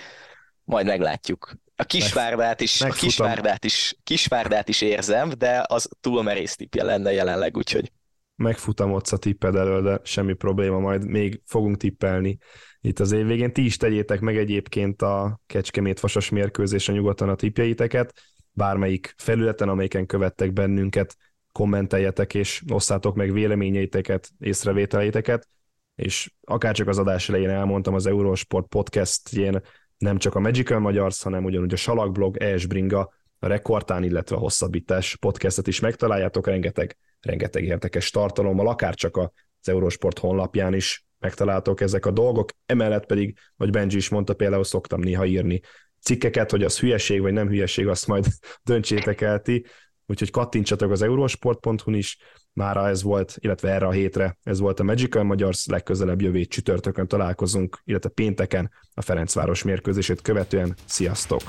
majd 0.63 0.85
meglátjuk. 0.85 1.55
A 1.75 1.83
Kisvárdát 1.83 2.61
is, 2.61 2.81
a 2.81 2.89
Kisvárdát 2.89 3.65
is, 3.65 3.95
Kisvárdát 4.03 4.69
is 4.69 4.81
érzem, 4.81 5.29
de 5.37 5.63
az 5.67 5.89
túl 6.01 6.23
merész 6.23 6.55
tippje 6.55 6.83
lenne 6.83 7.11
jelenleg, 7.11 7.57
úgyhogy. 7.57 7.91
Megfutam 8.35 8.91
ott 8.91 9.07
a 9.07 9.17
tipped 9.17 9.55
elől, 9.55 9.81
de 9.81 9.99
semmi 10.03 10.33
probléma, 10.33 10.79
majd 10.79 11.05
még 11.05 11.41
fogunk 11.45 11.77
tippelni 11.77 12.37
itt 12.81 12.99
az 12.99 13.11
év 13.11 13.25
végén. 13.25 13.53
Ti 13.53 13.65
is 13.65 13.77
tegyétek 13.77 14.19
meg 14.19 14.37
egyébként 14.37 15.01
a 15.01 15.39
Kecskemét 15.45 15.99
Vasas 15.99 16.29
mérkőzésen 16.29 16.95
nyugodtan 16.95 17.29
a 17.29 17.35
tippjeiteket 17.35 18.13
bármelyik 18.57 19.13
felületen, 19.17 19.69
amelyiken 19.69 20.05
követtek 20.05 20.53
bennünket, 20.53 21.17
kommenteljetek 21.51 22.33
és 22.33 22.63
osszátok 22.69 23.15
meg 23.15 23.31
véleményeiteket, 23.31 24.29
észrevételeiteket, 24.39 25.47
és 25.95 26.31
akárcsak 26.41 26.87
az 26.87 26.97
adás 26.97 27.29
elején 27.29 27.49
elmondtam 27.49 27.93
az 27.93 28.05
Eurosport 28.05 28.67
podcastjén, 28.67 29.61
nem 29.97 30.17
csak 30.17 30.35
a 30.35 30.39
Magical 30.39 30.79
Magyars, 30.79 31.23
hanem 31.23 31.43
ugyanúgy 31.43 31.73
a 31.73 31.75
Salakblog, 31.75 32.37
Esbringa, 32.37 33.13
a 33.39 33.47
Rekordtán, 33.47 34.03
illetve 34.03 34.35
a 34.35 34.39
Hosszabbítás 34.39 35.15
podcastet 35.15 35.67
is 35.67 35.79
megtaláljátok, 35.79 36.47
rengeteg, 36.47 36.97
rengeteg 37.21 37.63
érdekes 37.63 38.09
tartalommal, 38.09 38.67
akár 38.67 38.95
csak 38.95 39.17
az 39.17 39.29
Eurosport 39.69 40.19
honlapján 40.19 40.73
is 40.73 41.05
megtaláltok 41.19 41.81
ezek 41.81 42.05
a 42.05 42.11
dolgok, 42.11 42.49
emellett 42.65 43.05
pedig, 43.05 43.37
vagy 43.55 43.69
Benji 43.69 43.97
is 43.97 44.09
mondta, 44.09 44.33
például 44.33 44.63
szoktam 44.63 44.99
néha 44.99 45.25
írni 45.25 45.61
cikkeket, 46.07 46.51
hogy 46.51 46.63
az 46.63 46.79
hülyeség 46.79 47.21
vagy 47.21 47.33
nem 47.33 47.47
hülyeség, 47.47 47.87
azt 47.87 48.07
majd 48.07 48.25
döntsétek 48.69 49.21
el 49.21 49.41
ti. 49.41 49.65
Úgyhogy 50.05 50.31
kattintsatok 50.31 50.91
az 50.91 51.01
eurosport.hu-n 51.01 51.93
is, 51.93 52.17
mára 52.53 52.87
ez 52.87 53.03
volt, 53.03 53.37
illetve 53.39 53.69
erre 53.69 53.85
a 53.85 53.91
hétre 53.91 54.37
ez 54.43 54.59
volt 54.59 54.79
a 54.79 54.83
Magical 54.83 55.23
Magyars, 55.23 55.65
legközelebb 55.65 56.21
jövő 56.21 56.45
csütörtökön 56.45 57.07
találkozunk, 57.07 57.81
illetve 57.83 58.09
pénteken 58.09 58.71
a 58.93 59.01
Ferencváros 59.01 59.63
mérkőzését 59.63 60.21
követően. 60.21 60.75
Sziasztok! 60.85 61.41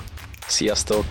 Sziasztok! 0.47 1.03